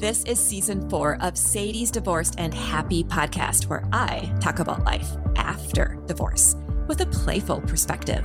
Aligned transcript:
This 0.00 0.24
is 0.24 0.40
season 0.40 0.88
four 0.88 1.18
of 1.20 1.36
Sadie's 1.36 1.90
Divorced 1.90 2.36
and 2.38 2.54
Happy 2.54 3.04
podcast, 3.04 3.66
where 3.66 3.84
I 3.92 4.34
talk 4.40 4.58
about 4.58 4.82
life 4.82 5.10
after 5.36 5.98
divorce 6.06 6.56
with 6.86 7.02
a 7.02 7.06
playful 7.06 7.60
perspective. 7.60 8.24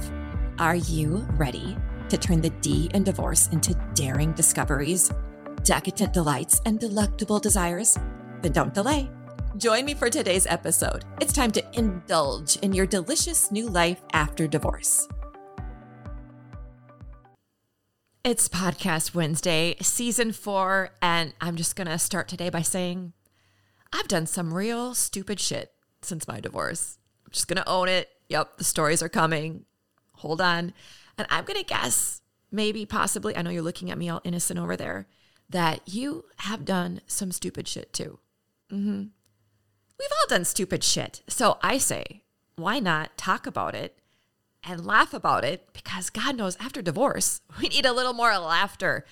Are 0.58 0.78
you 0.78 1.28
ready 1.32 1.76
to 2.08 2.18
turn 2.18 2.40
the 2.40 2.52
D 2.62 2.90
in 2.94 3.04
divorce 3.04 3.50
into 3.50 3.74
daring 3.94 4.32
discoveries, 4.32 5.12
decadent 5.64 6.14
delights, 6.14 6.62
and 6.66 6.80
delectable 6.80 7.40
desires? 7.40 8.00
Then 8.42 8.54
don't 8.54 8.74
delay. 8.74 9.10
Join 9.58 9.84
me 9.84 9.96
for 9.96 10.10
today's 10.10 10.48
episode. 10.48 11.04
It's 11.20 11.34
time 11.34 11.52
to 11.52 11.78
indulge 11.78 12.56
in 12.58 12.72
your 12.72 12.86
delicious 12.86 13.52
new 13.52 13.68
life 13.68 14.02
after 14.14 14.48
divorce. 14.48 15.10
It's 18.26 18.50
Podcast 18.50 19.14
Wednesday, 19.14 19.76
season 19.82 20.32
four, 20.32 20.90
and 21.00 21.36
I'm 21.40 21.56
just 21.56 21.76
going 21.76 21.86
to 21.86 22.00
start 22.00 22.28
today 22.28 22.50
by 22.50 22.64
saying 22.64 23.14
I've 23.94 24.08
done 24.08 24.26
some 24.26 24.52
real 24.52 24.96
stupid 24.96 25.40
shit 25.40 25.74
since 26.02 26.28
my 26.28 26.40
divorce. 26.40 26.98
I'm 27.24 27.32
just 27.32 27.48
going 27.48 27.62
to 27.62 27.70
own 27.70 27.88
it. 27.88 28.10
Yep, 28.30 28.58
the 28.58 28.64
stories 28.64 29.04
are 29.04 29.10
coming. 29.10 29.66
Hold 30.14 30.42
on. 30.42 30.74
And 31.20 31.28
I'm 31.30 31.46
going 31.46 31.60
to 31.60 31.64
guess, 31.64 32.24
maybe, 32.52 32.84
possibly, 32.84 33.38
I 33.38 33.44
know 33.44 33.52
you're 33.52 33.62
looking 33.62 33.92
at 33.92 33.98
me 34.00 34.10
all 34.10 34.22
innocent 34.24 34.60
over 34.60 34.76
there, 34.76 35.06
that 35.48 35.82
you 35.86 36.26
have 36.38 36.66
done 36.66 37.02
some 37.06 37.32
stupid 37.32 37.68
shit 37.68 37.94
too. 37.94 38.18
Mm-hmm. 38.72 39.02
We've 40.00 40.10
all 40.20 40.28
done 40.30 40.46
stupid 40.46 40.84
shit. 40.84 41.22
So 41.28 41.60
I 41.62 41.78
say, 41.78 42.24
why 42.56 42.80
not 42.80 43.20
talk 43.20 43.46
about 43.46 43.76
it 43.76 44.00
and 44.66 44.86
laugh 44.86 45.14
about 45.14 45.46
it 45.46 45.70
because 45.74 46.10
God 46.10 46.36
knows 46.36 46.58
after 46.60 46.82
divorce, 46.82 47.42
we 47.62 47.70
need 47.70 47.86
a 47.86 47.94
little 47.94 48.14
more 48.14 48.38
laughter. 48.38 49.06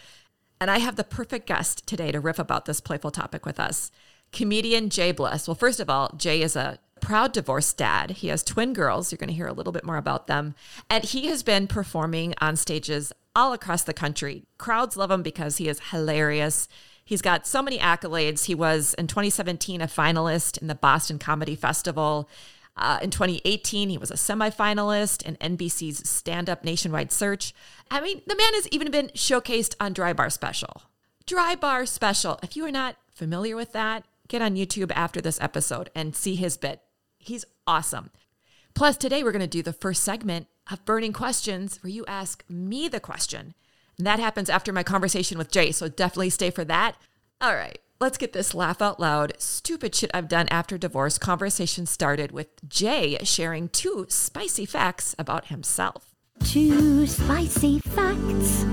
And 0.60 0.72
I 0.72 0.80
have 0.80 0.96
the 0.96 1.04
perfect 1.04 1.48
guest 1.48 1.86
today 1.88 2.12
to 2.12 2.20
riff 2.20 2.40
about 2.40 2.66
this 2.66 2.82
playful 2.82 3.12
topic 3.12 3.46
with 3.46 3.60
us 3.60 3.92
comedian 4.32 4.90
J 4.90 5.12
Bliss. 5.12 5.48
Well, 5.48 5.56
first 5.56 5.80
of 5.80 5.90
all, 5.90 6.12
J 6.18 6.42
is 6.42 6.56
a 6.56 6.80
proud 7.00 7.34
divorced 7.34 7.78
dad. 7.78 8.12
He 8.12 8.30
has 8.30 8.44
twin 8.44 8.74
girls. 8.74 9.12
You're 9.12 9.18
going 9.18 9.30
to 9.30 9.36
hear 9.36 9.48
a 9.48 9.54
little 9.54 9.74
bit 9.74 9.86
more 9.86 9.98
about 9.98 10.28
them. 10.28 10.56
And 10.90 11.04
he 11.04 11.28
has 11.28 11.44
been 11.44 11.68
performing 11.68 12.34
on 12.42 12.56
stages 12.56 13.14
all 13.36 13.54
across 13.54 13.84
the 13.84 13.94
country. 13.94 14.44
Crowds 14.58 14.98
love 14.98 15.12
him 15.12 15.22
because 15.22 15.58
he 15.58 15.68
is 15.68 15.80
hilarious. 15.92 16.68
He's 17.06 17.22
got 17.22 17.46
so 17.46 17.62
many 17.62 17.78
accolades. 17.78 18.46
He 18.46 18.56
was 18.56 18.94
in 18.96 19.08
2017 19.08 19.82
a 19.82 19.88
finalist 19.88 20.62
in 20.62 20.68
the 20.68 20.76
Boston 20.76 21.20
Comedy 21.20 21.56
Festival. 21.56 22.30
Uh, 22.76 23.00
in 23.02 23.12
2018, 23.12 23.90
he 23.90 23.98
was 23.98 24.10
a 24.10 24.16
semifinalist 24.16 25.24
in 25.24 25.36
NBC's 25.38 26.10
Stand 26.10 26.50
Up 26.50 26.64
Nationwide 26.64 27.12
Search. 27.12 27.54
I 27.92 28.02
mean, 28.02 28.22
the 28.26 28.36
man 28.36 28.54
has 28.54 28.68
even 28.70 28.90
been 28.90 29.10
showcased 29.10 29.76
on 29.80 29.94
Dry 29.94 30.14
Bar 30.14 30.30
Special. 30.30 30.84
Dry 31.26 31.56
Bar 31.56 31.86
Special. 31.86 32.40
If 32.42 32.56
you 32.56 32.66
are 32.66 32.72
not 32.72 32.96
familiar 33.12 33.56
with 33.56 33.74
that, 33.74 34.06
get 34.28 34.42
on 34.42 34.56
YouTube 34.56 34.92
after 34.96 35.22
this 35.22 35.40
episode 35.40 35.90
and 35.94 36.16
see 36.16 36.36
his 36.36 36.58
bit. 36.58 36.82
He's 37.20 37.46
awesome. 37.68 38.10
Plus, 38.74 38.98
today 38.98 39.24
we're 39.24 39.32
going 39.32 39.42
to 39.42 39.48
do 39.48 39.62
the 39.62 39.72
first 39.72 40.04
segment 40.04 40.48
of 40.72 40.84
Burning 40.84 41.14
Questions 41.14 41.78
where 41.84 41.92
you 41.92 42.06
ask 42.08 42.44
me 42.50 42.88
the 42.88 43.00
question. 43.00 43.54
And 43.98 44.08
that 44.08 44.20
happens 44.20 44.50
after 44.50 44.74
my 44.74 44.82
conversation 44.82 45.38
with 45.38 45.52
J, 45.52 45.72
so 45.72 45.88
definitely 45.88 46.32
stay 46.32 46.50
for 46.50 46.66
that. 46.66 46.96
All 47.40 47.54
right. 47.54 47.78
Let's 48.00 48.18
get 48.18 48.34
this 48.34 48.54
laugh 48.54 48.82
out 48.82 49.00
loud, 49.00 49.34
stupid 49.38 49.96
shit 49.96 50.12
I've 50.14 50.28
done 50.28 50.48
after 50.50 50.78
divorce 50.78 51.18
conversation 51.18 51.86
started 51.86 52.32
with 52.32 52.48
J 52.68 53.18
sharing 53.24 53.70
two 53.70 54.08
spicy 54.10 54.66
facts 54.66 55.16
about 55.18 55.48
himself. 55.48 56.14
Two 56.44 57.08
spicy 57.08 57.80
facts. 57.80 58.66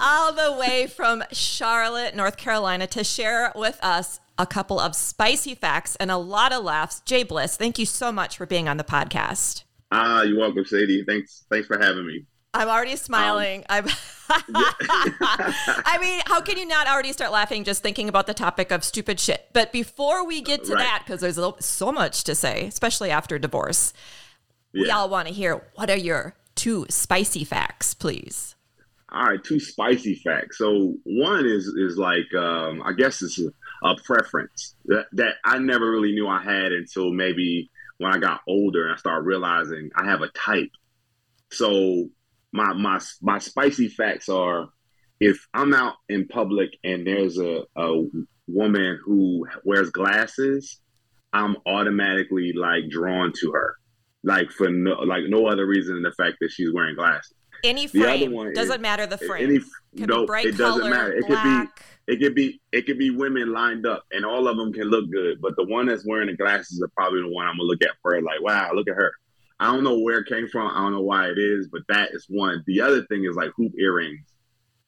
All 0.00 0.32
the 0.32 0.56
way 0.58 0.86
from 0.86 1.24
Charlotte, 1.32 2.14
North 2.14 2.36
Carolina, 2.36 2.86
to 2.86 3.02
share 3.02 3.52
with 3.54 3.78
us 3.82 4.20
a 4.38 4.46
couple 4.46 4.78
of 4.78 4.94
spicy 4.94 5.54
facts 5.54 5.96
and 5.96 6.10
a 6.10 6.16
lot 6.16 6.52
of 6.52 6.64
laughs. 6.64 7.00
J 7.04 7.24
Bliss, 7.24 7.56
thank 7.56 7.78
you 7.78 7.84
so 7.84 8.12
much 8.12 8.36
for 8.36 8.46
being 8.46 8.68
on 8.68 8.76
the 8.76 8.84
podcast. 8.84 9.64
Ah, 9.90 10.22
you're 10.22 10.38
welcome, 10.38 10.64
Sadie. 10.64 11.04
Thanks, 11.06 11.44
thanks 11.50 11.66
for 11.66 11.78
having 11.78 12.06
me. 12.06 12.24
I'm 12.58 12.68
already 12.68 12.96
smiling. 12.96 13.64
Um, 13.68 13.86
I'm. 13.86 13.94
I 14.30 15.98
mean, 16.00 16.20
how 16.26 16.40
can 16.40 16.58
you 16.58 16.66
not 16.66 16.88
already 16.88 17.12
start 17.12 17.30
laughing 17.30 17.62
just 17.62 17.82
thinking 17.82 18.08
about 18.08 18.26
the 18.26 18.34
topic 18.34 18.72
of 18.72 18.82
stupid 18.82 19.20
shit? 19.20 19.48
But 19.52 19.72
before 19.72 20.26
we 20.26 20.42
get 20.42 20.64
to 20.64 20.74
right. 20.74 20.82
that, 20.82 21.02
because 21.06 21.20
there's 21.20 21.38
so 21.64 21.92
much 21.92 22.24
to 22.24 22.34
say, 22.34 22.66
especially 22.66 23.10
after 23.12 23.38
divorce, 23.38 23.94
yeah. 24.72 24.82
we 24.82 24.90
all 24.90 25.08
want 25.08 25.28
to 25.28 25.34
hear 25.34 25.62
what 25.76 25.88
are 25.88 25.96
your 25.96 26.34
two 26.56 26.84
spicy 26.90 27.44
facts, 27.44 27.94
please. 27.94 28.56
All 29.10 29.24
right, 29.24 29.42
two 29.42 29.60
spicy 29.60 30.16
facts. 30.16 30.58
So 30.58 30.94
one 31.04 31.46
is 31.46 31.68
is 31.68 31.96
like 31.96 32.34
um, 32.34 32.82
I 32.84 32.92
guess 32.92 33.22
it's 33.22 33.40
a, 33.40 33.52
a 33.86 33.94
preference 34.04 34.74
that, 34.86 35.06
that 35.12 35.36
I 35.44 35.58
never 35.58 35.88
really 35.88 36.12
knew 36.12 36.26
I 36.26 36.42
had 36.42 36.72
until 36.72 37.12
maybe 37.12 37.70
when 37.98 38.12
I 38.12 38.18
got 38.18 38.40
older 38.48 38.84
and 38.84 38.94
I 38.94 38.96
started 38.96 39.26
realizing 39.26 39.90
I 39.94 40.06
have 40.06 40.22
a 40.22 40.28
type. 40.28 40.72
So 41.50 42.10
my 42.52 42.72
my 42.72 43.00
my 43.22 43.38
spicy 43.38 43.88
facts 43.88 44.28
are 44.28 44.68
if 45.20 45.46
I'm 45.54 45.74
out 45.74 45.94
in 46.08 46.28
public 46.28 46.70
and 46.84 47.06
there's 47.06 47.38
a, 47.38 47.62
a 47.76 48.04
woman 48.46 48.98
who 49.04 49.46
wears 49.64 49.90
glasses, 49.90 50.80
I'm 51.32 51.56
automatically 51.66 52.52
like 52.54 52.88
drawn 52.88 53.32
to 53.40 53.52
her, 53.52 53.74
like 54.22 54.50
for 54.50 54.68
no 54.70 54.92
like 55.00 55.24
no 55.28 55.46
other 55.46 55.66
reason 55.66 55.94
than 55.94 56.02
the 56.04 56.12
fact 56.12 56.36
that 56.40 56.50
she's 56.50 56.72
wearing 56.72 56.94
glasses. 56.94 57.34
Any 57.64 57.88
frame 57.88 58.32
doesn't 58.54 58.76
is, 58.76 58.80
matter 58.80 59.06
the 59.06 59.18
frame. 59.18 59.50
Any, 59.50 59.58
could 59.96 60.46
it 60.46 60.56
doesn't 60.56 60.80
color, 60.80 60.90
matter. 60.90 61.12
It 61.12 61.26
black. 61.26 61.42
could 61.42 61.66
be 61.66 62.12
it 62.12 62.20
could 62.20 62.34
be 62.34 62.60
it 62.72 62.86
could 62.86 62.98
be 62.98 63.10
women 63.10 63.52
lined 63.52 63.86
up, 63.86 64.04
and 64.12 64.24
all 64.24 64.46
of 64.48 64.56
them 64.56 64.72
can 64.72 64.84
look 64.84 65.10
good. 65.10 65.40
But 65.40 65.56
the 65.56 65.64
one 65.64 65.86
that's 65.86 66.06
wearing 66.06 66.28
the 66.28 66.36
glasses 66.36 66.80
are 66.82 66.90
probably 66.96 67.22
the 67.22 67.28
one 67.28 67.46
I'm 67.46 67.54
gonna 67.54 67.64
look 67.64 67.82
at 67.82 67.90
first. 68.02 68.24
Like, 68.24 68.40
wow, 68.40 68.70
look 68.74 68.88
at 68.88 68.94
her. 68.94 69.12
I 69.60 69.72
don't 69.72 69.84
know 69.84 69.98
where 69.98 70.18
it 70.18 70.28
came 70.28 70.48
from. 70.48 70.70
I 70.70 70.80
don't 70.82 70.92
know 70.92 71.02
why 71.02 71.28
it 71.28 71.38
is, 71.38 71.68
but 71.68 71.82
that 71.88 72.10
is 72.12 72.26
one. 72.28 72.62
The 72.66 72.80
other 72.80 73.04
thing 73.06 73.24
is 73.24 73.36
like 73.36 73.50
hoop 73.56 73.72
earrings. 73.78 74.24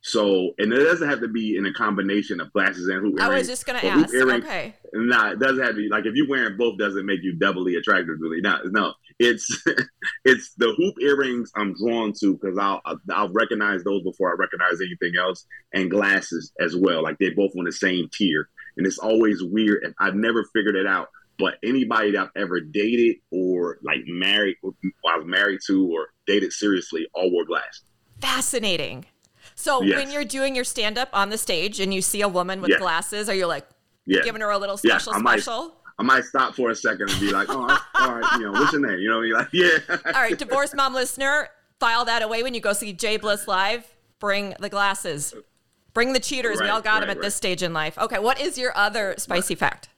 So, 0.02 0.54
and 0.58 0.72
it 0.72 0.82
doesn't 0.82 1.08
have 1.08 1.20
to 1.20 1.28
be 1.28 1.56
in 1.56 1.66
a 1.66 1.72
combination 1.74 2.40
of 2.40 2.50
glasses 2.54 2.88
and 2.88 3.00
hoop 3.00 3.20
earrings. 3.20 3.20
I 3.20 3.28
was 3.38 3.46
just 3.48 3.66
going 3.66 3.80
to 3.80 3.86
ask. 3.86 4.14
Earrings, 4.14 4.44
okay. 4.44 4.74
Nah, 4.94 5.32
it 5.32 5.40
doesn't 5.40 5.62
have 5.62 5.74
to 5.74 5.76
be 5.76 5.88
like 5.88 6.06
if 6.06 6.14
you're 6.14 6.28
wearing 6.28 6.56
both, 6.56 6.78
doesn't 6.78 7.04
make 7.04 7.22
you 7.22 7.34
doubly 7.34 7.74
attractive. 7.74 8.16
Really, 8.18 8.40
no, 8.40 8.58
no. 8.64 8.94
It's 9.18 9.62
it's 10.24 10.54
the 10.54 10.72
hoop 10.76 10.94
earrings 11.02 11.52
I'm 11.54 11.74
drawn 11.74 12.14
to 12.20 12.34
because 12.34 12.56
I'll 12.56 12.80
I'll 13.10 13.32
recognize 13.32 13.84
those 13.84 14.02
before 14.02 14.30
I 14.30 14.36
recognize 14.38 14.80
anything 14.80 15.18
else, 15.20 15.44
and 15.74 15.90
glasses 15.90 16.52
as 16.60 16.74
well. 16.74 17.02
Like 17.02 17.18
they're 17.18 17.34
both 17.34 17.52
on 17.58 17.64
the 17.64 17.72
same 17.72 18.08
tier, 18.10 18.48
and 18.78 18.86
it's 18.86 18.98
always 18.98 19.42
weird. 19.42 19.82
And 19.84 19.94
I've 19.98 20.14
never 20.14 20.44
figured 20.54 20.76
it 20.76 20.86
out 20.86 21.08
but 21.40 21.54
anybody 21.64 22.12
that 22.12 22.20
I've 22.20 22.42
ever 22.42 22.60
dated 22.60 23.16
or 23.32 23.78
like 23.82 24.00
married, 24.06 24.56
I 24.64 25.16
was 25.16 25.26
married 25.26 25.60
to 25.66 25.90
or 25.90 26.08
dated 26.26 26.52
seriously, 26.52 27.08
all 27.14 27.32
wore 27.32 27.44
glasses. 27.44 27.82
Fascinating. 28.20 29.06
So 29.54 29.82
yes. 29.82 29.96
when 29.96 30.10
you're 30.10 30.24
doing 30.24 30.54
your 30.54 30.64
stand 30.64 30.98
up 30.98 31.08
on 31.12 31.30
the 31.30 31.38
stage 31.38 31.80
and 31.80 31.92
you 31.92 32.02
see 32.02 32.22
a 32.22 32.28
woman 32.28 32.60
with 32.60 32.70
yes. 32.70 32.80
glasses, 32.80 33.28
are 33.28 33.34
you 33.34 33.46
like 33.46 33.66
yeah. 34.06 34.20
giving 34.22 34.40
her 34.40 34.50
a 34.50 34.58
little 34.58 34.76
special 34.76 35.12
yeah, 35.12 35.18
I 35.18 35.38
special? 35.38 35.62
Might, 35.68 35.74
I 35.98 36.02
might 36.02 36.24
stop 36.24 36.54
for 36.54 36.70
a 36.70 36.74
second 36.74 37.10
and 37.10 37.20
be 37.20 37.30
like, 37.30 37.48
oh, 37.50 37.78
all 38.00 38.14
right, 38.14 38.32
you 38.38 38.46
know, 38.46 38.52
what's 38.52 38.72
your 38.72 38.86
name? 38.86 39.00
You 39.00 39.10
know 39.10 39.18
what 39.18 39.22
I 39.22 39.24
mean? 39.24 39.32
Like, 39.34 39.48
yeah. 39.52 39.96
all 40.14 40.22
right, 40.22 40.38
divorce 40.38 40.72
mom 40.74 40.94
listener, 40.94 41.48
file 41.78 42.06
that 42.06 42.22
away 42.22 42.42
when 42.42 42.54
you 42.54 42.60
go 42.60 42.72
see 42.72 42.94
J 42.94 43.18
Bliss 43.18 43.46
live. 43.46 43.86
Bring 44.18 44.54
the 44.60 44.70
glasses. 44.70 45.34
Bring 45.92 46.14
the 46.14 46.20
cheaters. 46.20 46.58
Right, 46.58 46.66
we 46.66 46.70
all 46.70 46.80
got 46.80 46.94
right, 46.94 47.00
them 47.00 47.10
at 47.10 47.16
right. 47.16 47.22
this 47.22 47.34
stage 47.34 47.62
in 47.62 47.74
life. 47.74 47.98
Okay, 47.98 48.18
what 48.18 48.40
is 48.40 48.56
your 48.56 48.74
other 48.74 49.14
spicy 49.18 49.54
fact? 49.54 49.89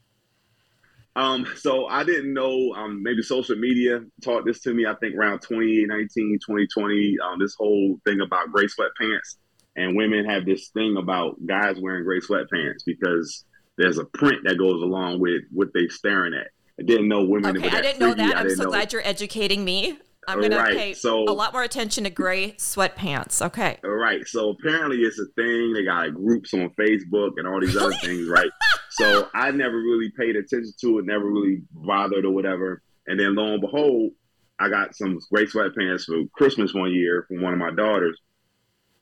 Um, 1.14 1.46
so 1.56 1.86
I 1.86 2.04
didn't 2.04 2.32
know, 2.32 2.72
um, 2.74 3.02
maybe 3.02 3.22
social 3.22 3.56
media 3.56 4.00
taught 4.24 4.46
this 4.46 4.60
to 4.60 4.72
me, 4.72 4.86
I 4.86 4.94
think 4.94 5.14
around 5.14 5.40
2019, 5.40 6.38
2020, 6.40 7.16
um, 7.22 7.38
this 7.38 7.54
whole 7.58 7.98
thing 8.06 8.20
about 8.20 8.50
gray 8.50 8.64
sweatpants 8.64 9.36
and 9.76 9.96
women 9.96 10.24
have 10.24 10.46
this 10.46 10.68
thing 10.68 10.96
about 10.96 11.36
guys 11.46 11.76
wearing 11.80 12.04
gray 12.04 12.20
sweatpants 12.20 12.84
because 12.86 13.44
there's 13.76 13.98
a 13.98 14.04
print 14.04 14.38
that 14.44 14.58
goes 14.58 14.82
along 14.82 15.20
with 15.20 15.42
what 15.50 15.68
they're 15.74 15.90
staring 15.90 16.34
at. 16.34 16.48
I 16.80 16.84
didn't 16.84 17.08
know 17.08 17.24
women. 17.24 17.58
Okay, 17.58 17.68
I 17.68 17.82
didn't 17.82 18.00
know 18.00 18.14
that. 18.14 18.36
I'm 18.36 18.50
so 18.50 18.64
know. 18.64 18.70
glad 18.70 18.92
you're 18.92 19.06
educating 19.06 19.64
me. 19.64 19.98
I'm 20.28 20.38
going 20.38 20.52
right. 20.52 20.70
to 20.70 20.76
pay 20.76 20.94
so, 20.94 21.24
a 21.24 21.32
lot 21.32 21.52
more 21.52 21.64
attention 21.64 22.04
to 22.04 22.10
gray 22.10 22.52
sweatpants. 22.52 23.44
Okay. 23.44 23.78
All 23.84 23.90
right. 23.90 24.26
So 24.26 24.50
apparently 24.50 24.98
it's 24.98 25.18
a 25.18 25.26
thing. 25.36 25.72
They 25.72 25.84
got 25.84 26.14
groups 26.14 26.54
on 26.54 26.70
Facebook 26.78 27.32
and 27.38 27.48
all 27.48 27.60
these 27.60 27.76
other 27.76 27.94
things, 28.02 28.28
right? 28.28 28.50
So 28.92 29.28
I 29.34 29.50
never 29.50 29.76
really 29.76 30.10
paid 30.18 30.36
attention 30.36 30.72
to 30.82 30.98
it, 30.98 31.06
never 31.06 31.24
really 31.24 31.62
bothered 31.72 32.24
or 32.24 32.30
whatever. 32.30 32.82
And 33.06 33.18
then 33.18 33.34
lo 33.34 33.52
and 33.54 33.60
behold, 33.60 34.12
I 34.58 34.68
got 34.68 34.94
some 34.94 35.18
gray 35.30 35.46
sweatpants 35.46 36.04
for 36.04 36.24
Christmas 36.32 36.74
one 36.74 36.92
year 36.92 37.24
from 37.28 37.42
one 37.42 37.52
of 37.52 37.58
my 37.58 37.70
daughters. 37.70 38.18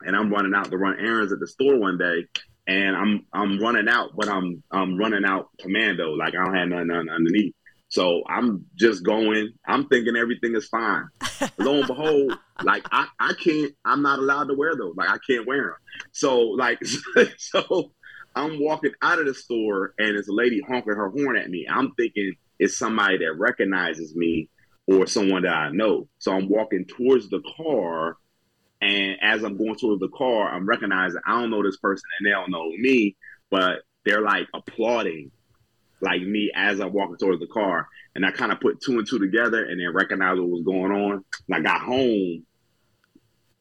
And 0.02 0.16
I'm 0.16 0.30
running 0.30 0.54
out 0.54 0.70
to 0.70 0.78
run 0.78 0.98
errands 0.98 1.32
at 1.32 1.40
the 1.40 1.46
store 1.46 1.78
one 1.78 1.98
day. 1.98 2.26
And 2.66 2.96
I'm 2.96 3.26
I'm 3.32 3.58
running 3.60 3.88
out, 3.88 4.10
but 4.16 4.28
I'm 4.28 4.62
I'm 4.70 4.96
running 4.96 5.24
out 5.24 5.48
commando, 5.58 6.12
like 6.12 6.34
I 6.34 6.44
don't 6.44 6.54
have 6.54 6.68
nothing 6.68 7.08
underneath. 7.10 7.54
So 7.90 8.22
I'm 8.28 8.66
just 8.76 9.04
going. 9.04 9.52
I'm 9.66 9.88
thinking 9.88 10.14
everything 10.16 10.54
is 10.54 10.68
fine. 10.68 11.08
Lo 11.58 11.78
and 11.78 11.86
behold, 11.88 12.38
like 12.62 12.86
I, 12.92 13.08
I 13.18 13.32
can't. 13.32 13.72
I'm 13.84 14.02
not 14.02 14.20
allowed 14.20 14.44
to 14.44 14.54
wear 14.54 14.76
those. 14.76 14.94
Like 14.96 15.08
I 15.08 15.18
can't 15.28 15.46
wear 15.46 15.62
them. 15.62 15.74
So 16.12 16.38
like 16.40 16.78
so, 17.38 17.92
I'm 18.34 18.60
walking 18.60 18.92
out 19.02 19.18
of 19.18 19.26
the 19.26 19.34
store 19.34 19.94
and 19.98 20.14
there's 20.14 20.28
a 20.28 20.32
lady 20.32 20.60
honking 20.66 20.94
her 20.94 21.10
horn 21.10 21.36
at 21.36 21.50
me. 21.50 21.66
I'm 21.68 21.92
thinking 21.92 22.34
it's 22.58 22.76
somebody 22.76 23.18
that 23.18 23.38
recognizes 23.38 24.14
me 24.14 24.48
or 24.86 25.06
someone 25.06 25.42
that 25.42 25.54
I 25.54 25.70
know. 25.70 26.08
So 26.18 26.32
I'm 26.32 26.48
walking 26.48 26.84
towards 26.84 27.28
the 27.28 27.42
car, 27.56 28.16
and 28.80 29.16
as 29.22 29.44
I'm 29.44 29.56
going 29.56 29.76
towards 29.76 30.00
the 30.00 30.08
car, 30.08 30.48
I'm 30.48 30.66
recognizing 30.66 31.20
I 31.26 31.40
don't 31.40 31.50
know 31.50 31.62
this 31.62 31.76
person 31.76 32.04
and 32.18 32.26
they 32.26 32.30
don't 32.30 32.50
know 32.50 32.68
me, 32.70 33.16
but 33.50 33.80
they're 34.04 34.22
like 34.22 34.46
applauding 34.54 35.30
like 36.00 36.22
me 36.22 36.50
as 36.54 36.80
I'm 36.80 36.92
walking 36.92 37.18
towards 37.18 37.40
the 37.40 37.46
car. 37.46 37.88
And 38.14 38.24
I 38.24 38.30
kind 38.30 38.52
of 38.52 38.60
put 38.60 38.80
two 38.80 38.98
and 38.98 39.06
two 39.06 39.18
together 39.18 39.64
and 39.64 39.80
then 39.80 39.92
recognized 39.92 40.40
what 40.40 40.48
was 40.48 40.64
going 40.64 40.92
on. 40.92 41.24
And 41.48 41.56
I 41.56 41.60
got 41.60 41.82
home, 41.82 42.46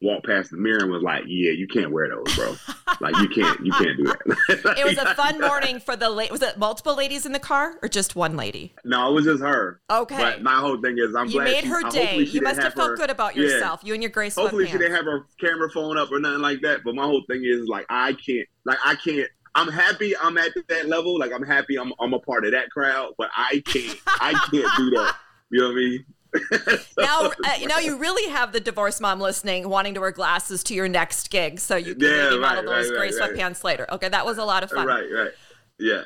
walked 0.01 0.25
past 0.25 0.49
the 0.51 0.57
mirror 0.57 0.79
and 0.79 0.91
was 0.91 1.03
like, 1.03 1.23
Yeah, 1.27 1.51
you 1.51 1.67
can't 1.67 1.91
wear 1.91 2.07
those, 2.09 2.33
bro. 2.35 2.55
like 3.01 3.15
you 3.17 3.27
can't 3.29 3.59
you 3.65 3.71
can't 3.73 3.97
do 3.97 4.03
that. 4.05 4.75
it 4.77 4.85
was 4.85 4.97
a 4.97 5.13
fun 5.15 5.39
morning 5.41 5.79
for 5.79 5.95
the 5.95 6.09
late 6.09 6.31
was 6.31 6.41
it 6.41 6.57
multiple 6.57 6.95
ladies 6.95 7.25
in 7.25 7.31
the 7.33 7.39
car 7.39 7.75
or 7.81 7.89
just 7.89 8.15
one 8.15 8.37
lady? 8.37 8.73
No, 8.85 9.09
it 9.09 9.13
was 9.13 9.25
just 9.25 9.41
her. 9.43 9.81
Okay. 9.89 10.17
But 10.17 10.41
my 10.41 10.55
whole 10.59 10.79
thing 10.81 10.97
is 10.97 11.15
I'm 11.15 11.27
You 11.27 11.33
glad 11.33 11.43
made 11.45 11.63
she- 11.63 11.69
her 11.69 11.89
day. 11.89 12.17
You 12.19 12.41
must 12.41 12.61
have 12.61 12.73
felt 12.73 12.91
her- 12.91 12.95
good 12.97 13.09
about 13.09 13.35
Yeah. 13.35 13.43
yourself. 13.43 13.81
You 13.83 13.93
and 13.93 14.01
your 14.01 14.11
grace. 14.11 14.35
Hopefully 14.35 14.65
she 14.67 14.71
sweatpants. 14.73 14.79
didn't 14.79 14.95
have 14.95 15.05
her 15.05 15.25
camera 15.39 15.69
phone 15.69 15.97
up 15.97 16.11
or 16.11 16.19
nothing 16.19 16.41
like 16.41 16.61
that. 16.61 16.79
But 16.85 16.95
my 16.95 17.03
whole 17.03 17.23
thing 17.29 17.41
is 17.43 17.67
like 17.67 17.85
I 17.89 18.13
can't 18.13 18.47
like 18.65 18.77
I 18.85 18.95
can't 18.95 19.27
I'm 19.55 19.67
happy 19.67 20.15
I'm 20.15 20.37
at 20.37 20.51
that 20.69 20.87
level. 20.87 21.19
Like 21.19 21.31
I'm 21.33 21.43
happy 21.43 21.77
I'm 21.77 21.91
I'm 21.99 22.13
a 22.13 22.19
part 22.19 22.45
of 22.45 22.51
that 22.51 22.69
crowd, 22.69 23.13
but 23.17 23.29
I 23.35 23.61
can't 23.65 23.97
I 24.07 24.31
can't 24.51 24.71
do 24.77 24.89
that. 24.91 25.15
You 25.51 25.59
know 25.61 25.67
what 25.67 25.71
I 25.73 25.75
mean? 25.75 26.05
now, 26.97 27.25
uh, 27.25 27.31
now 27.67 27.79
you 27.79 27.97
really 27.97 28.29
have 28.31 28.51
the 28.51 28.59
divorced 28.59 29.01
mom 29.01 29.19
listening, 29.19 29.67
wanting 29.69 29.93
to 29.95 29.99
wear 29.99 30.11
glasses 30.11 30.63
to 30.65 30.73
your 30.73 30.87
next 30.87 31.29
gig, 31.31 31.59
so 31.59 31.75
you 31.75 31.95
can 31.95 32.03
Yeah, 32.03 32.09
maybe 32.29 32.39
right, 32.39 32.55
model 32.55 32.63
those 32.71 32.89
right, 32.91 32.97
gray 33.09 33.11
right, 33.19 33.31
sweatpants 33.35 33.63
later. 33.63 33.87
Okay, 33.91 34.09
that 34.09 34.25
was 34.25 34.37
a 34.37 34.45
lot 34.45 34.63
of 34.63 34.69
fun. 34.69 34.85
Right, 34.85 35.05
right. 35.11 35.31
Yeah. 35.79 36.03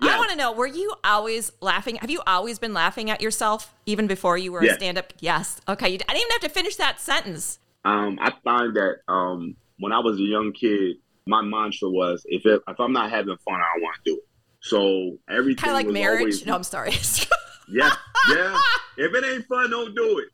I 0.00 0.16
want 0.16 0.30
to 0.30 0.36
know: 0.36 0.52
Were 0.52 0.66
you 0.66 0.94
always 1.02 1.50
laughing? 1.60 1.96
Have 1.96 2.08
you 2.10 2.22
always 2.26 2.58
been 2.60 2.72
laughing 2.72 3.10
at 3.10 3.20
yourself, 3.20 3.74
even 3.84 4.06
before 4.06 4.38
you 4.38 4.52
were 4.52 4.60
a 4.60 4.72
stand-up? 4.74 5.12
Yes. 5.18 5.60
Okay. 5.68 5.88
You, 5.88 5.98
I 6.08 6.12
didn't 6.12 6.20
even 6.26 6.30
have 6.30 6.40
to 6.42 6.48
finish 6.50 6.76
that 6.76 7.00
sentence. 7.00 7.58
Um, 7.84 8.16
I 8.22 8.32
find 8.44 8.74
that 8.76 8.98
um, 9.08 9.56
when 9.80 9.92
I 9.92 9.98
was 9.98 10.18
a 10.18 10.22
young 10.22 10.52
kid, 10.52 10.98
my 11.26 11.42
mantra 11.42 11.90
was 11.90 12.22
if 12.26 12.46
it, 12.46 12.62
if 12.68 12.78
I'm 12.78 12.92
not 12.92 13.10
having 13.10 13.36
fun, 13.38 13.54
I 13.56 13.64
don't 13.74 13.82
want 13.82 13.96
to 14.04 14.10
do 14.12 14.16
it. 14.18 14.24
So 14.60 15.18
everything 15.28 15.64
Kind 15.64 15.70
of 15.70 15.86
like 15.86 15.92
marriage. 15.92 16.20
always- 16.20 16.46
No, 16.46 16.54
I'm 16.54 16.62
sorry. 16.62 16.92
yeah, 17.72 17.90
yeah. 18.30 18.58
If 18.96 19.14
it 19.14 19.24
ain't 19.24 19.46
fun, 19.46 19.70
don't 19.70 19.94
do 19.94 20.18
it. 20.18 20.28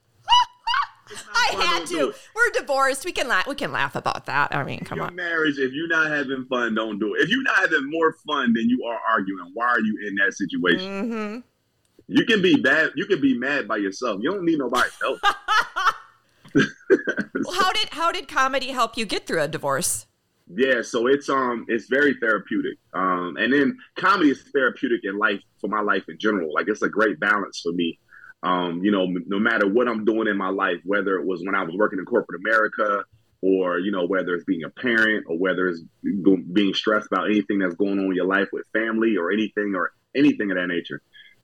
If 1.07 1.13
it's 1.19 1.27
not 1.27 1.37
I 1.37 1.53
fun, 1.53 1.61
had 1.67 1.87
to. 1.89 2.15
We're 2.35 2.51
divorced. 2.61 3.05
We 3.05 3.13
can 3.13 3.29
laugh. 3.29 3.47
We 3.47 3.55
can 3.55 3.73
laugh 3.73 3.95
about 3.95 4.25
that. 4.27 4.55
I 4.55 4.65
mean, 4.65 4.81
come 4.81 4.97
Your 4.99 5.09
on. 5.09 5.15
marriage, 5.15 5.59
if 5.59 5.73
you're 5.73 5.89
not 5.89 6.11
having 6.11 6.47
fun, 6.49 6.75
don't 6.75 6.99
do 6.99 7.15
it. 7.15 7.23
If 7.23 7.29
you're 7.29 7.43
not 7.43 7.57
having 7.59 7.91
more 7.91 8.17
fun 8.27 8.53
than 8.55 8.69
you 8.71 8.85
are 8.85 8.99
arguing, 9.11 9.51
why 9.53 9.67
are 9.67 9.81
you 9.81 9.99
in 10.09 10.15
that 10.17 10.33
situation? 10.35 11.11
hmm 11.11 11.39
You 12.09 12.25
can 12.25 12.41
be 12.41 12.57
bad. 12.57 12.93
You 12.97 13.05
can 13.07 13.21
be 13.21 13.37
mad 13.39 13.69
by 13.69 13.77
yourself. 13.77 14.21
You 14.23 14.31
don't 14.31 14.45
need 14.45 14.59
nobody 14.59 14.89
else. 15.05 15.21
Well, 17.47 17.55
how 17.61 17.73
did 17.73 17.89
how 17.91 18.13
did 18.13 18.29
comedy 18.29 18.69
help 18.69 18.97
you 18.97 19.05
get 19.05 19.27
through 19.27 19.43
a 19.43 19.49
divorce? 19.49 20.07
Yeah, 20.47 20.83
so 20.83 21.07
it's 21.07 21.29
um 21.29 21.65
it's 21.69 21.89
very 21.89 22.17
therapeutic. 22.21 22.79
Um 22.93 23.37
and 23.39 23.53
then 23.53 23.77
comedy 23.97 24.31
is 24.31 24.45
therapeutic 24.55 25.01
in 25.05 25.19
life 25.19 25.41
for 25.61 25.69
my 25.69 25.81
life 25.81 26.05
in 26.09 26.19
general. 26.19 26.53
Like 26.53 26.67
it's 26.69 26.83
a 26.83 26.89
great 26.89 27.19
balance 27.19 27.61
for 27.63 27.73
me. 27.73 27.99
Um, 28.43 28.81
you 28.85 28.91
know, 28.91 29.07
no 29.27 29.39
matter 29.39 29.67
what 29.67 29.89
I'm 29.89 30.05
doing 30.05 30.29
in 30.29 30.37
my 30.37 30.51
life, 30.51 30.77
whether 30.85 31.17
it 31.17 31.27
was 31.27 31.41
when 31.45 31.55
I 31.55 31.63
was 31.63 31.75
working 31.75 31.99
in 31.99 32.05
corporate 32.05 32.43
America 32.45 33.03
or, 33.41 33.79
you 33.79 33.91
know, 33.91 34.07
whether 34.07 34.35
it's 34.35 34.45
being 34.45 34.65
a 34.65 34.69
parent 34.69 35.25
or 35.27 35.39
whether 35.39 35.69
it's 35.69 35.81
being 36.53 36.75
stressed 36.75 37.07
about 37.11 37.31
anything 37.31 37.61
that's 37.61 37.75
going 37.75 37.99
on 37.99 38.05
in 38.05 38.15
your 38.15 38.27
life 38.27 38.49
with 38.53 38.67
family 38.75 39.17
or 39.17 39.33
anything 39.33 39.73
or 39.75 39.93
anything 40.15 40.51
of 40.51 40.59
that 40.59 40.67
nature. 40.67 41.01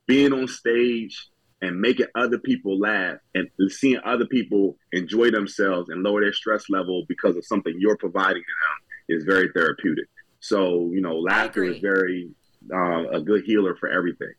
Being 0.07 0.35
on 0.35 0.47
stage 0.47 1.27
and 1.63 1.81
making 1.81 2.07
other 2.15 2.39
people 2.39 2.79
laugh 2.79 3.17
and 3.35 3.49
seeing 3.71 4.01
other 4.05 4.27
people 4.27 4.77
enjoy 4.93 5.31
themselves 5.31 5.89
and 5.89 6.03
lower 6.03 6.21
their 6.21 6.35
stress 6.35 6.65
level 6.69 7.05
because 7.09 7.35
of 7.35 7.47
something 7.47 7.75
you're 7.79 7.97
providing 7.97 8.43
to 8.43 8.57
them 8.67 8.90
is 9.11 9.25
very 9.25 9.49
therapeutic. 9.55 10.07
So, 10.41 10.89
you 10.93 11.01
know, 11.03 11.17
laughter 11.19 11.65
is 11.65 11.79
very 11.79 12.31
uh, 12.73 13.09
a 13.11 13.21
good 13.21 13.43
healer 13.45 13.77
for 13.77 13.89
everything. 13.89 14.33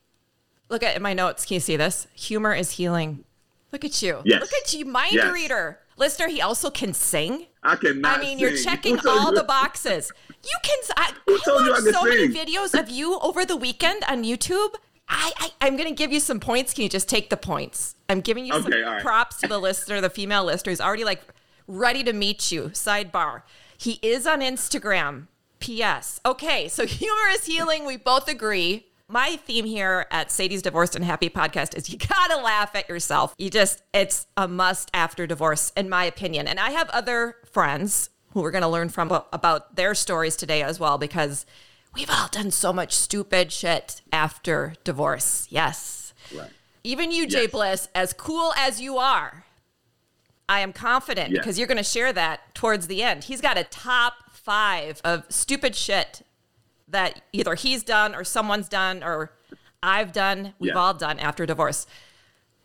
Look 0.69 0.83
at 0.83 1.01
my 1.01 1.13
notes. 1.13 1.45
Can 1.45 1.55
you 1.55 1.59
see 1.59 1.75
this? 1.75 2.07
Humor 2.15 2.53
is 2.55 2.71
healing. 2.71 3.23
Look 3.71 3.85
at 3.85 4.01
you. 4.01 4.21
Yes. 4.25 4.41
Look 4.41 4.51
at 4.53 4.73
you, 4.73 4.85
mind 4.85 5.13
Yes. 5.13 5.33
reader. 5.33 5.79
Listener, 5.97 6.27
he 6.27 6.41
also 6.41 6.69
can 6.69 6.93
sing. 6.93 7.45
I 7.63 7.75
cannot. 7.75 8.17
I 8.17 8.21
mean, 8.21 8.39
you're 8.39 8.57
checking 8.57 8.97
all 9.07 9.29
you- 9.31 9.35
the 9.37 9.43
boxes. 9.57 10.11
You 10.43 10.57
can. 10.63 10.77
I, 10.97 11.11
I 11.27 11.39
I 11.47 11.69
watched 11.69 11.83
could 11.83 11.93
so 11.93 12.03
many 12.03 12.27
videos 12.29 12.77
of 12.77 12.89
you 12.89 13.19
over 13.19 13.45
the 13.45 13.55
weekend 13.55 14.03
on 14.07 14.23
YouTube. 14.23 14.73
I, 15.07 15.31
I 15.37 15.49
I'm 15.61 15.77
going 15.77 15.89
to 15.89 15.93
give 15.95 16.11
you 16.11 16.19
some 16.19 16.39
points. 16.39 16.73
Can 16.73 16.83
you 16.83 16.89
just 16.89 17.07
take 17.07 17.29
the 17.29 17.37
points? 17.37 17.95
I'm 18.09 18.21
giving 18.21 18.45
you 18.45 18.53
some 18.53 18.65
Okay, 18.65 18.81
all 18.81 18.93
right. 18.93 19.01
props 19.03 19.37
to 19.41 19.47
the 19.47 19.59
listener, 19.59 20.01
the 20.01 20.09
female 20.09 20.43
listener, 20.45 20.71
who's 20.71 20.81
already 20.81 21.03
like 21.03 21.21
ready 21.67 22.03
to 22.03 22.13
meet 22.13 22.51
you. 22.51 22.63
Sidebar: 22.73 23.43
He 23.81 23.97
is 24.03 24.27
on 24.27 24.41
Instagram. 24.41 25.25
P.S. 25.57 26.21
Okay, 26.23 26.67
so 26.67 26.85
humor 26.85 27.29
is 27.31 27.45
healing. 27.47 27.83
We 27.83 27.97
both 27.97 28.27
agree. 28.27 28.85
My 29.07 29.37
theme 29.37 29.65
here 29.65 30.05
at 30.11 30.29
Sadie's 30.31 30.61
Divorced 30.61 30.95
and 30.95 31.03
Happy 31.03 31.31
podcast 31.31 31.75
is 31.75 31.89
you 31.89 31.97
gotta 31.97 32.37
laugh 32.37 32.75
at 32.75 32.87
yourself. 32.87 33.33
You 33.39 33.49
just, 33.49 33.81
it's 33.91 34.27
a 34.37 34.47
must 34.47 34.91
after 34.93 35.25
divorce, 35.25 35.73
in 35.75 35.89
my 35.89 36.03
opinion. 36.03 36.47
And 36.47 36.59
I 36.59 36.69
have 36.69 36.91
other 36.91 37.37
friends 37.51 38.11
who 38.33 38.41
we're 38.43 38.51
gonna 38.51 38.69
learn 38.69 38.89
from 38.89 39.11
about 39.33 39.75
their 39.75 39.95
stories 39.95 40.35
today 40.35 40.61
as 40.61 40.79
well, 40.79 40.99
because 40.99 41.47
we've 41.95 42.09
all 42.11 42.27
done 42.31 42.51
so 42.51 42.71
much 42.71 42.95
stupid 42.95 43.51
shit 43.51 44.03
after 44.13 44.75
divorce. 44.83 45.47
Yes. 45.49 46.13
Right. 46.37 46.51
Even 46.83 47.11
you, 47.11 47.25
J 47.25 47.41
Yes. 47.43 47.51
Bliss, 47.51 47.87
as 47.95 48.13
cool 48.13 48.53
as 48.55 48.79
you 48.79 48.97
are, 48.99 49.40
I 50.51 50.59
am 50.59 50.73
confident 50.73 51.31
because 51.31 51.57
you're 51.57 51.67
going 51.67 51.77
to 51.77 51.83
share 51.83 52.11
that 52.11 52.53
towards 52.53 52.87
the 52.87 53.01
end. 53.01 53.23
He's 53.23 53.39
got 53.39 53.57
a 53.57 53.63
top 53.63 54.13
five 54.33 54.99
of 55.05 55.23
stupid 55.29 55.75
shit 55.77 56.25
that 56.89 57.21
either 57.31 57.55
he's 57.55 57.83
done 57.83 58.13
or 58.13 58.25
someone's 58.25 58.67
done 58.67 59.01
or 59.01 59.31
I've 59.81 60.11
done, 60.11 60.53
we've 60.59 60.73
Yeah. 60.73 60.77
all 60.77 60.93
done 60.93 61.19
after 61.19 61.45
divorce. 61.45 61.87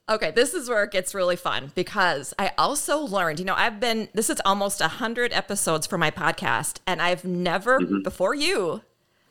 Okay, 0.09 0.33
this 0.33 0.53
is 0.53 0.69
where 0.69 0.83
it 0.83 0.91
gets 0.91 1.15
really 1.15 1.37
fun 1.37 1.71
because 1.77 2.35
I 2.39 2.51
also 2.59 2.99
learned, 2.99 3.39
you 3.39 3.45
know, 3.45 3.55
I've 3.57 3.79
been, 3.79 4.09
this 4.15 4.31
is 4.31 4.41
almost 4.45 4.81
100 4.81 5.33
episodes 5.33 5.87
for 5.87 5.97
my 5.99 6.11
podcast, 6.11 6.79
and 6.89 7.01
I've 7.01 7.25
never, 7.25 7.79
Mm-hmm. 7.81 8.03
before 8.03 8.35
you, 8.35 8.83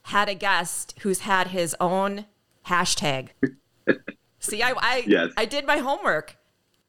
had 0.04 0.30
a 0.30 0.34
guest 0.36 0.94
who's 1.02 1.20
had 1.20 1.48
his 1.48 1.76
own 1.82 2.26
hashtag. 2.68 3.30
See, 4.40 4.62
I, 4.64 4.74
I, 4.78 5.04
Yes. 5.08 5.32
I 5.36 5.44
did 5.46 5.66
my 5.66 5.78
homework. 5.78 6.38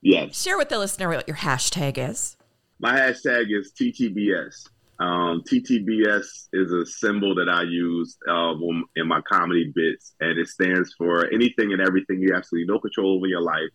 Yes. 0.06 0.40
Share 0.40 0.56
with 0.56 0.68
the 0.68 0.78
listener 0.78 1.08
what 1.08 1.26
your 1.26 1.36
hashtag 1.36 1.98
is. 1.98 2.36
My 2.78 2.96
hashtag 2.96 3.46
is 3.48 3.72
TTBS. 3.72 4.68
Um, 5.00 5.42
TTBS 5.42 6.46
is 6.52 6.72
a 6.72 6.86
symbol 6.86 7.34
that 7.34 7.48
I 7.48 7.64
use 7.64 8.16
um, 8.28 8.84
in 8.94 9.08
my 9.08 9.20
comedy 9.22 9.72
bits, 9.74 10.14
and 10.20 10.38
it 10.38 10.46
stands 10.46 10.94
for 10.96 11.26
anything 11.34 11.72
and 11.72 11.82
everything 11.82 12.20
you 12.20 12.34
absolutely 12.36 12.72
no 12.72 12.78
control 12.78 13.16
over 13.16 13.26
your 13.26 13.40
life. 13.40 13.68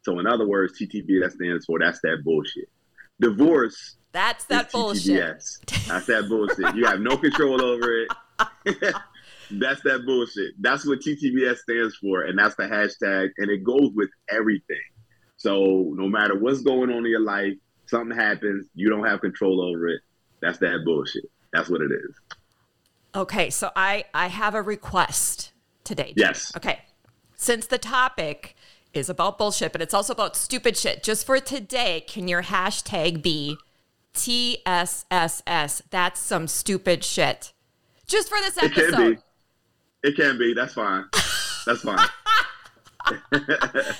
So, 0.00 0.18
in 0.18 0.26
other 0.26 0.48
words, 0.48 0.80
TTBS 0.80 1.32
stands 1.32 1.66
for 1.66 1.78
that's 1.78 2.00
that 2.00 2.22
bullshit. 2.24 2.70
Divorce 3.20 3.96
That's 4.12 4.46
that 4.46 4.72
bullshit. 4.72 5.20
TTBS. 5.20 5.88
That's 5.88 6.06
that 6.06 6.26
bullshit. 6.30 6.74
You 6.74 6.86
have 6.86 7.00
no 7.00 7.18
control 7.18 7.60
over 7.62 8.00
it. 8.00 8.08
that's 9.50 9.82
that 9.82 10.06
bullshit. 10.06 10.54
That's 10.58 10.86
what 10.86 11.00
TTBS 11.00 11.58
stands 11.58 11.96
for, 11.96 12.22
and 12.22 12.38
that's 12.38 12.54
the 12.54 12.62
hashtag, 12.62 13.28
and 13.36 13.50
it 13.50 13.62
goes 13.62 13.90
with 13.94 14.08
everything. 14.30 14.80
So 15.36 15.92
no 15.96 16.08
matter 16.08 16.38
what's 16.38 16.62
going 16.62 16.90
on 16.90 16.98
in 16.98 17.10
your 17.10 17.20
life, 17.20 17.54
something 17.86 18.16
happens, 18.16 18.66
you 18.74 18.88
don't 18.88 19.04
have 19.04 19.20
control 19.20 19.60
over 19.60 19.88
it. 19.88 20.00
That's 20.40 20.58
that 20.58 20.82
bullshit. 20.84 21.30
That's 21.52 21.68
what 21.68 21.80
it 21.80 21.90
is. 21.92 22.14
Okay, 23.14 23.50
so 23.50 23.70
I 23.74 24.04
I 24.12 24.26
have 24.28 24.54
a 24.54 24.62
request 24.62 25.52
today. 25.84 26.12
Yes. 26.16 26.52
Okay. 26.56 26.80
Since 27.36 27.66
the 27.66 27.78
topic 27.78 28.56
is 28.92 29.08
about 29.08 29.38
bullshit, 29.38 29.72
but 29.72 29.80
it's 29.82 29.94
also 29.94 30.12
about 30.12 30.36
stupid 30.36 30.76
shit. 30.76 31.02
Just 31.02 31.26
for 31.26 31.38
today, 31.40 32.04
can 32.06 32.28
your 32.28 32.42
hashtag 32.42 33.22
be 33.22 33.56
TSSS? 34.14 35.82
That's 35.90 36.20
some 36.20 36.46
stupid 36.46 37.04
shit. 37.04 37.52
Just 38.06 38.28
for 38.28 38.38
this 38.38 38.58
episode. 38.58 38.78
It 38.78 38.92
can 38.92 39.12
be. 39.12 39.18
It 40.08 40.16
can 40.16 40.38
be. 40.38 40.54
That's 40.54 40.74
fine. 40.74 41.04
That's 41.66 41.82
fine. 41.82 42.08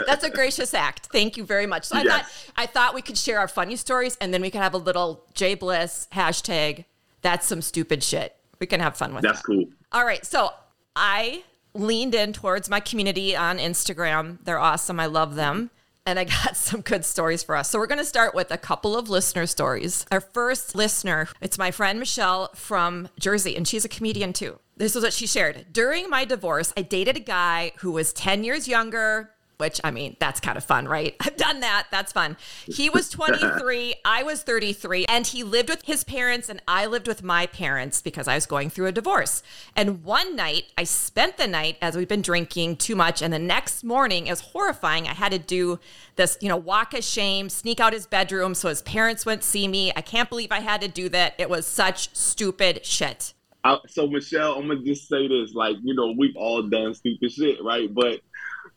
That's 0.07 0.25
a 0.25 0.31
gracious 0.31 0.75
act. 0.75 1.07
Thank 1.13 1.37
you 1.37 1.45
very 1.45 1.67
much. 1.67 1.85
So 1.85 1.97
I 1.97 2.03
Yes. 2.03 2.13
thought 2.13 2.53
I 2.57 2.67
thought 2.67 2.95
we 2.95 3.03
could 3.03 3.19
share 3.19 3.39
our 3.39 3.49
funny 3.49 3.77
stories 3.77 4.17
and 4.21 4.33
then 4.33 4.41
we 4.43 4.51
could 4.51 4.61
have 4.61 4.75
a 4.75 4.79
little 4.79 5.25
J 5.35 5.55
Bliss 5.55 6.09
hashtag. 6.13 6.85
That's 7.23 7.47
some 7.47 7.63
stupid 7.63 8.03
shit. 8.03 8.37
We 8.61 8.67
can 8.67 8.81
have 8.81 8.97
fun 8.97 9.15
with 9.15 9.23
That's 9.23 9.39
that. 9.39 9.45
cool. 9.45 9.65
All 9.93 10.05
right. 10.05 10.25
So 10.25 10.51
I 10.95 11.45
leaned 11.75 12.15
in 12.15 12.33
towards 12.33 12.71
my 12.71 12.81
community 12.81 13.37
on 13.37 13.59
Instagram. 13.59 14.39
They're 14.45 14.59
awesome. 14.59 14.99
I 15.01 15.07
love 15.07 15.35
them. 15.35 15.71
And 16.07 16.19
I 16.19 16.25
got 16.25 16.57
some 16.57 16.81
good 16.81 17.05
stories 17.05 17.43
for 17.43 17.57
us. 17.57 17.69
So 17.69 17.79
we're 17.79 17.89
going 17.89 17.99
to 17.99 18.05
start 18.05 18.35
with 18.35 18.51
a 18.51 18.57
couple 18.57 18.97
of 18.97 19.11
listener 19.11 19.47
stories. 19.47 20.07
Our 20.11 20.21
first 20.21 20.75
listener, 20.75 21.29
it's 21.41 21.59
my 21.59 21.71
friend 21.71 21.99
Michelle 21.99 22.51
from 22.55 23.09
Jersey, 23.19 23.57
and 23.57 23.67
she's 23.67 23.85
a 23.85 23.89
comedian 23.89 24.33
too. 24.33 24.59
This 24.77 24.95
is 24.95 25.03
what 25.03 25.13
she 25.13 25.27
shared. 25.27 25.67
During 25.73 26.09
my 26.09 26.25
divorce, 26.25 26.73
I 26.77 26.83
dated 26.83 27.17
a 27.17 27.21
guy 27.21 27.73
who 27.79 27.93
was 27.93 28.13
10 28.13 28.45
years 28.45 28.69
younger, 28.69 29.31
which 29.59 29.81
I 29.83 29.91
mean, 29.91 30.17
that's 30.19 30.41
kind 30.41 30.57
of 30.57 30.65
fun, 30.65 30.87
right? 30.87 31.17
I've 31.21 31.37
done 31.37 31.61
that. 31.61 31.87
That's 31.91 32.13
fun. 32.13 32.37
He 32.65 32.91
was 32.91 33.09
23, 33.09 33.95
I 34.05 34.23
was 34.23 34.43
33, 34.43 35.07
and 35.09 35.27
he 35.27 35.43
lived 35.43 35.69
with 35.69 35.83
his 35.85 36.05
parents, 36.05 36.49
and 36.49 36.63
I 36.69 36.87
lived 36.87 37.09
with 37.09 37.23
my 37.23 37.47
parents 37.47 38.03
because 38.03 38.29
I 38.29 38.35
was 38.35 38.47
going 38.47 38.71
through 38.71 38.87
a 38.87 38.93
divorce. 38.93 39.43
And 39.75 40.05
one 40.05 40.37
night, 40.37 40.65
I 40.77 40.85
spent 40.85 41.37
the 41.37 41.47
night 41.47 41.79
as 41.81 41.97
we've 41.97 42.09
been 42.09 42.23
drinking 42.23 42.77
too 42.77 42.97
much, 42.97 43.23
and 43.23 43.33
the 43.33 43.39
next 43.39 43.85
morning, 43.85 44.27
is 44.27 44.41
horrifying. 44.41 45.09
I 45.09 45.15
had 45.15 45.33
to 45.33 45.39
do 45.39 45.79
this, 46.17 46.37
you 46.41 46.49
know, 46.49 46.57
walk 46.57 46.95
of 46.95 47.05
shame, 47.05 47.49
sneak 47.49 47.81
out 47.81 47.93
his 47.93 48.07
bedroom 48.07 48.55
so 48.55 48.69
his 48.69 48.83
parents 48.83 49.25
wouldn't 49.25 49.45
see 49.45 49.69
me. 49.69 49.93
I 49.95 50.01
can't 50.01 50.29
believe 50.29 50.53
I 50.53 50.61
had 50.61 50.81
to 50.81 50.89
do 50.89 51.09
that. 51.11 51.35
It 51.39 51.49
was 51.49 51.67
such 51.67 52.15
stupid 52.15 52.85
shit. 52.85 53.35
I, 53.65 53.79
so 53.89 54.07
Michelle, 54.07 54.55
I'm 54.55 54.69
gonna 54.69 54.83
just 54.83 55.09
say 55.09 55.27
this: 55.27 55.55
like, 55.55 55.77
you 55.83 55.95
know, 55.95 56.15
we've 56.17 56.37
all 56.37 56.63
done 56.63 56.95
stupid 56.95 57.33
shit, 57.33 57.63
right? 57.63 57.93
But 57.93 58.21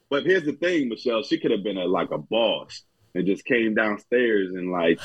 but 0.09 0.25
here's 0.25 0.43
the 0.43 0.53
thing, 0.53 0.89
Michelle. 0.89 1.23
She 1.23 1.39
could 1.39 1.51
have 1.51 1.63
been 1.63 1.77
a 1.77 1.85
like 1.85 2.11
a 2.11 2.17
boss 2.17 2.83
and 3.15 3.25
just 3.25 3.45
came 3.45 3.75
downstairs 3.75 4.49
and 4.53 4.71
like 4.71 4.99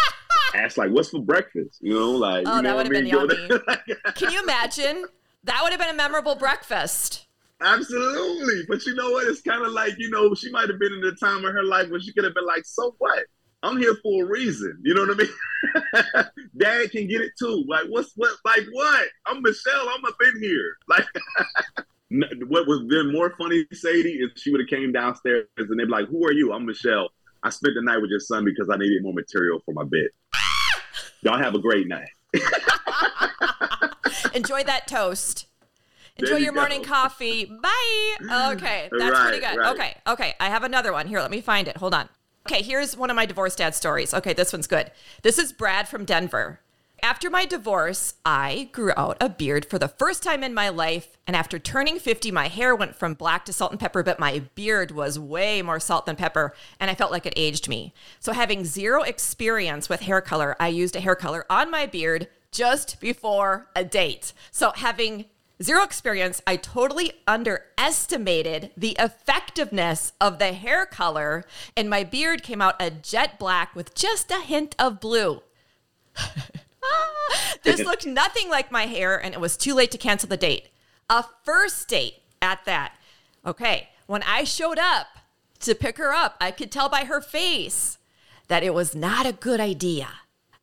asked 0.54 0.78
like, 0.78 0.90
"What's 0.90 1.10
for 1.10 1.22
breakfast?" 1.22 1.78
You 1.80 1.94
know, 1.94 2.10
like 2.12 2.44
oh, 2.46 2.56
you 2.56 2.62
know 2.62 2.68
that 2.68 2.76
would 2.76 2.86
have 2.86 2.92
been 2.92 3.06
yummy. 3.06 3.48
Can 4.14 4.32
you 4.32 4.42
imagine? 4.42 5.04
That 5.44 5.60
would 5.62 5.70
have 5.70 5.80
been 5.80 5.90
a 5.90 5.96
memorable 5.96 6.34
breakfast. 6.34 7.26
Absolutely, 7.60 8.64
but 8.68 8.84
you 8.84 8.94
know 8.94 9.10
what? 9.10 9.26
It's 9.26 9.40
kind 9.40 9.64
of 9.64 9.72
like 9.72 9.94
you 9.98 10.10
know 10.10 10.34
she 10.34 10.50
might 10.50 10.68
have 10.68 10.78
been 10.78 10.92
in 10.92 11.04
a 11.04 11.12
time 11.12 11.44
in 11.44 11.52
her 11.52 11.64
life 11.64 11.90
where 11.90 12.00
she 12.00 12.12
could 12.12 12.24
have 12.24 12.34
been 12.34 12.46
like, 12.46 12.64
"So 12.64 12.94
what? 12.98 13.24
I'm 13.62 13.78
here 13.78 13.96
for 14.02 14.24
a 14.24 14.26
reason." 14.28 14.78
You 14.82 14.94
know 14.94 15.06
what 15.06 15.10
I 15.10 16.24
mean? 16.24 16.26
Dad 16.56 16.90
can 16.90 17.06
get 17.06 17.20
it 17.20 17.32
too. 17.38 17.64
Like, 17.68 17.86
what's 17.88 18.12
what? 18.16 18.32
Like, 18.44 18.66
what? 18.72 19.08
I'm 19.26 19.42
Michelle. 19.42 19.88
I'm 19.88 20.04
up 20.04 20.16
in 20.34 20.42
here. 20.42 20.76
Like. 20.88 21.06
What 22.10 22.66
was 22.66 22.84
been 22.88 23.12
more 23.12 23.34
funny, 23.38 23.66
Sadie, 23.72 24.14
is 24.20 24.30
she 24.40 24.50
would 24.50 24.60
have 24.60 24.68
came 24.68 24.92
downstairs 24.92 25.46
and 25.58 25.78
they'd 25.78 25.84
be 25.84 25.90
like, 25.90 26.08
"Who 26.08 26.24
are 26.26 26.32
you?" 26.32 26.52
I'm 26.52 26.64
Michelle. 26.64 27.10
I 27.42 27.50
spent 27.50 27.74
the 27.74 27.82
night 27.82 27.98
with 27.98 28.10
your 28.10 28.20
son 28.20 28.44
because 28.44 28.68
I 28.72 28.76
needed 28.76 29.02
more 29.02 29.12
material 29.12 29.60
for 29.64 29.74
my 29.74 29.84
bed. 29.84 30.08
Y'all 31.22 31.38
have 31.38 31.54
a 31.54 31.58
great 31.58 31.86
night. 31.86 32.08
Enjoy 34.34 34.64
that 34.64 34.86
toast. 34.86 35.46
Enjoy 36.16 36.36
you 36.36 36.44
your 36.44 36.52
morning 36.52 36.82
coffee. 36.82 37.44
Bye. 37.44 38.16
Mm. 38.22 38.54
Okay, 38.56 38.88
that's 38.90 39.12
Right, 39.12 39.22
pretty 39.28 39.40
good. 39.46 39.56
right. 39.56 39.72
Okay, 39.74 39.96
okay. 40.06 40.34
I 40.40 40.48
have 40.48 40.64
another 40.64 40.92
one. 40.92 41.06
Here, 41.06 41.20
let 41.20 41.30
me 41.30 41.40
find 41.40 41.68
it. 41.68 41.76
Hold 41.76 41.94
on. 41.94 42.08
Okay, 42.46 42.62
here's 42.62 42.96
one 42.96 43.10
of 43.10 43.16
my 43.16 43.26
divorced 43.26 43.58
dad 43.58 43.74
stories. 43.74 44.12
Okay, 44.14 44.32
this 44.32 44.52
one's 44.52 44.66
good. 44.66 44.90
This 45.22 45.38
is 45.38 45.52
Brad 45.52 45.86
from 45.86 46.04
Denver. 46.04 46.60
After 47.00 47.30
my 47.30 47.44
divorce, 47.44 48.14
I 48.24 48.70
grew 48.72 48.92
out 48.96 49.16
a 49.20 49.28
beard 49.28 49.64
for 49.64 49.78
the 49.78 49.88
first 49.88 50.22
time 50.22 50.42
in 50.42 50.52
my 50.52 50.68
life. 50.68 51.16
And 51.26 51.36
after 51.36 51.58
turning 51.58 51.98
50, 51.98 52.32
my 52.32 52.48
hair 52.48 52.74
went 52.74 52.96
from 52.96 53.14
black 53.14 53.44
to 53.44 53.52
salt 53.52 53.70
and 53.70 53.78
pepper, 53.78 54.02
but 54.02 54.18
my 54.18 54.40
beard 54.56 54.90
was 54.90 55.18
way 55.18 55.62
more 55.62 55.78
salt 55.78 56.06
than 56.06 56.16
pepper. 56.16 56.54
And 56.80 56.90
I 56.90 56.96
felt 56.96 57.12
like 57.12 57.24
it 57.24 57.34
aged 57.36 57.68
me. 57.68 57.94
So, 58.18 58.32
having 58.32 58.64
zero 58.64 59.02
experience 59.02 59.88
with 59.88 60.00
hair 60.00 60.20
color, 60.20 60.56
I 60.58 60.68
used 60.68 60.96
a 60.96 61.00
hair 61.00 61.14
color 61.14 61.46
on 61.48 61.70
my 61.70 61.86
beard 61.86 62.28
just 62.50 63.00
before 63.00 63.68
a 63.76 63.84
date. 63.84 64.32
So, 64.50 64.72
having 64.74 65.26
zero 65.62 65.84
experience, 65.84 66.42
I 66.46 66.56
totally 66.56 67.12
underestimated 67.28 68.72
the 68.76 68.96
effectiveness 68.98 70.12
of 70.20 70.38
the 70.38 70.52
hair 70.52 70.84
color. 70.84 71.44
And 71.76 71.88
my 71.88 72.02
beard 72.02 72.42
came 72.42 72.60
out 72.60 72.80
a 72.80 72.90
jet 72.90 73.38
black 73.38 73.76
with 73.76 73.94
just 73.94 74.32
a 74.32 74.40
hint 74.40 74.74
of 74.78 74.98
blue. 74.98 75.42
this 77.62 77.80
looked 77.80 78.06
nothing 78.06 78.48
like 78.48 78.72
my 78.72 78.86
hair, 78.86 79.16
and 79.16 79.34
it 79.34 79.40
was 79.40 79.56
too 79.56 79.74
late 79.74 79.90
to 79.90 79.98
cancel 79.98 80.28
the 80.28 80.36
date. 80.36 80.68
A 81.10 81.24
first 81.44 81.88
date 81.88 82.22
at 82.40 82.64
that. 82.64 82.94
Okay, 83.46 83.88
when 84.06 84.22
I 84.22 84.44
showed 84.44 84.78
up 84.78 85.06
to 85.60 85.74
pick 85.74 85.98
her 85.98 86.12
up, 86.12 86.36
I 86.40 86.50
could 86.50 86.70
tell 86.70 86.88
by 86.88 87.04
her 87.04 87.20
face 87.20 87.98
that 88.48 88.62
it 88.62 88.74
was 88.74 88.94
not 88.94 89.26
a 89.26 89.32
good 89.32 89.60
idea. 89.60 90.08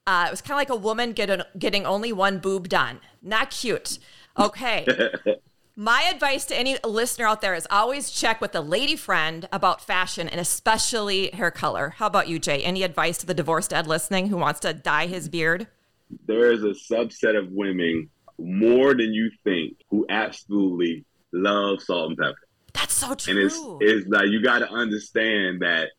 Uh, 0.08 0.26
it 0.28 0.32
was 0.32 0.42
kind 0.42 0.54
of 0.54 0.58
like 0.58 0.70
a 0.70 0.82
woman 0.82 1.14
getting, 1.14 1.42
getting 1.58 1.86
only 1.86 2.14
one 2.14 2.40
boob 2.40 2.70
done. 2.70 3.00
Not 3.22 3.50
cute. 3.50 3.98
Okay. 4.38 4.86
My 5.78 6.10
advice 6.14 6.46
to 6.46 6.58
any 6.58 6.78
listener 6.86 7.26
out 7.26 7.42
there 7.42 7.54
is 7.54 7.68
always 7.70 8.10
check 8.10 8.40
with 8.40 8.56
a 8.56 8.62
lady 8.62 8.96
friend 8.96 9.46
about 9.52 9.82
fashion 9.82 10.30
and 10.30 10.40
especially 10.40 11.32
hair 11.32 11.52
color. 11.52 11.96
How 11.98 12.08
about 12.08 12.30
you, 12.30 12.40
J? 12.40 12.64
Any 12.64 12.84
advice 12.84 13.18
to 13.18 13.26
the 13.26 13.34
divorced 13.34 13.72
dad 13.72 13.86
listening 13.86 14.28
who 14.28 14.38
wants 14.38 14.62
to 14.62 14.74
dye 14.74 15.08
his 15.08 15.28
beard? 15.28 15.68
There 16.28 16.52
is 16.52 16.64
a 16.64 16.74
subset 16.94 17.38
of 17.38 17.50
women 17.52 18.10
more 18.38 18.94
than 18.94 19.14
you 19.14 19.32
think 19.44 19.78
who 19.90 20.06
absolutely 20.10 21.06
love 21.32 21.82
salt 21.82 22.10
and 22.10 22.18
pepper. 22.18 22.36
That's 22.74 22.94
so 22.94 23.12
And 23.12 23.20
true. 23.20 23.46
it's 23.46 23.58
it's 23.82 24.08
like 24.08 24.28
you 24.30 24.42
got 24.44 24.60
to 24.60 24.70
understand 24.70 25.62
that 25.62 25.90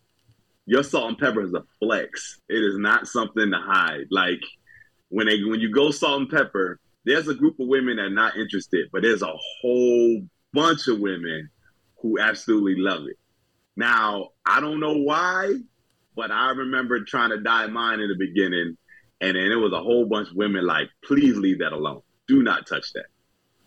your 0.67 0.83
salt 0.83 1.09
and 1.09 1.19
pepper 1.19 1.43
is 1.43 1.55
a 1.55 1.63
flex. 1.79 2.41
It 2.49 2.63
is 2.63 2.77
not 2.79 3.07
something 3.07 3.51
to 3.51 3.59
hide. 3.59 4.07
Like 4.11 4.41
when 5.09 5.27
they 5.27 5.43
when 5.43 5.61
you 5.61 5.71
go 5.73 5.91
salt 5.91 6.21
and 6.23 6.31
pepper, 6.31 6.79
there's 7.05 7.29
a 7.29 7.35
group 7.35 7.59
of 7.61 7.69
women 7.69 7.97
that 7.97 8.03
are 8.03 8.11
not 8.11 8.37
interested, 8.37 8.89
but 8.93 9.03
there's 9.03 9.23
a 9.23 9.33
whole 9.61 10.23
bunch 10.53 10.89
of 10.89 10.99
women 11.01 11.49
who 12.03 12.19
absolutely 12.19 12.75
love 12.77 13.03
it. 13.09 13.17
Now 13.77 14.31
I 14.45 14.61
don't 14.61 14.81
know 14.81 14.99
why, 14.99 15.55
but 16.15 16.31
I 16.31 16.51
remember 16.51 17.03
trying 17.05 17.31
to 17.31 17.41
dye 17.41 17.67
mine 17.69 18.01
in 18.01 18.09
the 18.09 18.17
beginning, 18.19 18.77
and 19.21 19.37
then 19.37 19.51
it 19.53 19.57
was 19.57 19.73
a 19.73 19.81
whole 19.83 20.07
bunch 20.07 20.31
of 20.31 20.37
women 20.37 20.67
like, 20.67 20.89
"Please 21.05 21.37
leave 21.37 21.59
that 21.61 21.73
alone. 21.73 22.03
Do 22.29 22.43
not 22.43 22.67
touch 22.67 22.93
that." 22.95 23.07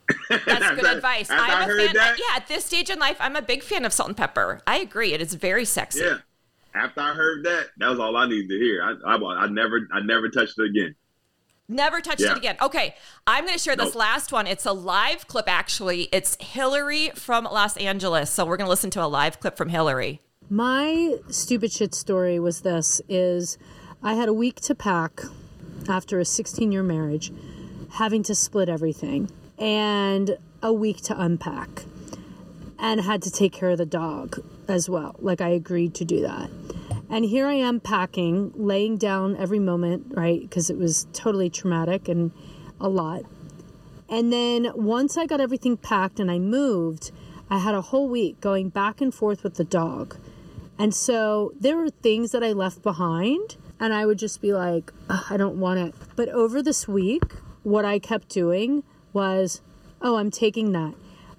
That's 0.29 0.46
good 0.46 0.86
After- 0.86 0.88
advice. 0.98 1.29
I 1.29 1.38
I'm 1.38 1.62
a 1.63 1.65
heard 1.65 1.86
fan. 1.88 1.96
that- 1.96 2.18
yeah, 2.20 2.36
at 2.38 2.48
this 2.48 2.65
stage 2.65 2.89
in 2.89 3.00
life, 3.00 3.18
I'm 3.20 3.36
a 3.36 3.41
big 3.41 3.62
fan 3.63 3.86
of 3.86 3.94
salt 3.94 4.10
and 4.10 4.18
pepper. 4.18 4.62
I 4.65 4.77
agree. 4.77 5.13
It 5.13 5.22
is 5.22 5.34
very 5.36 5.65
sexy. 5.65 6.01
Yeah. 6.01 6.18
After 6.75 7.01
I 7.01 7.13
heard 7.13 7.44
that, 7.46 7.68
that 7.77 7.89
was 7.89 8.00
all 8.00 8.15
I 8.15 8.27
needed 8.27 8.50
to 8.50 8.56
hear. 8.58 8.84
I, 8.84 9.13
I, 9.15 9.44
I 9.44 9.48
never, 9.48 9.88
I 9.91 10.01
never 10.01 10.29
touched 10.29 10.53
it 10.60 10.65
again. 10.70 10.96
Never 11.68 12.00
touched 12.01 12.22
Yeah. 12.22 12.32
it 12.32 12.38
again. 12.38 12.58
Okay, 12.62 12.96
I'm 13.27 13.44
going 13.46 13.56
to 13.58 13.60
share 13.63 13.75
this 13.75 13.88
Nope. 13.89 13.96
last 13.96 14.32
one. 14.32 14.48
It's 14.48 14.65
a 14.65 14.72
live 14.72 15.27
clip, 15.27 15.46
actually. 15.48 16.10
It's 16.12 16.36
Hillary 16.39 17.10
from 17.15 17.44
Los 17.46 17.75
Angeles. 17.77 18.32
So 18.32 18.46
we're 18.46 18.58
going 18.58 18.65
to 18.65 18.70
listen 18.72 18.89
to 18.91 19.03
a 19.03 19.08
live 19.08 19.39
clip 19.39 19.58
from 19.58 19.70
Hillary. 19.70 20.22
My 20.50 21.18
stupid 21.29 21.72
shit 21.72 21.94
story 21.94 22.39
was 22.39 22.62
this 22.62 23.01
is 23.10 23.58
I 24.01 24.13
had 24.15 24.29
a 24.29 24.34
week 24.34 24.60
to 24.62 24.74
pack 24.74 25.22
after 25.89 26.19
a 26.19 26.25
16 26.25 26.72
year 26.72 26.84
marriage, 26.84 27.31
having 27.91 28.24
to 28.24 28.36
split 28.36 28.69
everything, 28.69 29.29
and 29.58 30.38
a 30.62 30.74
week 30.74 30.98
to 31.01 31.19
unpack, 31.19 31.86
and 32.77 33.01
had 33.01 33.22
to 33.24 33.31
take 33.31 33.53
care 33.53 33.72
of 33.72 33.77
the 33.77 33.86
dog 33.86 34.43
as 34.67 34.89
well. 34.89 35.15
Like 35.19 35.41
I 35.41 35.50
agreed 35.50 35.93
to 35.96 36.05
do 36.05 36.22
that. 36.22 36.50
And 37.10 37.25
here 37.25 37.48
I 37.48 37.55
am 37.55 37.79
packing, 37.79 38.51
laying 38.55 38.98
down 38.98 39.36
every 39.36 39.58
moment, 39.58 40.13
right? 40.15 40.41
Because 40.41 40.69
it 40.69 40.77
was 40.77 41.08
totally 41.12 41.50
traumatic 41.50 42.08
and 42.08 42.31
a 42.79 42.88
lot. 42.88 43.24
And 44.08 44.31
then 44.31 44.72
once 44.75 45.17
I 45.17 45.25
got 45.25 45.41
everything 45.41 45.75
packed 45.75 46.19
and 46.19 46.29
I 46.29 46.38
moved, 46.38 47.12
I 47.50 47.58
had 47.58 47.74
a 47.74 47.81
whole 47.81 48.08
week 48.08 48.39
going 48.41 48.69
back 48.69 49.01
and 49.01 49.13
forth 49.13 49.43
with 49.43 49.55
the 49.55 49.63
dog. 49.63 50.17
And 50.77 50.93
so 50.93 51.51
there 51.60 51.77
were 51.77 51.89
things 51.89 52.31
that 52.31 52.43
I 52.43 52.51
left 52.51 52.84
behind, 52.84 53.58
and 53.79 53.93
I 53.93 54.05
would 54.05 54.19
just 54.19 54.41
be 54.41 54.53
like, 54.53 54.91
I 55.09 55.38
don't 55.38 55.59
want 55.59 55.79
it. 55.79 55.95
But 56.15 56.29
over 56.29 56.62
this 56.62 56.88
week, 56.88 57.33
what 57.63 57.86
I 57.86 58.00
kept 58.00 58.29
doing 58.29 58.83
was, 59.13 59.62
oh, 60.01 60.17
I'm 60.17 60.31
taking 60.31 60.71
that. 60.74 60.93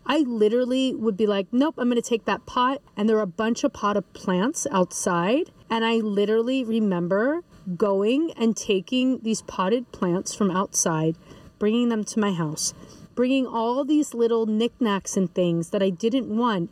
I 0.06 0.20
literally 0.20 0.94
would 0.94 1.16
be 1.16 1.26
like, 1.26 1.46
nope, 1.52 1.74
I'm 1.78 1.88
going 1.88 2.00
to 2.00 2.08
take 2.08 2.24
that 2.24 2.46
pot. 2.46 2.80
And 2.96 3.08
there 3.08 3.16
were 3.16 3.22
a 3.22 3.26
bunch 3.26 3.62
of 3.62 3.72
potted 3.72 4.12
plants 4.12 4.66
outside. 4.70 5.50
And 5.68 5.84
I 5.84 5.96
literally 5.96 6.64
remember 6.64 7.42
going 7.76 8.32
and 8.32 8.56
taking 8.56 9.20
these 9.20 9.42
potted 9.42 9.92
plants 9.92 10.34
from 10.34 10.50
outside, 10.50 11.16
bringing 11.58 11.90
them 11.90 12.04
to 12.04 12.18
my 12.18 12.32
house, 12.32 12.74
bringing 13.14 13.46
all 13.46 13.84
these 13.84 14.14
little 14.14 14.46
knickknacks 14.46 15.16
and 15.16 15.32
things 15.34 15.70
that 15.70 15.82
I 15.82 15.90
didn't 15.90 16.34
want. 16.34 16.70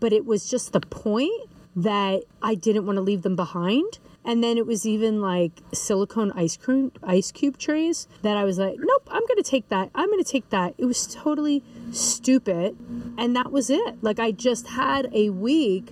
But 0.00 0.12
it 0.12 0.24
was 0.24 0.48
just 0.48 0.72
the 0.72 0.80
point 0.80 1.48
that 1.76 2.24
I 2.42 2.54
didn't 2.54 2.86
want 2.86 2.96
to 2.96 3.02
leave 3.02 3.22
them 3.22 3.36
behind. 3.36 3.98
And 4.24 4.44
then 4.44 4.58
it 4.58 4.66
was 4.66 4.86
even 4.86 5.22
like 5.22 5.62
silicone 5.72 6.30
ice 6.32 6.56
cream 6.56 6.92
ice 7.02 7.32
cube 7.32 7.56
trays 7.56 8.06
that 8.22 8.36
I 8.36 8.44
was 8.44 8.58
like, 8.58 8.76
nope, 8.78 9.08
I'm 9.10 9.26
gonna 9.26 9.42
take 9.42 9.68
that. 9.70 9.90
I'm 9.94 10.10
gonna 10.10 10.24
take 10.24 10.50
that. 10.50 10.74
It 10.76 10.84
was 10.84 11.06
totally 11.06 11.62
stupid. 11.92 12.76
And 13.18 13.36
that 13.36 13.52
was 13.52 13.70
it. 13.70 14.02
Like 14.02 14.18
I 14.18 14.30
just 14.32 14.68
had 14.68 15.08
a 15.12 15.30
week 15.30 15.90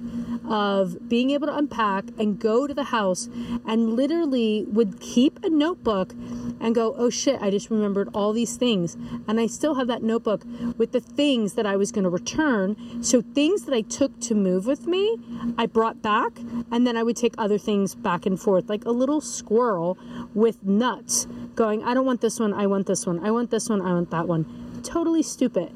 of 0.49 1.09
being 1.09 1.31
able 1.31 1.47
to 1.47 1.57
unpack 1.57 2.05
and 2.19 2.39
go 2.39 2.67
to 2.67 2.75
the 2.75 2.85
house 2.85 3.29
and 3.67 3.95
literally 3.95 4.65
would 4.69 5.01
keep 5.01 5.45
a 5.45 5.51
notebook 5.51 6.13
and 6.61 6.75
go, 6.75 6.95
oh 6.97 7.11
shit, 7.11 7.41
I 7.41 7.51
just 7.51 7.71
remembered 7.71 8.09
all 8.15 8.33
these 8.33 8.57
things. 8.57 8.97
And 9.27 9.39
I 9.39 9.47
still 9.47 9.75
have 9.75 9.87
that 9.89 10.03
notebook 10.03 10.45
with 10.77 10.93
the 10.93 11.01
things 11.01 11.55
that 11.55 11.67
I 11.67 11.77
was 11.77 11.93
going 11.93 12.05
to 12.05 12.11
return. 12.11 13.03
So 13.03 13.23
things 13.23 13.65
that 13.65 13.75
I 13.75 13.83
took 13.83 14.19
to 14.23 14.35
move 14.35 14.67
with 14.67 14.87
me, 14.87 15.19
I 15.57 15.67
brought 15.67 16.03
back. 16.03 16.39
And 16.71 16.87
then 16.87 16.97
I 16.97 17.03
would 17.03 17.17
take 17.17 17.35
other 17.39 17.59
things 17.59 17.95
back 17.95 18.27
and 18.27 18.41
forth, 18.41 18.69
like 18.69 18.85
a 18.85 18.91
little 18.91 19.21
squirrel 19.21 19.99
with 20.35 20.65
nuts 20.65 21.27
going, 21.55 21.83
I 21.83 21.95
don't 21.95 22.07
want 22.07 22.21
this 22.21 22.39
one, 22.39 22.53
I 22.53 22.67
want 22.67 22.87
this 22.87 23.07
one, 23.07 23.25
I 23.25 23.31
want 23.31 23.51
this 23.51 23.69
one, 23.69 23.81
I 23.83 23.93
want 23.93 24.11
that 24.11 24.29
one. 24.29 24.81
Totally 24.83 25.23
stupid. 25.23 25.73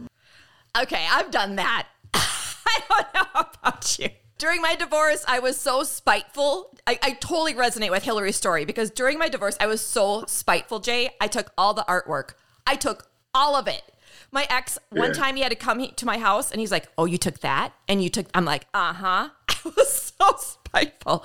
Okay, 0.81 1.07
I've 1.11 1.31
done 1.31 1.57
that. 1.57 1.89
I 2.15 2.81
don't 2.89 3.15
know 3.15 3.41
about 3.55 3.99
you. 3.99 4.09
During 4.39 4.61
my 4.63 4.75
divorce, 4.75 5.25
I 5.29 5.39
was 5.39 5.57
so 5.57 5.83
spiteful. 5.85 6.77
I, 6.87 6.99
I 7.03 7.13
totally 7.13 7.55
resonate 7.55 7.91
with 7.91 8.03
Hillary's 8.03 8.37
story 8.37 8.65
because 8.65 8.91
during 8.91 9.19
my 9.19 9.29
divorce, 9.29 9.57
I 9.61 9.67
was 9.67 9.81
so 9.81 10.25
spiteful, 10.27 10.81
J. 10.81 11.11
I 11.21 11.29
took 11.29 11.53
all 11.57 11.75
the 11.75 11.85
artwork, 11.89 12.31
I 12.67 12.77
took 12.77 13.09
all 13.35 13.55
of 13.55 13.69
it. 13.69 13.83
My 14.31 14.47
ex, 14.49 14.79
one 14.91 15.09
Yeah. 15.09 15.15
time 15.21 15.37
he 15.37 15.43
had 15.43 15.51
to 15.51 15.57
come 15.57 15.87
to 15.87 16.07
my 16.07 16.17
house 16.19 16.51
and 16.51 16.59
he's 16.61 16.73
like, 16.73 16.89
Oh, 16.97 17.05
you 17.05 17.19
took 17.19 17.41
that? 17.41 17.73
And 17.87 18.03
you 18.03 18.09
took, 18.09 18.27
I'm 18.35 18.47
like, 18.47 18.67
Uh 18.73 18.95
huh. 18.95 19.29
I 19.49 19.57
was 19.77 20.13
so 20.19 20.35
spiteful. 20.39 21.25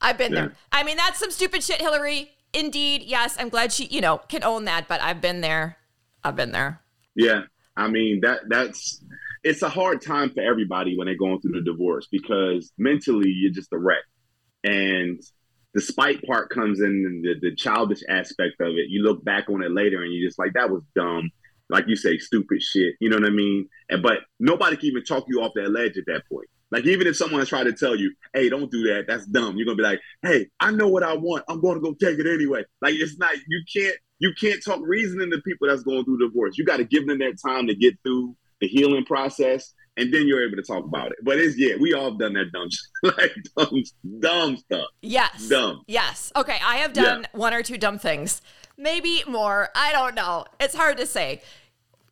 I've 0.00 0.18
been 0.18 0.32
Yeah. 0.32 0.40
there. 0.46 0.52
I 0.72 0.82
mean, 0.82 0.96
that's 0.96 1.20
some 1.20 1.30
stupid 1.30 1.62
shit, 1.62 1.80
Hillary. 1.80 2.32
Indeed. 2.52 3.02
Yes. 3.04 3.36
I'm 3.38 3.48
glad 3.48 3.72
she, 3.72 3.84
you 3.86 4.00
know, 4.00 4.18
can 4.28 4.42
own 4.42 4.64
that, 4.64 4.88
but 4.88 5.00
I've 5.00 5.20
been 5.20 5.40
there. 5.40 5.78
I've 6.24 6.34
been 6.36 6.50
there. 6.52 6.80
Yeah, 7.14 7.42
I 7.76 7.88
mean 7.88 8.20
that 8.22 8.40
that's 8.48 9.02
it's 9.44 9.62
a 9.62 9.68
hard 9.68 10.02
time 10.02 10.30
for 10.30 10.40
everybody 10.40 10.96
when 10.96 11.06
they're 11.06 11.16
going 11.16 11.40
through 11.40 11.52
the 11.52 11.62
divorce 11.62 12.06
because 12.10 12.72
mentally 12.78 13.30
you're 13.30 13.52
just 13.52 13.72
a 13.72 13.78
wreck, 13.78 14.04
and 14.64 15.20
the 15.74 15.80
spite 15.80 16.22
part 16.24 16.50
comes 16.50 16.80
in 16.80 17.22
the, 17.22 17.34
the 17.40 17.56
childish 17.56 18.02
aspect 18.08 18.60
of 18.60 18.68
it. 18.76 18.88
You 18.88 19.02
look 19.02 19.24
back 19.24 19.48
on 19.48 19.62
it 19.62 19.72
later 19.72 20.02
and 20.02 20.12
you're 20.12 20.28
just 20.28 20.38
like 20.38 20.52
that 20.52 20.70
was 20.70 20.82
dumb, 20.94 21.30
like 21.70 21.88
you 21.88 21.96
say, 21.96 22.18
stupid 22.18 22.62
shit. 22.62 22.94
You 23.00 23.08
know 23.08 23.16
what 23.16 23.26
I 23.26 23.30
mean? 23.30 23.68
And 23.88 24.02
but 24.02 24.18
nobody 24.38 24.76
can 24.76 24.86
even 24.86 25.04
talk 25.04 25.24
you 25.28 25.40
off 25.40 25.52
that 25.54 25.70
ledge 25.70 25.96
at 25.96 26.04
that 26.06 26.22
point. 26.30 26.48
Like 26.70 26.86
even 26.86 27.06
if 27.06 27.16
someone 27.16 27.44
tried 27.44 27.64
to 27.64 27.74
tell 27.74 27.94
you, 27.94 28.14
"Hey, 28.32 28.48
don't 28.48 28.70
do 28.70 28.82
that. 28.84 29.04
That's 29.06 29.26
dumb," 29.26 29.56
you're 29.56 29.66
gonna 29.66 29.76
be 29.76 29.82
like, 29.82 30.00
"Hey, 30.22 30.48
I 30.58 30.70
know 30.70 30.88
what 30.88 31.02
I 31.02 31.14
want. 31.14 31.44
I'm 31.46 31.60
to 31.60 31.80
go 31.80 31.92
take 31.92 32.18
it 32.18 32.26
anyway." 32.26 32.64
Like 32.80 32.94
it's 32.94 33.18
not. 33.18 33.34
You 33.46 33.62
can't. 33.74 33.96
You 34.18 34.32
can't 34.40 34.62
talk 34.64 34.80
reasoning 34.82 35.30
to 35.30 35.40
people 35.40 35.68
that's 35.68 35.82
going 35.82 36.04
through 36.04 36.18
divorce. 36.18 36.56
You 36.56 36.64
got 36.64 36.76
to 36.76 36.84
give 36.84 37.06
them 37.06 37.18
that 37.18 37.38
time 37.44 37.66
to 37.66 37.74
get 37.74 37.98
through 38.02 38.36
the 38.60 38.68
healing 38.68 39.04
process, 39.04 39.74
and 39.96 40.12
then 40.14 40.26
you're 40.26 40.46
able 40.46 40.56
to 40.56 40.62
talk 40.62 40.84
about 40.84 41.10
it. 41.10 41.18
But 41.22 41.38
it's 41.38 41.58
yeah, 41.58 41.74
we 41.80 41.92
all 41.92 42.12
done 42.12 42.34
that 42.34 42.52
dumb, 42.52 42.68
like 43.18 43.34
dumb, 43.56 43.82
dumb 44.20 44.56
stuff. 44.56 44.86
Yes. 45.02 45.48
Dumb. 45.48 45.82
Yes. 45.86 46.32
Okay. 46.36 46.58
I 46.64 46.76
have 46.76 46.92
done 46.92 47.26
one 47.32 47.52
or 47.52 47.62
two 47.62 47.76
dumb 47.76 47.98
things. 47.98 48.40
Maybe 48.78 49.22
more. 49.26 49.68
I 49.74 49.92
don't 49.92 50.14
know. 50.14 50.46
It's 50.60 50.74
hard 50.74 50.96
to 50.98 51.06
say. 51.06 51.42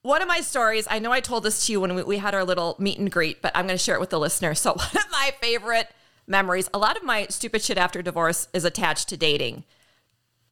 One 0.02 0.22
of 0.22 0.28
my 0.28 0.40
stories, 0.40 0.88
I 0.90 0.98
know 0.98 1.12
I 1.12 1.20
told 1.20 1.42
this 1.42 1.66
to 1.66 1.72
you 1.72 1.80
when 1.80 1.94
we, 1.94 2.02
we 2.02 2.16
had 2.16 2.34
our 2.34 2.42
little 2.42 2.74
meet 2.78 2.98
and 2.98 3.10
greet, 3.12 3.42
but 3.42 3.52
I'm 3.54 3.66
going 3.66 3.76
to 3.76 3.82
share 3.82 3.96
it 3.96 4.00
with 4.00 4.08
the 4.08 4.18
listener. 4.18 4.54
So, 4.54 4.72
one 4.74 4.96
of 4.96 5.10
my 5.12 5.32
favorite 5.40 5.88
memories, 6.26 6.70
a 6.72 6.78
lot 6.78 6.96
of 6.96 7.02
my 7.02 7.26
stupid 7.28 7.60
shit 7.62 7.76
after 7.76 8.00
divorce 8.00 8.48
is 8.54 8.64
attached 8.64 9.08
to 9.10 9.16
dating 9.16 9.64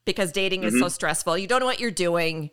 because 0.09 0.33
dating 0.33 0.65
is 0.65 0.73
so 0.73 0.87
mm-hmm. 0.87 0.89
stressful. 0.89 1.37
You 1.37 1.47
don't 1.47 1.61
know 1.61 1.67
what 1.67 1.81
you're 1.81 1.91
doing. 1.91 2.51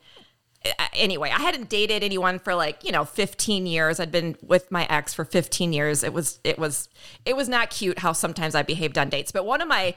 Anyway, 0.93 1.29
I 1.29 1.39
hadn't 1.39 1.69
dated 1.69 2.03
anyone 2.03 2.37
for 2.37 2.53
like, 2.53 2.83
you 2.83 2.91
know, 2.91 3.05
15 3.05 3.65
years. 3.65 4.01
I'd 4.01 4.11
been 4.11 4.35
with 4.41 4.69
my 4.71 4.85
ex 4.89 5.13
for 5.13 5.23
15 5.23 5.71
years. 5.71 6.03
It 6.03 6.11
was 6.11 6.39
it 6.43 6.59
was 6.59 6.89
it 7.25 7.37
was 7.37 7.47
not 7.47 7.69
cute 7.69 7.99
how 7.99 8.11
sometimes 8.11 8.55
I 8.55 8.63
behaved 8.63 8.97
on 8.97 9.07
dates. 9.07 9.31
But 9.31 9.45
one 9.45 9.61
of 9.61 9.69
my 9.69 9.95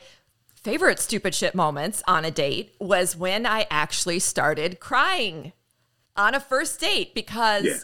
favorite 0.54 1.00
stupid 1.00 1.34
shit 1.34 1.56
moments 1.56 2.00
on 2.06 2.24
a 2.24 2.30
date 2.30 2.76
was 2.78 3.16
when 3.16 3.44
I 3.44 3.66
actually 3.70 4.20
started 4.20 4.78
crying 4.78 5.52
on 6.16 6.34
a 6.34 6.40
first 6.40 6.78
date 6.78 7.12
because 7.12 7.64
Yeah. 7.64 7.78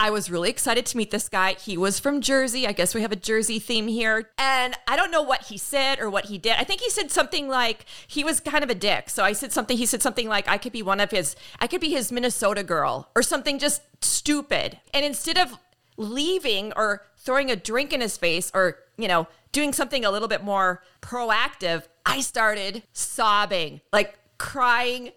I 0.00 0.08
was 0.08 0.30
really 0.30 0.48
excited 0.48 0.86
to 0.86 0.96
meet 0.96 1.10
this 1.10 1.28
guy. 1.28 1.52
He 1.52 1.76
was 1.76 2.00
from 2.00 2.22
Jersey. 2.22 2.66
I 2.66 2.72
guess 2.72 2.94
we 2.94 3.02
have 3.02 3.12
a 3.12 3.16
Jersey 3.16 3.58
theme 3.58 3.86
here. 3.86 4.30
And 4.38 4.74
I 4.88 4.96
don't 4.96 5.10
know 5.10 5.20
what 5.20 5.42
he 5.42 5.58
said 5.58 6.00
or 6.00 6.08
what 6.08 6.24
he 6.24 6.38
did. 6.38 6.54
I 6.56 6.64
think 6.64 6.80
he 6.80 6.88
said 6.88 7.10
something 7.10 7.48
like 7.48 7.84
he 8.06 8.24
was 8.24 8.40
kind 8.40 8.64
of 8.64 8.70
a 8.70 8.74
dick. 8.74 9.10
So 9.10 9.22
I 9.24 9.34
said 9.34 9.52
something, 9.52 9.76
he 9.76 9.84
said 9.84 10.00
something 10.00 10.26
like 10.26 10.48
I 10.48 10.56
could 10.56 10.72
be 10.72 10.82
one 10.82 11.00
of 11.00 11.10
his, 11.10 11.36
I 11.60 11.66
could 11.66 11.82
be 11.82 11.90
his 11.90 12.10
Minnesota 12.10 12.64
girl 12.64 13.10
or 13.14 13.22
something 13.22 13.58
just 13.58 13.82
stupid. 14.02 14.80
And 14.94 15.04
instead 15.04 15.36
of 15.36 15.58
leaving 15.98 16.72
or 16.76 17.02
throwing 17.18 17.50
a 17.50 17.56
drink 17.56 17.92
in 17.92 18.00
his 18.00 18.16
face 18.16 18.50
or, 18.54 18.78
you 18.96 19.06
know, 19.06 19.28
doing 19.52 19.74
something 19.74 20.06
a 20.06 20.10
little 20.10 20.28
bit 20.28 20.42
more 20.42 20.82
proactive, 21.02 21.82
I 22.06 22.22
started 22.22 22.84
sobbing, 22.94 23.82
like 23.92 24.18
crying 24.38 25.12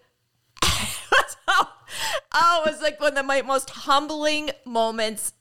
oh, 2.34 2.64
it 2.66 2.72
was 2.72 2.82
like 2.82 3.00
one 3.00 3.18
of 3.18 3.26
my 3.26 3.42
most 3.42 3.70
humbling 3.72 4.52
moments 4.66 5.34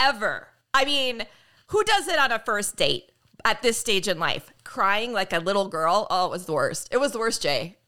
ever. 0.00 0.48
I 0.72 0.84
mean, 0.84 1.24
who 1.68 1.84
does 1.84 2.08
it 2.08 2.18
on 2.18 2.32
a 2.32 2.38
first 2.38 2.76
date 2.76 3.12
at 3.44 3.62
this 3.62 3.78
stage 3.78 4.08
in 4.08 4.18
life? 4.18 4.52
Crying 4.64 5.12
like 5.12 5.32
a 5.32 5.38
little 5.38 5.68
girl? 5.68 6.06
Oh, 6.10 6.26
it 6.26 6.30
was 6.30 6.46
the 6.46 6.52
worst. 6.52 6.88
It 6.90 6.98
was 6.98 7.12
the 7.12 7.18
worst, 7.18 7.42
J. 7.42 7.78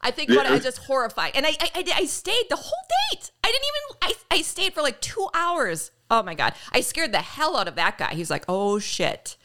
I 0.00 0.10
think 0.10 0.30
what 0.30 0.46
I 0.46 0.58
just 0.58 0.78
horrified. 0.78 1.32
And 1.34 1.46
I, 1.46 1.50
I, 1.60 1.70
I, 1.74 1.84
I 1.96 2.04
stayed 2.04 2.46
the 2.48 2.56
whole 2.56 2.86
date. 3.12 3.30
I 3.42 3.48
didn't 3.48 3.64
even, 3.64 4.18
I, 4.30 4.36
I 4.36 4.42
stayed 4.42 4.74
for 4.74 4.82
like 4.82 5.00
two 5.00 5.28
hours. 5.34 5.90
Oh 6.10 6.22
my 6.22 6.34
God. 6.34 6.54
I 6.72 6.80
scared 6.80 7.12
the 7.12 7.18
hell 7.18 7.56
out 7.56 7.68
of 7.68 7.74
that 7.74 7.98
guy. 7.98 8.14
He's 8.14 8.30
like, 8.30 8.44
oh 8.48 8.78
shit. 8.78 9.36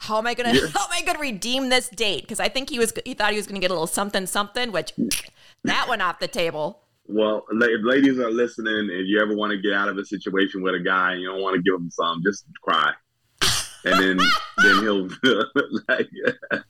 How 0.00 0.18
am 0.18 0.26
I 0.26 0.34
gonna 0.34 0.50
how 0.50 0.84
am 0.84 0.90
I 0.90 1.02
gonna 1.02 1.20
redeem 1.20 1.68
this 1.68 1.88
date? 1.88 2.22
Because 2.22 2.40
I 2.40 2.48
think 2.48 2.70
he 2.70 2.78
was 2.78 2.92
he 3.04 3.14
thought 3.14 3.30
he 3.30 3.36
was 3.36 3.46
gonna 3.46 3.60
get 3.60 3.70
a 3.70 3.74
little 3.74 3.86
something 3.86 4.26
something, 4.26 4.72
which 4.72 4.92
that 5.62 5.86
went 5.88 6.02
off 6.02 6.18
the 6.18 6.26
table. 6.26 6.81
Well, 7.06 7.44
if 7.50 7.84
ladies 7.84 8.18
are 8.18 8.30
listening, 8.30 8.88
if 8.90 9.06
you 9.06 9.20
ever 9.20 9.34
want 9.34 9.50
to 9.52 9.58
get 9.58 9.72
out 9.72 9.88
of 9.88 9.98
a 9.98 10.04
situation 10.04 10.62
with 10.62 10.74
a 10.74 10.80
guy 10.80 11.12
and 11.12 11.20
you 11.20 11.28
don't 11.28 11.42
want 11.42 11.56
to 11.56 11.62
give 11.62 11.74
him 11.78 11.90
some, 11.90 12.22
just 12.24 12.44
cry, 12.62 12.92
and 13.84 14.00
then 14.00 14.18
then 14.62 14.82
he'll 14.82 15.08
like, 15.88 16.08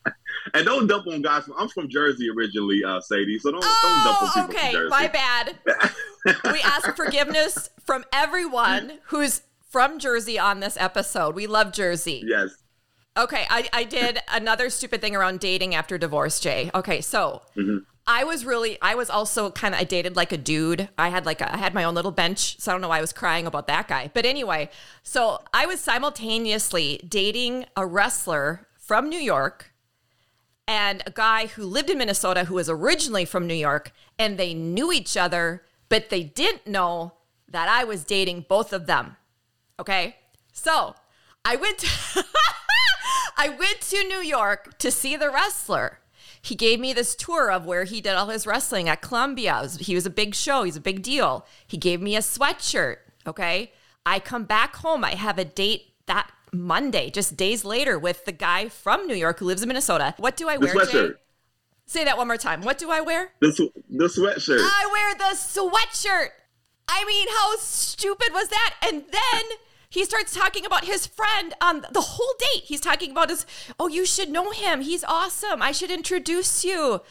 and 0.54 0.64
don't 0.64 0.86
dump 0.86 1.06
on 1.06 1.20
guys. 1.22 1.44
I'm 1.56 1.68
from 1.68 1.88
Jersey 1.88 2.28
originally, 2.36 2.82
uh, 2.84 3.00
Sadie, 3.00 3.38
so 3.38 3.50
don't 3.52 3.60
don't 3.62 4.04
dump 4.04 4.22
on 4.22 4.28
Oh, 4.28 4.30
people 4.34 4.42
from 4.42 4.56
okay. 4.56 4.72
Jersey. 4.72 4.88
My 4.90 5.08
bad. 5.08 5.58
we 6.52 6.60
ask 6.62 6.96
forgiveness 6.96 7.70
from 7.84 8.04
everyone 8.12 8.98
who's 9.06 9.42
from 9.68 9.98
Jersey 9.98 10.38
on 10.38 10.60
this 10.60 10.76
episode. 10.78 11.34
We 11.34 11.46
love 11.46 11.72
Jersey. 11.72 12.22
Yes. 12.26 12.50
Okay, 13.16 13.44
I, 13.50 13.68
I 13.74 13.84
did 13.84 14.20
another 14.32 14.70
stupid 14.70 15.02
thing 15.02 15.14
around 15.14 15.40
dating 15.40 15.74
after 15.74 15.98
divorce, 15.98 16.40
J. 16.40 16.70
Okay, 16.74 17.02
so 17.02 17.42
I 18.06 18.24
was 18.24 18.44
really, 18.44 18.78
I 18.82 18.94
was 18.94 19.08
also 19.08 19.50
kind 19.50 19.74
of, 19.74 19.80
I 19.80 19.84
dated 19.84 20.16
like 20.16 20.32
a 20.32 20.36
dude. 20.36 20.88
I 20.98 21.08
had 21.10 21.24
like, 21.24 21.40
a, 21.40 21.54
I 21.54 21.56
had 21.56 21.72
my 21.72 21.84
own 21.84 21.94
little 21.94 22.10
bench, 22.10 22.58
so 22.58 22.70
I 22.70 22.74
don't 22.74 22.80
know 22.80 22.88
why 22.88 22.98
I 22.98 23.00
was 23.00 23.12
crying 23.12 23.46
about 23.46 23.68
that 23.68 23.86
guy. 23.86 24.10
But 24.12 24.26
anyway, 24.26 24.70
so 25.02 25.42
I 25.54 25.66
was 25.66 25.80
simultaneously 25.80 27.00
dating 27.08 27.66
a 27.76 27.86
wrestler 27.86 28.66
from 28.76 29.08
New 29.08 29.18
York 29.18 29.72
and 30.66 31.02
a 31.06 31.10
guy 31.10 31.46
who 31.46 31.64
lived 31.64 31.90
in 31.90 31.98
Minnesota 31.98 32.44
who 32.44 32.54
was 32.54 32.68
originally 32.68 33.24
from 33.24 33.46
New 33.46 33.54
York, 33.54 33.92
and 34.18 34.38
they 34.38 34.54
knew 34.54 34.92
each 34.92 35.16
other, 35.16 35.62
but 35.88 36.10
they 36.10 36.22
didn't 36.22 36.66
know 36.66 37.14
that 37.48 37.68
I 37.68 37.84
was 37.84 38.04
dating 38.04 38.46
both 38.48 38.72
of 38.72 38.86
them. 38.86 39.16
Okay, 39.78 40.16
so 40.52 40.94
I 41.44 41.56
went. 41.56 41.84
I 43.36 43.48
went 43.48 43.80
to 43.80 44.04
New 44.04 44.20
York 44.20 44.78
to 44.78 44.90
see 44.90 45.16
the 45.16 45.30
wrestler. 45.30 45.98
He 46.42 46.54
gave 46.56 46.80
me 46.80 46.92
this 46.92 47.14
tour 47.14 47.50
of 47.50 47.64
where 47.66 47.84
he 47.84 48.00
did 48.00 48.14
all 48.14 48.26
his 48.28 48.46
wrestling 48.46 48.88
at 48.88 49.00
Columbia. 49.00 49.60
Was- 49.62 49.76
he 49.76 49.94
was 49.94 50.06
a 50.06 50.10
big 50.10 50.34
show. 50.34 50.64
He's 50.64 50.76
a 50.76 50.80
big 50.80 51.02
deal. 51.02 51.46
He 51.66 51.76
gave 51.76 52.00
me 52.00 52.16
a 52.16 52.20
sweatshirt. 52.20 52.96
Okay. 53.26 53.72
I 54.04 54.18
come 54.18 54.44
back 54.44 54.76
home. 54.76 55.04
I 55.04 55.14
have 55.14 55.38
a 55.38 55.44
date 55.44 55.92
that 56.06 56.30
Monday, 56.52 57.08
just 57.10 57.36
days 57.36 57.64
later, 57.64 57.96
with 57.98 58.24
the 58.24 58.32
guy 58.32 58.68
from 58.68 59.06
New 59.06 59.14
York 59.14 59.38
who 59.38 59.44
lives 59.46 59.62
in 59.62 59.68
Minnesota. 59.68 60.14
What 60.18 60.36
do 60.36 60.48
I 60.48 60.56
The 60.56 60.66
wear, 60.66 60.74
J? 60.74 60.80
sweatshirt. 60.80 61.14
Say 61.86 62.04
that 62.04 62.16
one 62.18 62.26
more 62.26 62.36
time. 62.36 62.62
What 62.62 62.78
do 62.78 62.90
I 62.90 63.00
wear? 63.00 63.32
The, 63.40 63.52
sw- 63.52 63.72
the 63.88 64.06
sweatshirt. 64.06 64.58
I 64.60 64.88
wear 64.92 65.14
the 65.14 65.36
sweatshirt. 65.36 66.28
I 66.88 67.04
mean, 67.04 67.28
how 67.28 67.56
stupid 67.58 68.32
was 68.32 68.48
that? 68.48 68.74
And 68.82 69.04
then 69.10 69.42
he 69.92 70.04
starts 70.06 70.34
talking 70.34 70.64
about 70.64 70.86
his 70.86 71.06
friend 71.06 71.52
on 71.60 71.84
the 71.92 72.00
whole 72.00 72.34
date. 72.38 72.62
He's 72.64 72.80
talking 72.80 73.10
about 73.10 73.28
his, 73.28 73.44
oh, 73.78 73.88
you 73.88 74.06
should 74.06 74.30
know 74.30 74.50
him. 74.50 74.80
He's 74.80 75.04
awesome. 75.04 75.60
I 75.60 75.70
should 75.72 75.90
introduce 75.90 76.64
you. 76.64 77.02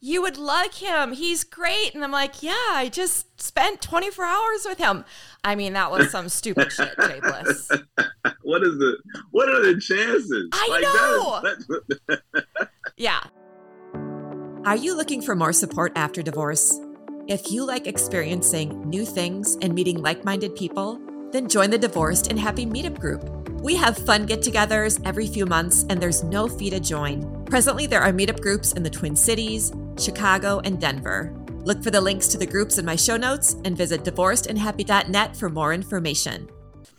You 0.00 0.22
would 0.22 0.38
like 0.38 0.76
him. 0.76 1.12
He's 1.12 1.44
great. 1.44 1.94
And 1.94 2.02
I'm 2.02 2.10
like, 2.10 2.42
yeah, 2.42 2.54
I 2.70 2.88
just 2.90 3.38
spent 3.42 3.82
24 3.82 4.24
hours 4.24 4.64
with 4.64 4.78
him. 4.78 5.04
I 5.44 5.54
mean, 5.54 5.74
that 5.74 5.90
was 5.90 6.10
some 6.10 6.30
stupid 6.30 6.72
shit, 6.72 6.94
J 6.98 7.20
Bliss. 7.20 7.68
what 8.42 8.62
is 8.62 8.78
the? 8.78 8.96
What 9.32 9.50
are 9.50 9.60
the 9.60 9.78
chances? 9.78 10.48
I 10.54 11.42
that 11.42 11.52
is- 11.52 11.68
that's- 12.08 12.68
Yeah. 12.96 13.20
Are 14.64 14.76
you 14.76 14.96
looking 14.96 15.20
for 15.20 15.36
more 15.36 15.52
support 15.52 15.92
after 15.94 16.22
divorce? 16.22 16.80
If 17.28 17.50
you 17.52 17.66
like 17.66 17.86
experiencing 17.86 18.88
new 18.88 19.04
things 19.04 19.56
and 19.60 19.74
meeting 19.74 20.02
like 20.02 20.24
minded 20.24 20.56
people, 20.56 20.98
then 21.32 21.48
join 21.48 21.70
the 21.70 21.78
Divorced 21.78 22.28
and 22.28 22.38
Happy 22.38 22.66
Meetup 22.66 22.98
group. 22.98 23.22
We 23.60 23.76
have 23.76 23.96
fun 23.98 24.26
get 24.26 24.40
togethers 24.40 25.00
every 25.04 25.26
few 25.26 25.46
months, 25.46 25.84
and 25.90 26.00
there's 26.00 26.24
no 26.24 26.48
fee 26.48 26.70
to 26.70 26.80
join. 26.80 27.44
Presently, 27.44 27.86
there 27.86 28.00
are 28.00 28.12
meetup 28.12 28.40
groups 28.40 28.72
in 28.72 28.82
the 28.82 28.90
Twin 28.90 29.14
Cities, 29.14 29.72
Chicago, 29.98 30.60
and 30.64 30.80
Denver. 30.80 31.34
Look 31.64 31.82
for 31.82 31.90
the 31.90 32.00
links 32.00 32.26
to 32.28 32.38
the 32.38 32.46
groups 32.46 32.78
in 32.78 32.86
my 32.86 32.96
show 32.96 33.16
notes 33.18 33.56
and 33.64 33.76
visit 33.76 34.02
divorcedandhappy.net 34.02 35.36
for 35.36 35.50
more 35.50 35.74
information. 35.74 36.48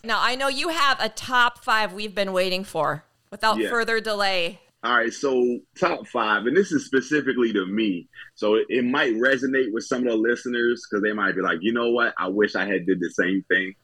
Now, 0.04 0.20
I 0.22 0.36
know 0.36 0.48
you 0.50 0.70
have 0.70 1.00
a 1.00 1.10
top 1.10 1.64
five 1.64 1.94
we've 1.94 2.14
been 2.16 2.32
waiting 2.34 2.64
for 2.64 3.04
without 3.32 3.58
Yeah. 3.58 3.70
further 3.70 4.00
delay. 4.00 4.60
All 4.84 4.96
right, 4.96 5.14
so 5.14 5.60
top 5.80 6.08
five, 6.08 6.48
and 6.48 6.58
this 6.58 6.72
is 6.72 6.86
specifically 6.86 7.54
to 7.54 7.68
me, 7.68 8.08
so 8.34 8.56
it, 8.56 8.66
it 8.70 8.84
might 8.84 9.14
resonate 9.14 9.72
with 9.72 9.84
some 9.84 10.00
of 10.00 10.10
the 10.12 10.16
listeners 10.16 10.84
because 10.90 11.04
they 11.04 11.14
might 11.14 11.36
be 11.36 11.42
like, 11.42 11.60
you 11.62 11.72
know 11.72 11.92
what, 11.92 12.16
I 12.18 12.30
wish 12.30 12.56
I 12.56 12.66
had 12.66 12.88
did 12.88 13.00
the 13.00 13.12
same 13.12 13.44
thing. 13.48 13.76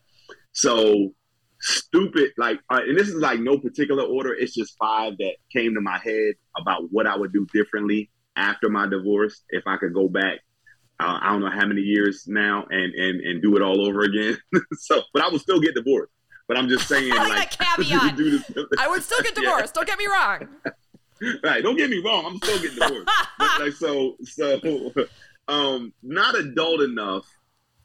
So 0.58 1.14
stupid, 1.60 2.32
like, 2.38 2.60
uh, 2.72 2.82
and 2.88 2.98
this 2.98 3.08
is 3.10 3.16
like 3.16 3.40
no 3.40 3.60
particular 3.60 4.04
order. 4.04 4.34
It's 4.34 4.56
just 4.56 4.76
five 4.80 5.14
that 5.20 5.36
came 5.54 5.76
to 5.76 5.82
my 5.82 6.00
head 6.04 6.34
about 6.60 6.92
what 6.92 7.06
I 7.06 7.16
would 7.16 7.32
do 7.32 7.46
differently 7.54 8.10
after 8.36 8.68
my 8.68 8.88
divorce 8.88 9.44
if 9.50 9.64
I 9.68 9.78
could 9.78 9.94
go 9.94 10.08
back. 10.08 10.40
Uh, 11.00 11.20
I 11.22 11.32
don't 11.32 11.42
know 11.42 11.52
how 11.52 11.68
many 11.68 11.82
years 11.82 12.24
now 12.28 12.66
and 12.72 12.92
and 12.96 13.22
and 13.22 13.40
do 13.42 13.56
it 13.56 13.62
all 13.62 13.88
over 13.88 14.02
again. 14.02 14.36
so, 14.74 15.04
but 15.14 15.24
I 15.24 15.30
would 15.30 15.42
still 15.42 15.60
get 15.62 15.76
divorced. 15.76 16.12
But 16.48 16.58
I'm 16.58 16.68
just 16.70 16.88
saying, 16.88 17.12
I 17.16 17.18
like 17.28 17.38
like, 17.38 17.52
caveat. 17.52 18.16
I 18.80 18.88
would 18.88 19.04
still 19.04 19.22
get 19.22 19.34
Yeah. 19.38 19.44
divorced. 19.52 19.76
Don't 19.76 19.86
get 19.88 20.00
me 20.00 20.08
wrong. 20.08 20.48
right 21.44 21.64
don't 21.64 21.78
get 21.78 21.90
me 21.90 22.00
wrong 22.06 22.26
i'm 22.28 22.38
still 22.38 22.62
getting 22.62 22.78
divorced 22.78 23.10
but 23.40 23.60
like 23.60 23.74
so 23.74 24.16
so 24.24 24.60
um 25.48 25.92
not 26.04 26.36
adult 26.36 26.80
enough 26.82 27.26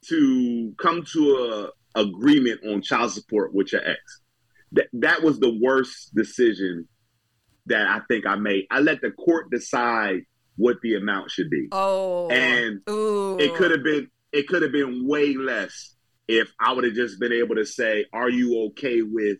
to 0.06 0.74
come 0.78 1.02
to 1.02 1.20
a 1.36 1.70
agreement 1.94 2.60
on 2.66 2.82
child 2.82 3.12
support 3.12 3.54
with 3.54 3.72
your 3.72 3.86
ex 3.86 4.00
that 4.72 4.86
that 4.92 5.22
was 5.22 5.38
the 5.38 5.58
worst 5.60 6.14
decision 6.14 6.88
that 7.66 7.86
i 7.86 8.00
think 8.08 8.26
i 8.26 8.34
made 8.36 8.66
i 8.70 8.80
let 8.80 9.00
the 9.00 9.10
court 9.10 9.50
decide 9.50 10.22
what 10.56 10.76
the 10.82 10.94
amount 10.94 11.30
should 11.30 11.50
be 11.50 11.68
Oh. 11.72 12.28
And 12.28 12.80
Ooh. 12.88 13.38
it 13.38 13.54
could 13.54 13.70
have 13.70 13.82
been 13.82 14.08
it 14.32 14.48
could 14.48 14.62
have 14.62 14.72
been 14.72 15.06
way 15.06 15.34
less 15.34 15.94
if 16.28 16.50
I 16.58 16.72
would 16.72 16.84
have 16.84 16.94
just 16.94 17.20
been 17.20 17.32
able 17.32 17.56
to 17.56 17.66
say, 17.66 18.06
"Are 18.12 18.30
you 18.30 18.66
okay 18.68 19.02
with 19.02 19.38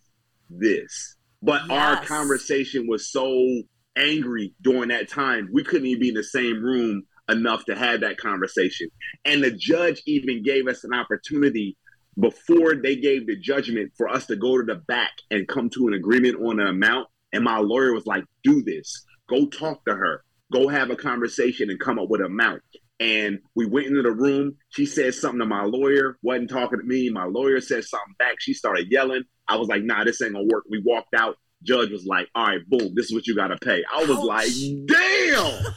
this?" 0.50 1.16
But 1.42 1.70
our 1.70 2.04
conversation 2.04 2.86
was 2.86 3.10
so 3.10 3.62
angry 3.96 4.54
during 4.60 4.88
that 4.88 5.08
time, 5.08 5.48
we 5.52 5.64
couldn't 5.64 5.86
even 5.86 6.00
be 6.00 6.08
in 6.08 6.14
the 6.14 6.24
same 6.24 6.62
room 6.62 7.02
enough 7.28 7.64
to 7.66 7.74
have 7.74 8.00
that 8.00 8.18
conversation. 8.18 8.88
And 9.24 9.42
the 9.42 9.50
judge 9.50 10.02
even 10.06 10.42
gave 10.42 10.66
us 10.66 10.84
an 10.84 10.94
opportunity 10.94 11.76
before 12.18 12.75
they 12.75 12.96
gave 12.96 13.27
the 13.27 13.37
judgment 13.37 13.92
for 13.96 14.09
us 14.09 14.27
to 14.27 14.37
go 14.37 14.59
to 14.59 14.64
the 14.64 14.77
back 14.77 15.12
and 15.31 15.48
come 15.48 15.70
to 15.70 15.88
an 15.88 15.94
agreement 15.94 16.37
on 16.42 16.61
an 16.61 16.66
amount. 16.66 17.09
And 17.33 17.44
my 17.44 17.59
lawyer 17.59 17.92
was 17.92 18.07
like, 18.07 18.25
"Do 18.42 18.62
this. 18.62 19.05
Go 19.29 19.46
talk 19.46 19.85
to 19.87 19.94
her. 19.94 20.22
Go 20.53 20.68
have 20.68 20.90
a 20.90 20.96
conversation 20.96 21.70
and 21.70 21.81
come 21.81 21.98
up 21.98 22.09
with 22.09 22.20
an 22.20 22.27
amount." 22.27 22.62
And 23.01 23.40
we 23.57 23.66
went 23.66 23.87
into 23.88 24.03
the 24.03 24.12
room. 24.12 24.57
She 24.68 24.87
said 24.87 25.14
something 25.14 25.40
to 25.40 25.46
my 25.46 25.64
lawyer, 25.64 26.18
wasn't 26.22 26.51
talking 26.51 26.79
to 26.79 26.85
me. 26.85 27.11
My 27.11 27.25
lawyer 27.25 27.61
said 27.61 27.85
something 27.85 28.14
back. 28.18 28.37
She 28.38 28.55
started 28.55 28.92
yelling. 28.92 29.25
I 29.48 29.57
was 29.57 29.66
like, 29.66 29.83
nah, 29.83 30.05
this 30.05 30.22
ain't 30.22 30.35
gonna 30.35 30.46
work. 30.53 30.64
We 30.70 30.81
walked 30.85 31.14
out. 31.14 31.37
Judge 31.64 31.90
was 31.90 32.07
like, 32.07 32.29
all 32.35 32.46
right, 32.46 32.61
boom, 32.68 32.92
this 32.94 33.07
is 33.07 33.14
what 33.14 33.27
you 33.27 33.35
gotta 33.35 33.57
pay. 33.57 33.83
I 33.92 34.05
was 34.05 34.18
Ouch. 34.18 34.25
like, 34.25 34.51
damn. 34.87 35.75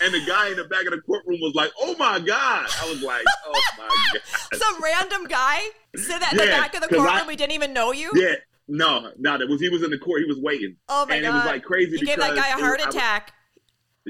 and 0.00 0.12
the 0.14 0.24
guy 0.26 0.48
in 0.50 0.56
the 0.56 0.64
back 0.64 0.84
of 0.84 0.92
the 0.92 1.00
courtroom 1.00 1.38
was 1.40 1.54
like, 1.54 1.70
oh 1.80 1.94
my 1.98 2.18
God. 2.20 2.66
I 2.82 2.88
was 2.88 3.02
like, 3.02 3.24
oh 3.46 3.60
my 3.78 3.88
God. 4.12 4.58
Some 4.58 4.82
random 4.82 5.26
guy 5.26 5.60
said 5.96 6.18
that 6.20 6.32
in 6.32 6.38
the 6.38 6.46
back 6.46 6.74
of 6.74 6.80
the 6.82 6.88
courtroom. 6.88 7.08
I- 7.08 7.26
we 7.26 7.36
didn't 7.36 7.52
even 7.52 7.72
know 7.72 7.92
you. 7.92 8.10
Yeah, 8.14 8.34
no, 8.68 9.10
no, 9.18 9.38
that 9.38 9.48
was 9.48 9.60
he 9.60 9.68
was 9.68 9.82
in 9.82 9.90
the 9.90 9.98
court, 9.98 10.20
he 10.22 10.26
was 10.26 10.38
waiting. 10.38 10.76
Oh 10.88 11.06
my 11.08 11.16
and 11.16 11.24
god! 11.24 11.30
it 11.30 11.34
was 11.34 11.44
like 11.46 11.62
crazy 11.64 11.98
You 11.98 12.06
gave 12.06 12.18
that 12.18 12.34
guy 12.36 12.48
a 12.48 12.52
heart 12.52 12.80
was- 12.84 12.94
attack. 12.94 13.32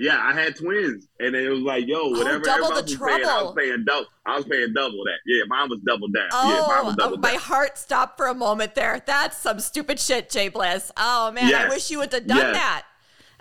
Yeah, 0.01 0.16
I 0.22 0.33
had 0.33 0.55
twins, 0.55 1.09
and 1.18 1.35
it 1.35 1.48
was 1.51 1.59
like, 1.62 1.88
yo, 1.88 1.96
oh, 2.03 2.11
whatever 2.11 2.38
double 2.44 2.68
the 2.68 2.83
was 2.83 2.94
paying, 2.96 3.24
I 3.27 3.42
was 3.42 3.55
paying 3.59 3.85
double. 3.85 4.07
I 4.27 4.37
was 4.37 4.44
paying 4.44 4.72
double 4.72 5.03
that. 5.05 5.18
Yeah, 5.27 5.42
mine 5.48 5.68
was 5.68 5.81
double 5.85 6.07
down. 6.07 6.29
yeah, 6.31 6.66
mine 6.68 6.94
Oh, 7.01 7.14
oh, 7.14 7.16
my 7.16 7.33
down. 7.33 7.40
heart 7.40 7.77
stopped 7.77 8.16
for 8.16 8.29
a 8.29 8.35
moment 8.35 8.77
there. 8.77 9.03
That's 9.05 9.37
some 9.37 9.59
stupid 9.59 9.98
shit, 9.98 10.31
J 10.31 10.51
Bliss. 10.51 10.92
Oh 10.96 11.33
man, 11.33 11.53
I 11.53 11.68
wish 11.68 11.90
you 11.90 11.98
would 11.98 12.12
have 12.12 12.29
done 12.29 12.37
Yes. 12.37 12.55
that. 12.55 12.85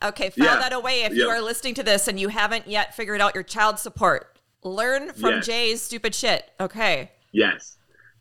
Okay, 0.04 0.30
file 0.30 0.46
Yeah. 0.46 0.56
that 0.60 0.74
away 0.74 1.04
if 1.04 1.14
you 1.14 1.28
are 1.28 1.42
listening 1.42 1.74
to 1.76 1.84
this 1.84 2.08
and 2.08 2.20
you 2.20 2.28
haven't 2.28 2.68
yet 2.68 2.96
figured 2.96 3.20
out 3.22 3.34
your 3.34 3.44
child 3.44 3.80
support. 3.80 4.38
Learn 4.64 5.14
from 5.14 5.36
Yes. 5.36 5.46
J's 5.46 5.82
stupid 5.82 6.14
shit. 6.14 6.46
Okay. 6.60 7.12
Yes. 7.32 7.78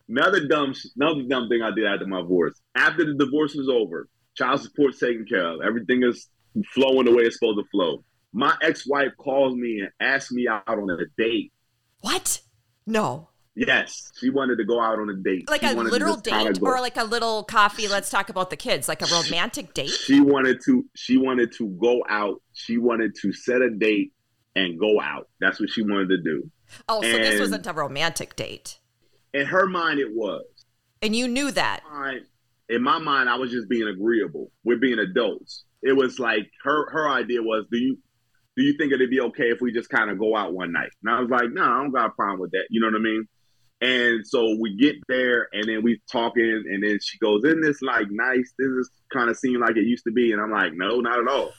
Another 0.08 0.46
dumb, 0.46 0.74
another 0.96 1.22
dumb 1.22 1.48
thing 1.48 1.62
I 1.62 1.70
did 1.74 1.84
after 1.84 2.06
my 2.06 2.20
divorce. 2.20 2.60
After 2.76 3.04
the 3.04 3.14
divorce 3.14 3.54
was 3.54 3.68
over, 3.68 4.08
child 4.34 4.60
support's 4.60 4.98
taken 5.00 5.26
care 5.26 5.44
of. 5.44 5.60
Everything 5.62 6.02
is 6.02 6.28
flowing 6.72 7.04
the 7.06 7.14
way 7.14 7.24
it's 7.24 7.38
supposed 7.38 7.58
to 7.58 7.64
flow. 7.70 8.04
My 8.32 8.54
ex-wife 8.62 9.12
calls 9.18 9.54
me 9.56 9.80
and 9.80 9.90
asks 10.00 10.30
me 10.32 10.46
out 10.48 10.62
on 10.68 10.88
a 10.90 10.96
date. 11.18 11.52
What? 12.00 12.40
No. 12.86 13.28
Yes, 13.56 14.12
she 14.20 14.28
wanted 14.28 14.56
to 14.58 14.64
go 14.64 14.80
out 14.80 14.98
on 14.98 15.08
a 15.08 15.14
date. 15.14 15.48
Like 15.48 15.62
She 15.62 15.68
a 15.68 15.74
literal 15.74 16.16
date 16.16 16.58
or 16.60 16.80
like 16.80 16.98
a 16.98 17.04
little 17.04 17.42
coffee, 17.42 17.88
let's 17.88 18.10
talk 18.10 18.28
about 18.28 18.50
the 18.50 18.56
kids, 18.56 18.86
like 18.86 19.00
a 19.00 19.06
romantic 19.06 19.72
date? 19.72 19.88
she 19.90 20.20
wanted 20.20 20.60
to. 20.66 20.84
She 20.94 21.16
wanted 21.16 21.52
to 21.52 21.68
go 21.80 22.04
out. 22.08 22.42
She 22.52 22.76
wanted 22.76 23.14
to 23.22 23.32
set 23.32 23.62
a 23.62 23.70
date 23.70 24.12
and 24.54 24.78
go 24.78 25.00
out. 25.00 25.28
That's 25.40 25.58
what 25.58 25.70
she 25.70 25.82
wanted 25.82 26.10
to 26.10 26.22
do. 26.22 26.50
Oh, 26.88 27.00
so 27.00 27.08
this 27.08 27.40
wasn't 27.40 27.66
a 27.66 27.72
romantic 27.72 28.36
date. 28.36 28.78
In 29.32 29.46
her 29.46 29.66
mind, 29.66 30.00
it 30.00 30.14
was. 30.14 30.44
And 31.00 31.16
you 31.16 31.26
knew 31.26 31.50
that. 31.52 31.80
in 32.68 32.82
my 32.82 32.98
mind, 32.98 33.28
I 33.28 33.36
was 33.36 33.50
just 33.50 33.68
being 33.68 33.88
agreeable. 33.88 34.50
We're 34.64 34.78
being 34.78 34.98
adults. 34.98 35.64
It 35.82 35.92
was 35.92 36.18
like 36.18 36.50
her 36.64 36.90
her 36.90 37.08
idea 37.08 37.42
was, 37.42 37.64
do 37.70 37.78
you 37.78 37.98
do 38.56 38.62
you 38.62 38.76
think 38.76 38.92
it'd 38.92 39.10
be 39.10 39.20
okay 39.20 39.50
if 39.50 39.60
we 39.60 39.72
just 39.72 39.88
kind 39.88 40.10
of 40.10 40.18
go 40.18 40.36
out 40.36 40.52
one 40.52 40.72
night? 40.72 40.90
And 41.04 41.14
I 41.14 41.20
was 41.20 41.30
like, 41.30 41.50
no, 41.52 41.62
I 41.62 41.82
don't 41.82 41.92
got 41.92 42.06
a 42.06 42.10
problem 42.10 42.40
with 42.40 42.50
that. 42.52 42.66
You 42.70 42.80
know 42.80 42.88
what 42.88 42.96
I 42.96 43.02
mean? 43.02 43.28
And 43.82 44.26
so 44.26 44.56
we 44.58 44.74
get 44.76 44.96
there, 45.06 45.48
and 45.52 45.68
then 45.68 45.82
we 45.82 46.00
talking, 46.10 46.42
and 46.70 46.82
then 46.82 46.98
she 47.02 47.18
goes, 47.18 47.44
"Isn't 47.44 47.60
this 47.60 47.82
like 47.82 48.06
nice? 48.10 48.52
This 48.58 48.68
is 48.68 48.90
kind 49.12 49.28
of 49.28 49.36
seem 49.36 49.60
like 49.60 49.76
it 49.76 49.84
used 49.84 50.04
to 50.04 50.12
be." 50.12 50.32
And 50.32 50.40
I'm 50.40 50.50
like, 50.50 50.72
"No, 50.74 51.00
not 51.00 51.18
at 51.20 51.28
all." 51.28 51.52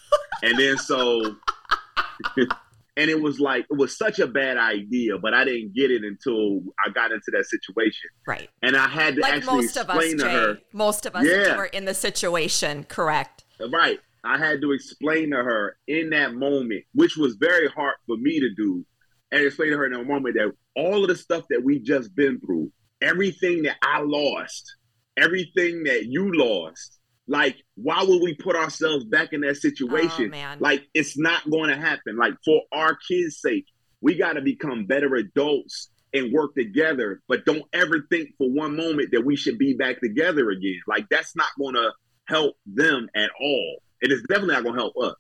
and 0.44 0.58
then 0.58 0.78
so, 0.80 1.22
and 2.38 3.10
it 3.10 3.22
was 3.22 3.40
like 3.40 3.66
it 3.70 3.78
was 3.78 3.96
such 3.98 4.18
a 4.20 4.26
bad 4.28 4.58
idea, 4.58 5.18
but 5.20 5.34
I 5.36 5.44
didn't 5.44 5.76
get 5.76 5.92
it 5.92 6.04
until 6.04 6.62
I 6.84 6.90
got 6.90 7.12
into 7.12 7.30
that 7.34 7.46
situation, 7.46 8.10
Right. 8.26 8.50
and 8.64 8.76
I 8.76 8.88
had 8.88 9.16
to 9.16 9.22
Like 9.22 9.34
actually 9.34 9.56
most 9.58 9.78
of 9.78 9.90
us, 9.90 9.96
explain 9.98 10.18
to 10.18 10.24
J. 10.24 10.32
her. 10.32 10.58
Most 10.74 11.06
of 11.06 11.16
us 11.16 11.26
Yeah. 11.26 11.56
were 11.58 11.66
in 11.66 11.86
the 11.86 11.94
situation, 11.94 12.84
correct. 12.86 13.44
Right. 13.60 14.00
I 14.24 14.38
had 14.40 14.60
to 14.62 14.72
explain 14.72 15.30
to 15.32 15.38
her 15.38 15.78
in 15.88 16.10
that 16.10 16.34
moment, 16.34 16.84
which 16.94 17.16
was 17.16 17.36
very 17.36 17.68
hard 17.68 17.96
for 18.08 18.18
me 18.18 18.40
to 18.40 18.50
do, 18.56 18.84
and 19.32 19.42
explain 19.42 19.72
to 19.72 19.78
her 19.78 19.86
in 19.86 19.94
a 19.94 20.04
moment 20.04 20.36
that 20.36 20.52
all 20.76 21.04
of 21.04 21.10
the 21.10 21.16
stuff 21.16 21.46
that 21.50 21.64
we 21.64 21.80
just 21.80 22.16
been 22.16 22.40
through, 22.40 22.72
everything 23.02 23.64
that 23.64 23.78
I 23.82 24.02
lost, 24.02 24.76
everything 25.18 25.84
that 25.84 26.06
you 26.06 26.32
lost, 26.34 27.00
like 27.28 27.58
why 27.76 28.04
would 28.04 28.22
we 28.22 28.36
put 28.36 28.56
ourselves 28.56 29.06
back 29.06 29.34
in 29.34 29.42
that 29.42 29.58
situation? 29.58 30.28
Oh, 30.28 30.30
man. 30.30 30.58
Like 30.60 30.84
it's 30.94 31.18
not 31.18 31.50
going 31.50 31.70
to 31.70 31.76
happen. 31.76 32.18
Like 32.18 32.36
for 32.46 32.62
our 32.72 32.98
kids' 33.08 33.40
sake, 33.42 33.66
we 34.02 34.16
got 34.16 34.34
to 34.34 34.42
become 34.42 34.86
better 34.86 35.16
adults 35.16 35.90
and 36.14 36.32
work 36.32 36.56
together. 36.56 37.22
But 37.28 37.46
don't 37.46 37.66
ever 37.74 38.06
think 38.10 38.30
for 38.38 38.50
one 38.50 38.78
moment 38.78 39.10
that 39.12 39.26
we 39.26 39.36
should 39.36 39.58
be 39.58 39.74
back 39.74 40.00
together 40.00 40.50
again. 40.50 40.80
Like 40.88 41.06
that's 41.10 41.36
not 41.36 41.50
going 41.60 41.76
to 41.76 41.92
help 42.26 42.56
them 42.66 43.10
at 43.16 43.30
all. 43.42 43.78
It 44.02 44.12
is 44.12 44.22
definitely 44.30 44.56
not 44.56 44.64
going 44.64 44.76
to 44.76 44.82
help 44.82 44.94
us. 45.02 45.16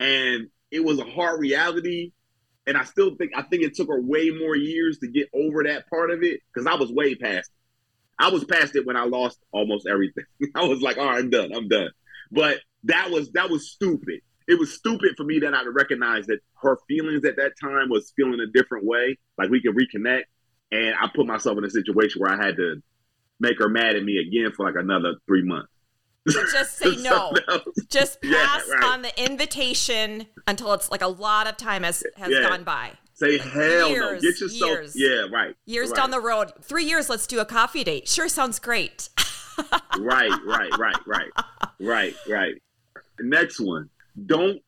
And 0.00 0.48
it 0.70 0.84
was 0.84 0.98
a 0.98 1.04
hard 1.04 1.40
reality. 1.40 2.12
And 2.66 2.76
I 2.76 2.84
still 2.84 3.14
think 3.16 3.32
I 3.36 3.42
think 3.42 3.62
it 3.62 3.74
took 3.74 3.88
her 3.88 4.00
way 4.00 4.30
more 4.30 4.56
years 4.56 4.98
to 4.98 5.08
get 5.08 5.28
over 5.34 5.64
that 5.64 5.88
part 5.88 6.10
of 6.10 6.22
it 6.22 6.40
because 6.52 6.66
I 6.66 6.74
was 6.74 6.90
way 6.90 7.14
past 7.14 7.50
it. 7.50 7.56
I 8.18 8.30
was 8.30 8.44
past 8.44 8.74
it 8.76 8.86
when 8.86 8.96
I 8.96 9.04
lost 9.04 9.38
almost 9.52 9.86
everything. 9.86 10.24
I 10.54 10.64
was 10.64 10.80
like, 10.80 10.98
all 10.98 11.06
right, 11.06 11.18
I'm 11.18 11.30
done. 11.30 11.54
I'm 11.54 11.68
done. 11.68 11.90
But 12.30 12.58
that 12.84 13.10
was 13.10 13.30
that 13.32 13.50
was 13.50 13.70
stupid. 13.70 14.20
It 14.48 14.58
was 14.58 14.72
stupid 14.72 15.14
for 15.16 15.24
me 15.24 15.40
to 15.40 15.50
not 15.50 15.64
recognize 15.72 16.26
that 16.26 16.38
her 16.62 16.78
feelings 16.88 17.24
at 17.24 17.36
that 17.36 17.52
time 17.60 17.88
was 17.88 18.12
feeling 18.16 18.40
a 18.40 18.46
different 18.46 18.84
way. 18.84 19.18
Like 19.36 19.50
we 19.50 19.60
could 19.60 19.76
reconnect. 19.76 20.24
And 20.72 20.94
I 21.00 21.08
put 21.14 21.26
myself 21.26 21.58
in 21.58 21.64
a 21.64 21.70
situation 21.70 22.20
where 22.20 22.32
I 22.32 22.44
had 22.44 22.56
to 22.56 22.82
make 23.38 23.58
her 23.58 23.68
mad 23.68 23.96
at 23.96 24.04
me 24.04 24.18
again 24.18 24.52
for 24.52 24.66
like 24.66 24.76
another 24.76 25.14
three 25.26 25.42
months. 25.44 25.70
Just 26.28 26.78
say 26.78 26.96
no. 27.02 27.32
Just 27.88 28.18
Yeah, 28.22 28.44
pass 28.44 28.68
right. 28.70 28.84
on 28.84 29.02
the 29.02 29.24
invitation 29.24 30.26
until 30.46 30.72
it's 30.72 30.90
like 30.90 31.02
a 31.02 31.06
lot 31.08 31.46
of 31.46 31.56
time 31.56 31.82
has 31.82 32.02
has 32.16 32.30
Yeah. 32.30 32.48
gone 32.48 32.64
by. 32.64 32.92
Say 33.14 33.38
hell 33.38 33.60
no. 33.62 33.86
Years, 33.88 34.22
Get 34.22 34.40
yourself. 34.40 34.70
years. 34.70 34.92
Yeah, 34.94 35.26
right. 35.32 35.54
Years 35.64 35.88
right. 35.90 35.96
down 35.96 36.10
the 36.10 36.20
road, 36.20 36.52
three 36.62 36.84
years, 36.84 37.08
let's 37.08 37.26
do 37.26 37.40
a 37.40 37.44
coffee 37.46 37.82
date. 37.82 38.08
Sure 38.08 38.28
sounds 38.28 38.58
great. 38.58 39.08
right, 39.98 40.30
right, 40.46 40.70
right, 40.78 40.96
right, 41.06 41.30
right, 41.80 42.14
right. 42.28 42.54
Next 43.20 43.58
one. 43.58 43.88
Don't 44.26 44.58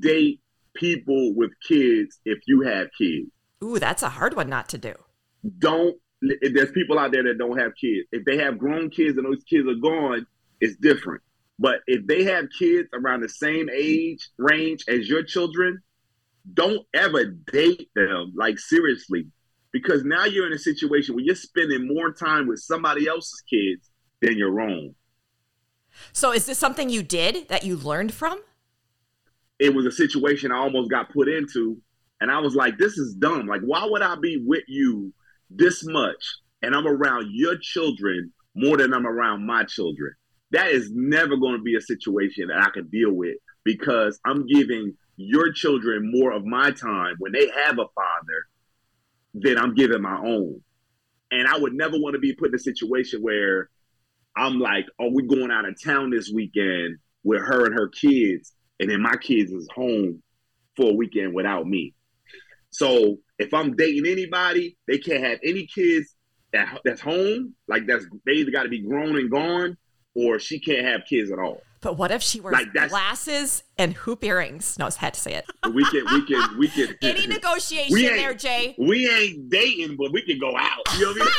date 0.00 0.40
people 0.74 1.34
with 1.34 1.50
kids 1.66 2.18
if 2.24 2.38
you 2.46 2.62
have 2.62 2.88
kids. 2.96 3.28
Ooh, 3.62 3.78
that's 3.78 4.02
a 4.02 4.08
hard 4.08 4.34
one 4.36 4.48
not 4.48 4.68
to 4.70 4.78
do. 4.78 4.94
Don't 5.58 5.96
there's 6.20 6.72
people 6.72 6.98
out 6.98 7.12
there 7.12 7.22
that 7.24 7.38
don't 7.38 7.58
have 7.58 7.72
kids. 7.80 8.08
If 8.10 8.24
they 8.24 8.38
have 8.38 8.58
grown 8.58 8.90
kids 8.90 9.16
and 9.18 9.26
those 9.26 9.44
kids 9.44 9.68
are 9.68 9.74
gone, 9.80 10.26
it's 10.60 10.76
different. 10.76 11.22
But 11.58 11.80
if 11.86 12.06
they 12.06 12.24
have 12.24 12.46
kids 12.56 12.88
around 12.92 13.22
the 13.22 13.28
same 13.28 13.68
age 13.68 14.28
range 14.38 14.84
as 14.88 15.08
your 15.08 15.24
children, 15.24 15.80
don't 16.54 16.86
ever 16.94 17.24
date 17.52 17.90
them 17.94 18.32
like 18.36 18.58
seriously 18.58 19.26
because 19.72 20.04
now 20.04 20.24
you're 20.24 20.46
in 20.46 20.52
a 20.52 20.58
situation 20.58 21.14
where 21.14 21.24
you're 21.24 21.34
spending 21.34 21.86
more 21.86 22.12
time 22.12 22.46
with 22.46 22.60
somebody 22.60 23.06
else's 23.06 23.42
kids 23.42 23.90
than 24.22 24.38
your 24.38 24.60
own. 24.60 24.94
So 26.12 26.32
is 26.32 26.46
this 26.46 26.58
something 26.58 26.88
you 26.88 27.02
did 27.02 27.48
that 27.48 27.64
you 27.64 27.76
learned 27.76 28.14
from? 28.14 28.40
It 29.58 29.74
was 29.74 29.84
a 29.84 29.92
situation 29.92 30.52
I 30.52 30.58
almost 30.58 30.90
got 30.90 31.12
put 31.12 31.28
into 31.28 31.78
and 32.20 32.30
I 32.30 32.38
was 32.38 32.54
like 32.54 32.78
this 32.78 32.96
is 32.96 33.14
dumb. 33.14 33.46
Like 33.46 33.62
why 33.62 33.84
would 33.84 34.02
I 34.02 34.14
be 34.14 34.42
with 34.46 34.64
you 34.68 35.12
this 35.50 35.84
much 35.84 36.24
and 36.62 36.74
I'm 36.74 36.86
around 36.86 37.28
your 37.30 37.56
children 37.60 38.32
more 38.54 38.76
than 38.76 38.94
I'm 38.94 39.06
around 39.06 39.44
my 39.44 39.64
children? 39.64 40.14
That 40.52 40.68
is 40.68 40.90
never 40.92 41.36
going 41.36 41.56
to 41.56 41.62
be 41.62 41.76
a 41.76 41.80
situation 41.80 42.48
that 42.48 42.62
I 42.62 42.70
can 42.70 42.88
deal 42.88 43.12
with 43.12 43.36
because 43.64 44.18
I'm 44.24 44.46
giving 44.46 44.94
your 45.16 45.52
children 45.52 46.10
more 46.12 46.32
of 46.32 46.44
my 46.44 46.70
time 46.70 47.16
when 47.18 47.32
they 47.32 47.48
have 47.64 47.78
a 47.78 47.86
father 47.94 48.46
than 49.34 49.58
I'm 49.58 49.74
giving 49.74 50.00
my 50.00 50.16
own. 50.16 50.60
And 51.30 51.46
I 51.46 51.58
would 51.58 51.74
never 51.74 51.98
want 51.98 52.14
to 52.14 52.20
be 52.20 52.34
put 52.34 52.48
in 52.48 52.54
a 52.54 52.58
situation 52.58 53.20
where 53.20 53.68
I'm 54.36 54.58
like, 54.58 54.86
oh, 54.98 55.10
we 55.12 55.26
going 55.26 55.50
out 55.50 55.68
of 55.68 55.76
town 55.82 56.10
this 56.10 56.30
weekend 56.32 56.98
with 57.24 57.40
her 57.40 57.66
and 57.66 57.74
her 57.74 57.88
kids, 57.88 58.52
and 58.80 58.88
then 58.88 59.02
my 59.02 59.16
kids 59.16 59.50
is 59.50 59.68
home 59.74 60.22
for 60.76 60.90
a 60.90 60.94
weekend 60.94 61.34
without 61.34 61.66
me. 61.66 61.94
So 62.70 63.18
if 63.38 63.52
I'm 63.52 63.76
dating 63.76 64.06
anybody, 64.06 64.76
they 64.86 64.98
can't 64.98 65.24
have 65.24 65.38
any 65.44 65.66
kids 65.66 66.14
that, 66.52 66.80
that's 66.84 67.00
home. 67.00 67.54
Like 67.66 67.86
that's 67.86 68.06
they 68.24 68.32
either 68.32 68.50
got 68.50 68.62
to 68.62 68.68
be 68.68 68.80
grown 68.80 69.16
and 69.16 69.30
gone, 69.30 69.76
or 70.18 70.38
she 70.38 70.58
can't 70.58 70.84
have 70.84 71.02
kids 71.08 71.30
at 71.30 71.38
all. 71.38 71.62
But 71.80 71.96
what 71.96 72.10
if 72.10 72.22
she 72.22 72.40
wears 72.40 72.54
like 72.54 72.72
glasses 72.88 73.62
and 73.78 73.92
hoop 73.94 74.24
earrings? 74.24 74.78
No, 74.78 74.86
I 74.86 74.90
had 74.98 75.14
to 75.14 75.20
say 75.20 75.34
it. 75.34 75.44
We 75.72 75.84
can, 75.84 76.04
we 76.12 76.26
can, 76.26 76.58
we 76.58 76.68
can. 76.68 76.96
Any 77.02 77.26
negotiation 77.26 77.92
we 77.92 78.06
there, 78.06 78.34
J? 78.34 78.74
We 78.78 79.08
ain't 79.08 79.50
dating, 79.50 79.96
but 79.96 80.12
we 80.12 80.22
can 80.22 80.38
go 80.38 80.56
out. 80.56 80.80
You 80.96 81.14
know 81.14 81.22
what 81.22 81.32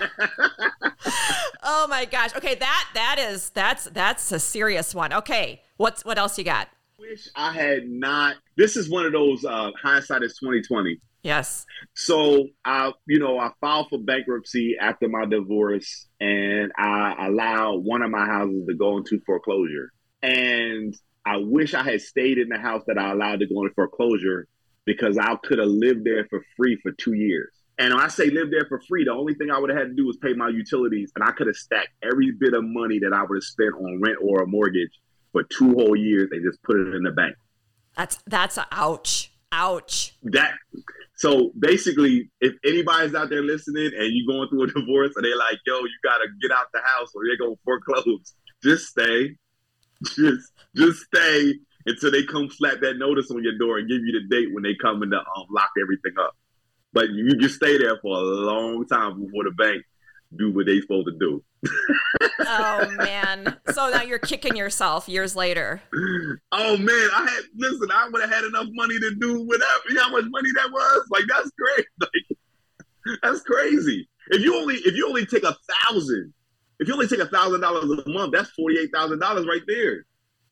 I 0.00 0.34
mean? 0.34 0.92
oh 1.62 1.86
my 1.88 2.04
gosh. 2.04 2.34
Okay, 2.36 2.56
that 2.56 2.88
that 2.94 3.16
is 3.18 3.50
that's 3.50 3.84
that's 3.84 4.30
a 4.32 4.38
serious 4.38 4.94
one. 4.94 5.12
Okay, 5.12 5.62
what's 5.76 6.04
what 6.04 6.18
else 6.18 6.36
you 6.38 6.44
got? 6.44 6.68
Wish 6.98 7.28
I 7.36 7.52
had 7.52 7.88
not. 7.88 8.36
This 8.56 8.76
is 8.76 8.90
one 8.90 9.06
of 9.06 9.12
those 9.12 9.44
uh, 9.44 9.70
hindsight 9.80 10.24
is 10.24 10.36
twenty 10.36 10.62
twenty. 10.62 11.00
Yes. 11.22 11.64
So 11.94 12.48
I, 12.64 12.92
you 13.06 13.20
know, 13.20 13.38
I 13.38 13.50
filed 13.60 13.88
for 13.88 14.00
bankruptcy 14.00 14.76
after 14.80 15.08
my 15.08 15.24
divorce, 15.24 16.08
and 16.20 16.72
I 16.76 17.26
allowed 17.28 17.84
one 17.84 18.02
of 18.02 18.10
my 18.10 18.26
houses 18.26 18.66
to 18.66 18.74
go 18.74 18.96
into 18.96 19.20
foreclosure. 19.26 19.92
And 20.22 20.92
I 21.24 21.36
wish 21.36 21.74
I 21.74 21.84
had 21.84 22.00
stayed 22.00 22.38
in 22.38 22.48
the 22.48 22.58
house 22.58 22.82
that 22.88 22.98
I 22.98 23.12
allowed 23.12 23.40
to 23.40 23.46
go 23.46 23.62
into 23.62 23.74
foreclosure 23.74 24.48
because 24.84 25.18
I 25.18 25.36
could 25.44 25.60
have 25.60 25.68
lived 25.68 26.04
there 26.04 26.26
for 26.28 26.42
free 26.56 26.78
for 26.82 26.90
two 26.92 27.14
years. 27.14 27.50
And 27.78 27.94
when 27.94 28.02
I 28.02 28.08
say 28.08 28.28
live 28.30 28.50
there 28.50 28.66
for 28.68 28.80
free, 28.88 29.04
the 29.04 29.12
only 29.12 29.34
thing 29.34 29.52
I 29.52 29.58
would 29.58 29.70
have 29.70 29.78
had 29.78 29.88
to 29.90 29.94
do 29.94 30.06
was 30.06 30.16
pay 30.16 30.32
my 30.32 30.48
utilities, 30.48 31.12
and 31.14 31.22
I 31.22 31.30
could 31.30 31.46
have 31.46 31.54
stacked 31.54 31.90
every 32.02 32.32
bit 32.32 32.54
of 32.54 32.64
money 32.64 32.98
that 32.98 33.12
I 33.12 33.22
would 33.22 33.36
have 33.36 33.44
spent 33.44 33.74
on 33.74 34.00
rent 34.02 34.18
or 34.20 34.42
a 34.42 34.46
mortgage 34.48 34.90
for 35.38 35.46
two 35.56 35.74
whole 35.74 35.96
years 35.96 36.28
and 36.32 36.44
just 36.44 36.62
put 36.62 36.76
it 36.76 36.94
in 36.94 37.02
the 37.02 37.10
bank. 37.10 37.36
That's 37.96 38.18
that's 38.26 38.56
a 38.56 38.66
ouch. 38.72 39.32
Ouch. 39.52 40.14
That 40.24 40.54
so 41.16 41.52
basically, 41.58 42.30
if 42.40 42.54
anybody's 42.64 43.14
out 43.14 43.30
there 43.30 43.42
listening 43.42 43.90
and 43.96 44.10
you're 44.12 44.26
going 44.26 44.48
through 44.48 44.64
a 44.64 44.66
divorce 44.66 45.12
and 45.16 45.24
they're 45.24 45.36
like, 45.36 45.58
yo, 45.66 45.78
you 45.78 45.98
gotta 46.02 46.26
get 46.40 46.50
out 46.50 46.66
the 46.72 46.80
house 46.84 47.10
or 47.14 47.22
they're 47.26 47.38
gonna 47.38 47.58
foreclose, 47.64 48.34
just 48.62 48.86
stay. 48.86 49.36
Just 50.14 50.52
just 50.76 51.00
stay 51.12 51.54
until 51.84 52.12
they 52.12 52.22
come 52.22 52.48
slap 52.50 52.78
that 52.82 52.98
notice 52.98 53.32
on 53.32 53.42
your 53.42 53.58
door 53.58 53.78
and 53.78 53.88
give 53.88 54.00
you 54.04 54.12
the 54.12 54.28
date 54.28 54.54
when 54.54 54.62
they 54.62 54.76
come 54.80 55.02
in 55.02 55.10
to 55.10 55.16
um, 55.16 55.46
lock 55.50 55.70
everything 55.82 56.12
up. 56.20 56.36
But 56.92 57.10
you 57.10 57.34
just 57.36 57.56
stay 57.56 57.78
there 57.78 57.98
for 58.00 58.16
a 58.16 58.20
long 58.20 58.86
time 58.86 59.20
before 59.24 59.42
the 59.42 59.50
bank 59.50 59.82
do 60.36 60.52
what 60.52 60.66
they 60.66 60.80
supposed 60.80 61.08
to 61.08 61.18
do. 61.18 61.42
oh 62.40 62.90
man! 62.98 63.56
So 63.72 63.90
now 63.90 64.02
you're 64.02 64.18
kicking 64.18 64.56
yourself 64.56 65.08
years 65.08 65.34
later. 65.34 65.82
Oh 66.52 66.76
man, 66.76 67.08
I 67.14 67.28
had 67.30 67.44
listen. 67.56 67.88
I 67.92 68.08
would 68.08 68.20
have 68.20 68.30
had 68.30 68.44
enough 68.44 68.66
money 68.72 68.98
to 68.98 69.14
do 69.20 69.42
whatever. 69.44 69.82
You 69.88 69.94
know 69.94 70.02
how 70.04 70.10
much 70.10 70.26
money 70.28 70.50
that 70.54 70.70
was? 70.70 71.06
Like 71.10 71.24
that's 71.28 71.50
great. 71.58 71.86
Like 73.06 73.18
that's 73.22 73.40
crazy. 73.40 74.06
If 74.28 74.42
you 74.42 74.54
only 74.54 74.74
if 74.74 74.94
you 74.94 75.08
only 75.08 75.24
take 75.24 75.44
a 75.44 75.56
thousand, 75.86 76.34
if 76.78 76.88
you 76.88 76.94
only 76.94 77.06
take 77.06 77.20
a 77.20 77.28
thousand 77.28 77.62
dollars 77.62 77.84
a 77.84 78.10
month, 78.10 78.32
that's 78.32 78.50
forty 78.50 78.78
eight 78.78 78.90
thousand 78.92 79.20
dollars 79.20 79.46
right 79.46 79.62
there. 79.66 80.04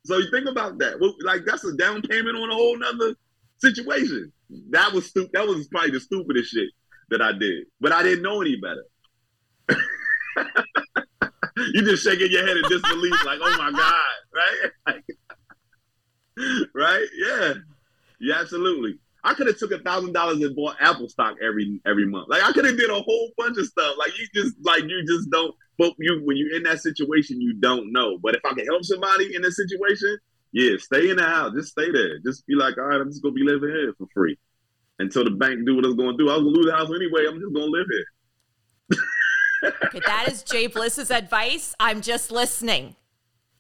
So 0.07 0.17
you 0.19 0.31
think 0.31 0.49
about 0.49 0.79
that. 0.79 1.03
Like 1.23 1.43
that's 1.45 1.65
a 1.65 1.77
down 1.77 2.01
payment 2.01 2.37
on 2.37 2.51
a 2.51 2.55
whole 2.55 2.79
nother 2.79 3.15
situation. 3.59 4.33
That 4.71 4.93
was 4.93 5.07
stupid. 5.07 5.33
That 5.35 5.47
was 5.47 5.69
probably 5.69 5.91
the 5.91 6.01
stupidest 6.01 6.53
shit 6.53 6.71
that 7.11 7.21
I 7.21 7.33
did. 7.33 7.65
But 7.81 7.93
I 7.93 8.03
didn't 8.03 8.23
know 8.23 8.41
any 8.41 8.57
better. 8.57 8.85
you 11.57 11.83
just 11.83 12.05
shaking 12.05 12.31
your 12.31 12.47
head 12.47 12.57
in 12.57 12.63
disbelief, 12.69 13.25
like, 13.25 13.39
oh 13.43 13.57
my 13.59 13.71
God, 13.73 14.05
right? 14.35 15.03
Right? 16.75 17.07
Yeah. 17.17 17.55
Yeah, 18.21 18.41
absolutely. 18.41 18.99
I 19.25 19.35
could 19.35 19.49
have 19.49 19.59
took 19.59 19.73
a 19.73 19.79
thousand 19.79 20.13
dollars 20.13 20.41
and 20.41 20.55
bought 20.55 20.77
Apple 20.81 21.09
stock 21.09 21.37
every 21.43 21.81
every 21.85 22.07
month. 22.07 22.29
Like 22.29 22.45
I 22.45 22.53
could 22.53 22.65
have 22.65 22.77
did 22.77 22.91
a 22.91 23.01
whole 23.01 23.31
bunch 23.37 23.59
of 23.59 23.67
stuff. 23.67 23.97
Like 23.99 24.17
you 24.19 24.27
just 24.35 24.55
like 24.63 24.85
you 24.85 25.05
just 25.05 25.31
don't. 25.31 25.55
But 25.79 25.95
you 25.99 26.21
when 26.25 26.37
you're 26.37 26.55
in 26.55 26.63
that 26.63 26.81
situation, 26.81 27.41
you 27.41 27.55
don't 27.55 27.93
know. 27.93 28.19
But 28.19 28.37
if 28.37 28.43
I 28.45 28.55
can 28.55 28.67
help 28.67 28.85
somebody 28.85 29.35
in 29.35 29.43
this 29.43 29.57
situation, 29.57 30.19
yeah, 30.53 30.77
stay 30.79 31.11
in 31.11 31.17
the 31.17 31.25
house. 31.25 31.55
Just 31.57 31.73
stay 31.73 31.91
there. 31.91 32.19
Just 32.21 32.47
be 32.47 32.55
like, 32.55 32.79
all 32.79 32.85
right, 32.85 33.01
I'm 33.01 33.11
just 33.11 33.23
gonna 33.23 33.35
be 33.35 33.43
living 33.43 33.71
here 33.71 33.93
for 33.99 34.07
free 34.15 34.39
until 35.01 35.25
the 35.25 35.33
bank 35.33 35.67
do 35.67 35.75
what 35.75 35.85
it's 35.85 35.95
gonna 35.95 36.17
do. 36.17 36.31
I 36.31 36.37
was 36.37 36.45
gonna 36.45 36.57
lose 36.57 36.67
the 36.67 36.73
house 36.73 36.91
anyway. 36.95 37.27
I'm 37.29 37.41
just 37.41 37.53
gonna 37.53 37.67
live 37.67 37.87
here. 37.91 38.99
okay, 39.85 40.01
that 40.07 40.29
is 40.29 40.43
J 40.43 40.67
Bliss's 40.67 41.11
advice. 41.11 41.75
I'm 41.81 42.01
just 42.01 42.31
listening. 42.31 42.97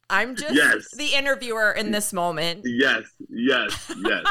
I'm 0.09 0.37
just 0.37 0.55
yes. 0.55 0.95
the 0.97 1.14
interviewer 1.14 1.73
in 1.73 1.90
this 1.90 2.12
moment. 2.12 2.62
Yes, 2.64 3.03
yes, 3.29 3.92
yes. 4.05 4.25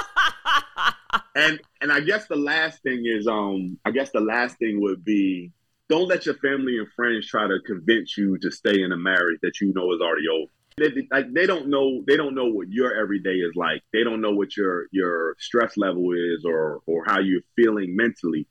and 1.35 1.59
and 1.81 1.91
I 1.91 1.99
guess 1.99 2.27
the 2.27 2.38
last 2.38 2.81
thing 2.81 3.03
is 3.05 3.27
um 3.27 3.77
I 3.85 3.91
guess 3.91 4.11
the 4.11 4.21
last 4.21 4.57
thing 4.57 4.81
would 4.81 5.03
be 5.03 5.51
don't 5.89 6.07
let 6.07 6.25
your 6.25 6.35
family 6.35 6.77
and 6.77 6.88
friends 6.95 7.27
try 7.27 7.47
to 7.47 7.59
convince 7.65 8.17
you 8.17 8.38
to 8.39 8.51
stay 8.51 8.81
in 8.81 8.91
a 8.91 8.97
marriage 8.97 9.39
that 9.41 9.59
you 9.61 9.73
know 9.73 9.91
is 9.93 10.01
already 10.01 10.27
over. 10.27 10.51
They, 10.77 11.07
like 11.11 11.31
they 11.33 11.45
don't 11.45 11.67
know 11.69 12.03
they 12.07 12.17
don't 12.17 12.35
know 12.35 12.47
what 12.47 12.69
your 12.69 12.93
everyday 12.95 13.35
is 13.35 13.55
like. 13.55 13.81
They 13.93 14.03
don't 14.03 14.21
know 14.21 14.31
what 14.31 14.55
your 14.55 14.88
your 14.91 15.35
stress 15.39 15.77
level 15.77 16.11
is 16.13 16.45
or 16.45 16.81
or 16.85 17.03
how 17.05 17.19
you're 17.19 17.41
feeling 17.55 17.95
mentally 17.95 18.47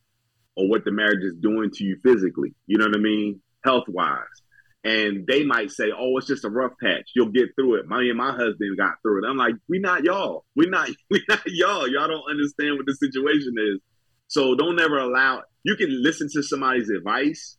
or 0.57 0.69
what 0.69 0.85
the 0.85 0.93
marriage 0.93 1.25
is 1.25 1.35
doing 1.41 1.71
to 1.73 1.85
you 1.85 1.99
physically. 2.03 2.55
You 2.67 2.79
know 2.79 2.87
what 2.87 2.97
I 2.97 3.01
mean? 3.01 3.41
Health 3.65 3.85
wise. 3.89 4.23
And 4.85 5.27
they 5.27 5.45
might 5.45 5.71
say, 5.71 5.91
"Oh, 5.97 6.19
it's 6.19 6.27
just 6.27 6.45
a 6.45 6.51
rough 6.51 6.73
patch. 6.81 7.11
You'll 7.15 7.33
get 7.33 7.55
through 7.55 7.77
it." 7.77 7.89
My 7.89 8.03
and 8.03 8.19
my 8.19 8.33
husband 8.33 8.77
got 8.77 9.01
through 9.03 9.25
it. 9.25 9.29
I'm 9.29 9.39
like, 9.39 9.55
"We 9.67 9.79
not 9.79 10.05
y'all. 10.05 10.45
We 10.55 10.67
not 10.67 10.91
we 11.11 11.23
not 11.29 11.41
y'all. 11.47 11.89
Y'all 11.89 12.09
don't 12.09 12.31
understand 12.31 12.77
what 12.77 12.87
the 12.87 12.95
situation 12.95 13.55
is. 13.59 13.81
So 14.29 14.55
don't 14.55 14.81
ever 14.81 14.99
allow. 14.99 15.43
You 15.63 15.77
can 15.77 16.03
listen 16.03 16.29
to 16.35 16.43
somebody's 16.43 16.91
advice, 16.91 17.57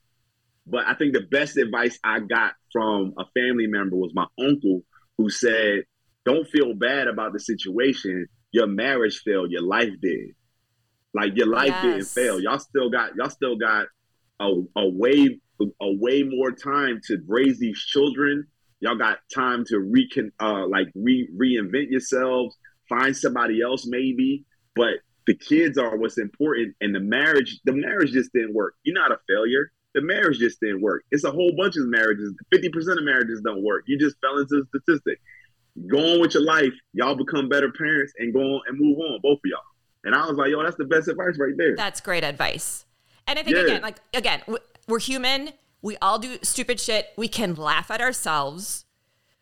but 0.68 0.86
I 0.86 0.94
think 0.94 1.14
the 1.14 1.22
best 1.22 1.58
advice 1.58 1.98
I 2.04 2.20
got 2.20 2.54
from 2.72 3.14
a 3.18 3.26
family 3.34 3.68
member 3.68 3.96
was 3.96 4.12
my 4.14 4.28
uncle, 4.40 4.84
who 5.18 5.32
said, 5.32 5.86
"Don't 6.26 6.48
feel 6.48 6.76
bad 6.76 7.08
about 7.08 7.34
the 7.34 7.40
situation. 7.40 8.28
Your 8.52 8.68
marriage 8.68 9.22
failed. 9.26 9.52
Your 9.52 9.64
life 9.64 9.94
did." 10.00 10.36
Like 11.16 11.38
your 11.38 11.48
life 11.48 11.70
yes. 11.70 11.82
didn't 11.82 12.08
fail. 12.08 12.42
Y'all 12.42 12.60
still 12.60 12.90
got 12.90 13.16
y'all 13.16 13.30
still 13.30 13.56
got 13.56 13.88
a, 14.42 14.52
a 14.76 14.90
way 14.90 15.40
a 15.62 15.94
way 15.94 16.24
more 16.24 16.52
time 16.52 17.00
to 17.08 17.20
raise 17.26 17.58
these 17.58 17.80
children. 17.80 18.46
Y'all 18.82 18.98
got 18.98 19.20
time 19.34 19.64
to 19.70 19.80
recon 19.80 20.34
uh 20.42 20.68
like 20.68 20.88
re 20.94 21.30
reinvent 21.34 21.90
yourselves, 21.90 22.58
find 22.90 23.16
somebody 23.16 23.62
else 23.62 23.88
maybe. 23.88 24.44
But 24.76 24.96
the 25.26 25.36
kids 25.36 25.78
are 25.78 25.96
what's 25.96 26.18
important 26.18 26.76
and 26.82 26.94
the 26.94 27.00
marriage, 27.00 27.60
the 27.64 27.72
marriage 27.72 28.12
just 28.12 28.34
didn't 28.34 28.54
work. 28.54 28.76
You're 28.84 29.00
not 29.00 29.12
a 29.12 29.18
failure. 29.26 29.72
The 29.94 30.02
marriage 30.02 30.40
just 30.40 30.60
didn't 30.60 30.82
work. 30.82 31.06
It's 31.12 31.24
a 31.24 31.32
whole 31.32 31.54
bunch 31.56 31.78
of 31.78 31.88
marriages. 31.88 32.34
50% 32.54 32.98
of 32.98 33.04
marriages 33.06 33.40
don't 33.42 33.64
work. 33.64 33.86
You 33.88 33.98
just 33.98 34.18
fell 34.20 34.38
into 34.38 34.66
the 34.74 34.80
statistic. 34.82 35.22
Go 35.88 36.16
on 36.16 36.20
with 36.20 36.34
your 36.34 36.44
life. 36.44 36.74
Y'all 36.92 37.16
become 37.16 37.48
better 37.48 37.72
parents 37.72 38.12
and 38.20 38.34
go 38.34 38.42
on 38.42 38.62
and 38.68 38.78
move 38.78 39.00
on, 39.00 39.20
both 39.24 39.38
of 39.38 39.46
y'all. 39.46 39.62
And 40.06 40.16
I 40.16 40.26
was 40.28 40.38
like, 40.38 40.50
yo, 40.52 40.64
that's 40.64 40.76
the 40.78 40.86
best 40.86 41.08
advice 41.08 41.38
right 41.40 41.54
there. 41.58 41.76
That's 41.76 42.00
great 42.00 42.24
advice. 42.24 42.86
And 43.28 43.38
I 43.40 43.44
think, 43.44 43.58
yeah. 43.58 43.64
again, 43.64 43.82
like, 43.82 43.98
again, 44.14 44.42
we're 44.88 45.00
human. 45.00 45.50
We 45.82 45.98
all 45.98 46.20
do 46.20 46.38
stupid 46.44 46.80
shit. 46.80 47.10
We 47.18 47.28
can 47.28 47.56
laugh 47.56 47.90
at 47.92 48.02
ourselves. 48.02 48.86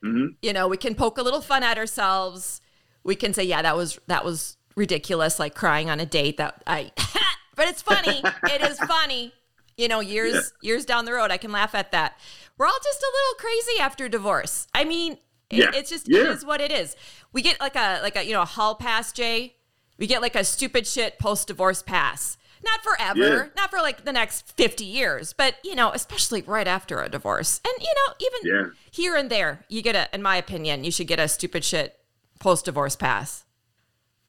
Mm-hmm. 0.03 0.33
You 0.41 0.53
know, 0.53 0.67
we 0.67 0.77
can 0.77 0.95
poke 0.95 1.17
a 1.17 1.21
little 1.21 1.41
fun 1.41 1.63
at 1.63 1.77
ourselves. 1.77 2.61
We 3.03 3.15
can 3.15 3.33
say, 3.33 3.43
yeah, 3.43 3.61
that 3.61 3.75
was, 3.75 3.99
that 4.07 4.23
was 4.25 4.57
ridiculous, 4.75 5.37
like 5.39 5.53
crying 5.53 5.89
on 5.89 5.99
a 5.99 6.05
date 6.05 6.37
that 6.37 6.63
I, 6.65 6.91
but 7.55 7.67
it's 7.67 7.81
funny. 7.81 8.21
it 8.49 8.61
is 8.61 8.79
funny. 8.87 9.33
You 9.75 9.87
know, 9.87 10.01
years 10.01 10.53
years 10.61 10.85
down 10.85 11.05
the 11.05 11.13
road, 11.13 11.31
I 11.31 11.37
can 11.37 11.51
laugh 11.51 11.73
at 11.73 11.91
that. 11.93 12.19
We're 12.59 12.67
all 12.67 12.77
just 12.83 13.01
a 13.01 13.11
little 13.11 13.39
crazy 13.39 13.79
after 13.81 14.07
divorce. 14.07 14.67
I 14.73 14.83
mean, 14.83 15.13
it- 15.49 15.57
Yeah. 15.57 15.71
it's 15.73 15.89
just 15.89 16.07
Yeah. 16.07 16.21
it 16.21 16.27
is 16.27 16.45
what 16.45 16.61
it 16.61 16.71
is. 16.71 16.95
We 17.31 17.41
get 17.41 17.59
like 17.59 17.75
a 17.75 17.99
like 18.03 18.15
a 18.15 18.23
you 18.23 18.33
know 18.33 18.43
a 18.43 18.45
hall 18.45 18.75
pass, 18.75 19.11
J. 19.11 19.55
We 19.97 20.07
get 20.07 20.21
like 20.21 20.35
a 20.35 20.43
stupid 20.43 20.87
shit 20.87 21.19
post 21.19 21.47
divorce 21.47 21.81
pass. 21.83 22.37
Not 22.63 22.81
forever, 22.81 23.19
Yeah. 23.19 23.45
not 23.57 23.69
for 23.69 23.79
like 23.79 24.05
the 24.05 24.13
next 24.13 24.49
50 24.55 24.85
years, 24.85 25.33
but 25.33 25.55
you 25.63 25.75
know, 25.75 25.91
especially 25.91 26.41
right 26.43 26.67
after 26.67 27.01
a 27.01 27.09
divorce. 27.09 27.59
And 27.65 27.73
you 27.83 27.93
know, 27.93 28.13
even 28.19 28.55
Yeah. 28.65 28.71
here 28.91 29.15
and 29.15 29.29
there, 29.29 29.65
you 29.67 29.81
get 29.81 29.95
a 29.95 30.13
in 30.15 30.21
my 30.21 30.37
opinion, 30.37 30.83
you 30.83 30.91
should 30.91 31.07
get 31.07 31.19
a 31.19 31.27
stupid 31.27 31.63
shit 31.65 31.99
post 32.39 32.65
divorce 32.65 32.95
pass. 32.95 33.45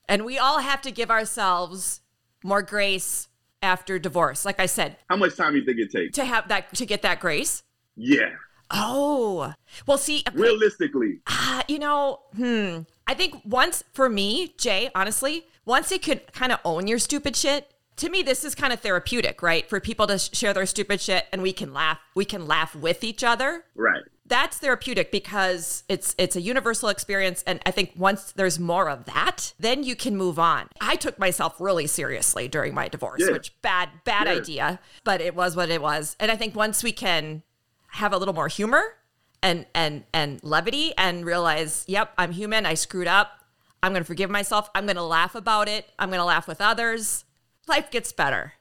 And 0.08 0.24
we 0.24 0.36
all 0.38 0.58
have 0.58 0.82
to 0.82 0.90
give 0.90 1.10
ourselves 1.10 2.00
more 2.42 2.60
grace 2.60 3.28
after 3.62 3.98
divorce. 3.98 4.44
Like 4.44 4.60
I 4.60 4.66
said, 4.66 4.96
How 5.08 5.16
much 5.16 5.36
time 5.36 5.52
do 5.52 5.60
you 5.60 5.64
think 5.64 5.78
it 5.78 5.90
takes? 5.90 6.14
to 6.16 6.24
have 6.24 6.48
that 6.48 6.74
to 6.74 6.84
get 6.84 7.02
that 7.02 7.20
grace. 7.20 7.62
Yeah, 7.96 8.30
Oh, 8.70 9.52
well, 9.86 9.98
see, 9.98 10.24
okay, 10.26 10.36
realistically, 10.36 11.20
uh, 11.28 11.62
you 11.68 11.78
know, 11.78 12.20
hmm. 12.34 12.80
I 13.06 13.14
think 13.14 13.40
once 13.44 13.84
for 13.92 14.08
me, 14.08 14.54
J, 14.58 14.90
honestly, 14.94 15.46
once 15.64 15.90
you 15.90 15.98
could 15.98 16.32
kind 16.32 16.52
of 16.52 16.58
own 16.64 16.86
your 16.86 16.98
stupid 16.98 17.36
shit. 17.36 17.70
To 17.98 18.08
me, 18.08 18.22
this 18.22 18.44
is 18.44 18.56
kind 18.56 18.72
of 18.72 18.80
therapeutic, 18.80 19.40
right? 19.40 19.68
For 19.68 19.78
people 19.78 20.08
to 20.08 20.18
sh- 20.18 20.30
share 20.32 20.52
their 20.52 20.66
stupid 20.66 21.00
shit, 21.00 21.26
and 21.32 21.42
we 21.42 21.52
can 21.52 21.72
laugh. 21.72 21.98
We 22.16 22.24
can 22.24 22.44
laugh 22.46 22.74
with 22.74 23.04
each 23.04 23.22
other. 23.22 23.64
right? 23.76 24.02
That's 24.26 24.56
therapeutic 24.58 25.12
because 25.12 25.84
it's 25.88 26.14
it's 26.18 26.34
a 26.34 26.40
universal 26.40 26.88
experience, 26.88 27.44
and 27.46 27.60
I 27.66 27.70
think 27.70 27.92
once 27.96 28.32
there's 28.32 28.58
more 28.58 28.88
of 28.88 29.04
that, 29.04 29.52
then 29.60 29.84
you 29.84 29.94
can 29.94 30.16
move 30.16 30.38
on. 30.40 30.68
I 30.80 30.96
took 30.96 31.18
myself 31.20 31.60
really 31.60 31.86
seriously 31.86 32.48
during 32.48 32.74
my 32.74 32.88
divorce, 32.88 33.20
Yeah. 33.22 33.32
which 33.32 33.52
bad 33.62 33.90
bad 34.04 34.26
Yeah. 34.26 34.32
idea, 34.32 34.80
but 35.04 35.20
it 35.20 35.34
was 35.36 35.54
what 35.54 35.68
it 35.70 35.80
was. 35.82 36.16
And 36.18 36.32
I 36.32 36.36
think 36.36 36.56
once 36.56 36.82
we 36.82 36.90
can 36.90 37.42
have 37.88 38.12
a 38.14 38.16
little 38.18 38.34
more 38.34 38.48
humor 38.48 38.96
and 39.42 39.66
and 39.74 40.04
and 40.12 40.42
levity 40.42 40.94
and 40.96 41.24
realize, 41.26 41.84
yep, 41.86 42.12
I'm 42.18 42.32
human. 42.32 42.64
I 42.66 42.74
screwed 42.74 43.06
up. 43.06 43.43
I'm 43.84 43.92
going 43.92 44.00
to 44.02 44.06
forgive 44.06 44.30
myself. 44.30 44.70
I'm 44.74 44.86
going 44.86 44.96
to 44.96 45.02
laugh 45.02 45.34
about 45.34 45.68
it. 45.68 45.86
I'm 45.98 46.08
going 46.08 46.18
to 46.20 46.24
laugh 46.24 46.48
with 46.48 46.62
others. 46.62 47.26
Life 47.68 47.90
gets 47.90 48.12
better. 48.12 48.54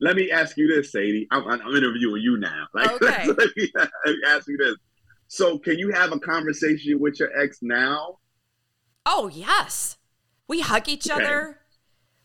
Let 0.00 0.14
me 0.14 0.30
ask 0.30 0.56
you 0.56 0.68
this, 0.68 0.92
Sadie. 0.92 1.26
I'm, 1.32 1.44
I'm 1.48 1.60
interviewing 1.74 2.22
you 2.22 2.38
now. 2.38 2.66
Like, 2.74 2.90
Okay. 2.92 3.26
let, 3.26 3.56
me, 3.56 3.72
let 3.74 3.90
me 4.06 4.16
ask 4.28 4.46
you 4.46 4.56
this. 4.56 4.76
So, 5.26 5.58
can 5.58 5.78
you 5.80 5.90
have 5.90 6.12
a 6.12 6.20
conversation 6.20 7.00
with 7.00 7.18
your 7.18 7.36
ex 7.36 7.58
now? 7.60 8.18
Oh 9.04 9.26
yes, 9.28 9.96
we 10.46 10.60
hug 10.60 10.88
each 10.88 11.10
Okay. 11.10 11.20
other. 11.24 11.58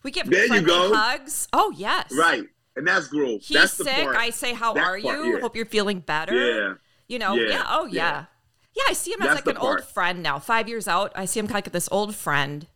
We 0.04 0.12
give 0.12 0.30
There 0.30 0.42
you 0.42 0.48
friendly 0.48 0.66
go. 0.70 0.94
hugs. 0.94 1.48
Oh 1.52 1.72
yes, 1.76 2.12
Right, 2.16 2.44
and 2.76 2.86
that's 2.86 3.08
growth. 3.08 3.42
He's 3.42 3.56
that's 3.58 3.76
the 3.78 3.84
sick. 3.84 4.04
part. 4.04 4.16
I 4.16 4.30
say, 4.30 4.54
"How 4.54 4.70
are 4.70 5.00
part, 5.00 5.02
you? 5.02 5.34
yeah. 5.34 5.40
Hope 5.40 5.56
you're 5.56 5.66
feeling 5.66 6.00
better." 6.00 6.34
Yeah, 6.34 6.74
You 7.08 7.18
know, 7.18 7.34
Yeah. 7.34 7.50
yeah. 7.50 7.64
Oh, 7.68 7.86
yeah. 7.86 7.92
Yeah. 7.92 8.24
Yeah. 8.74 8.84
I 8.88 8.92
see 8.92 9.12
him 9.12 9.22
as 9.22 9.28
That's 9.28 9.46
like 9.46 9.56
an 9.56 9.60
old 9.60 9.84
friend 9.84 10.22
now. 10.22 10.38
Five 10.38 10.68
years 10.68 10.88
out, 10.88 11.12
I 11.14 11.24
see 11.24 11.40
him 11.40 11.46
kind 11.46 11.58
of 11.58 11.66
like 11.66 11.72
this 11.72 11.88
old 11.90 12.14
friend. 12.14 12.66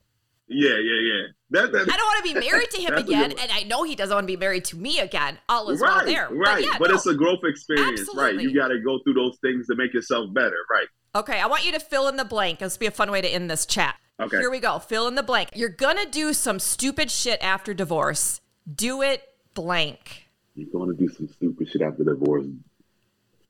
yeah, 0.48 0.70
yeah, 0.70 0.76
yeah. 0.76 1.22
That, 1.50 1.72
that, 1.72 1.90
I 1.90 1.96
don't 1.96 2.06
want 2.06 2.26
to 2.26 2.34
be 2.34 2.40
married 2.46 2.70
to 2.72 2.80
him 2.82 2.94
again, 2.94 3.32
and 3.32 3.50
I 3.50 3.62
know 3.62 3.82
he 3.82 3.96
doesn't 3.96 4.14
want 4.14 4.24
to 4.24 4.32
be 4.32 4.36
married 4.36 4.64
to 4.66 4.76
me 4.76 5.00
again. 5.00 5.38
All 5.48 5.70
is 5.70 5.80
right, 5.80 5.96
well 5.96 6.06
there. 6.06 6.28
right. 6.30 6.62
yeah, 6.62 6.76
but 6.78 6.90
no. 6.90 6.96
it's 6.96 7.06
a 7.06 7.14
growth 7.14 7.40
experience, 7.44 8.08
right? 8.14 8.34
You 8.38 8.54
got 8.54 8.68
to 8.68 8.80
go 8.80 8.98
through 9.02 9.14
those 9.14 9.38
things 9.42 9.66
to 9.68 9.74
make 9.74 9.94
yourself 9.94 10.32
better, 10.34 10.56
right? 10.70 10.86
okay. 11.14 11.40
I 11.40 11.46
want 11.46 11.64
you 11.64 11.72
to 11.72 11.80
fill 11.80 12.08
in 12.08 12.16
the 12.16 12.24
blank. 12.24 12.58
This 12.58 12.74
will 12.74 12.80
be 12.80 12.86
a 12.86 12.90
fun 12.90 13.10
way 13.10 13.20
to 13.20 13.28
end 13.28 13.50
this 13.50 13.66
chat. 13.66 13.96
Okay. 14.20 14.38
Here 14.38 14.50
we 14.50 14.60
go. 14.60 14.78
Fill 14.78 15.08
in 15.08 15.14
the 15.14 15.22
blank. 15.22 15.50
You're 15.54 15.68
gonna 15.68 16.06
do 16.06 16.32
some 16.32 16.58
stupid 16.58 17.10
shit 17.10 17.40
after 17.40 17.72
divorce. 17.72 18.40
Do 18.72 19.00
it 19.02 19.22
blank. 19.54 20.28
You're 20.54 20.70
going 20.72 20.88
to 20.90 20.96
do 20.96 21.08
some 21.08 21.28
stupid 21.28 21.68
shit 21.68 21.82
after 21.82 22.04
divorce. 22.04 22.46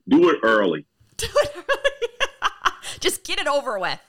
Do 0.07 0.29
it 0.29 0.39
early. 0.43 0.85
Do 1.17 1.27
it. 1.27 2.28
Just 3.01 3.23
get 3.23 3.39
it 3.39 3.47
over 3.47 3.79
with. 3.79 3.99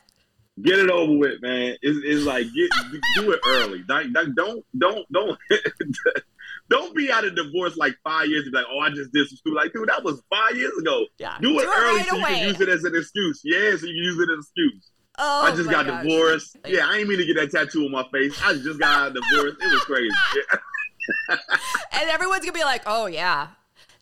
Get 0.63 0.79
it 0.79 0.91
over 0.91 1.17
with, 1.17 1.41
man. 1.41 1.77
It's, 1.81 1.99
it's 2.05 2.27
like 2.27 2.45
get 2.55 2.71
do 3.17 3.31
it 3.33 3.41
early. 3.47 3.83
Like, 3.89 4.07
like, 4.13 4.35
don't 4.35 4.65
don't 4.77 5.07
don't 5.11 5.39
don't 6.69 6.95
be 6.95 7.11
out 7.11 7.25
of 7.25 7.35
divorce 7.35 7.77
like 7.77 7.97
five 8.05 8.27
years 8.27 8.43
and 8.45 8.53
be 8.53 8.59
like, 8.59 8.67
oh, 8.71 8.81
I 8.81 8.91
just 8.91 9.13
did 9.13 9.27
some 9.29 9.37
stupid. 9.37 9.57
Like, 9.57 9.73
dude, 9.73 9.89
that 9.89 10.05
was 10.05 10.23
five 10.29 10.57
years 10.57 10.77
ago. 10.79 11.07
Yeah. 11.19 11.37
Do 11.41 11.51
it 11.51 11.53
Do 11.53 11.61
it 11.61 11.67
early 11.67 11.97
right 11.99 12.09
so 12.09 12.17
you 12.17 12.23
away. 12.23 12.35
can 12.35 12.49
use 12.49 12.61
it 12.61 12.69
as 12.69 12.85
an 12.85 12.95
excuse. 12.95 13.41
Yeah, 13.43 13.71
so 13.77 13.87
you 13.87 13.95
can 13.95 13.95
use 13.95 14.19
it 14.19 14.29
as 14.31 14.35
an 14.35 14.41
excuse. 14.41 14.91
Oh, 15.19 15.43
I 15.45 15.57
just 15.57 15.71
got 15.71 15.87
gosh. 15.87 16.03
divorced. 16.03 16.57
Yeah, 16.67 16.89
I 16.89 16.99
ain't 16.99 17.09
mean 17.09 17.19
to 17.19 17.27
get 17.27 17.37
that 17.37 17.51
tattoo 17.51 17.85
on 17.85 17.93
my 17.93 18.05
face. 18.13 18.39
I 18.45 18.55
just 18.55 18.79
got 18.79 19.15
divorced. 19.15 19.57
It 19.63 19.73
was 19.73 19.83
crazy. 19.83 20.11
and 21.31 22.11
everyone's 22.11 22.41
gonna 22.41 22.53
be 22.53 22.65
like, 22.65 22.83
"Oh 22.87 23.07
yeah, 23.07 23.49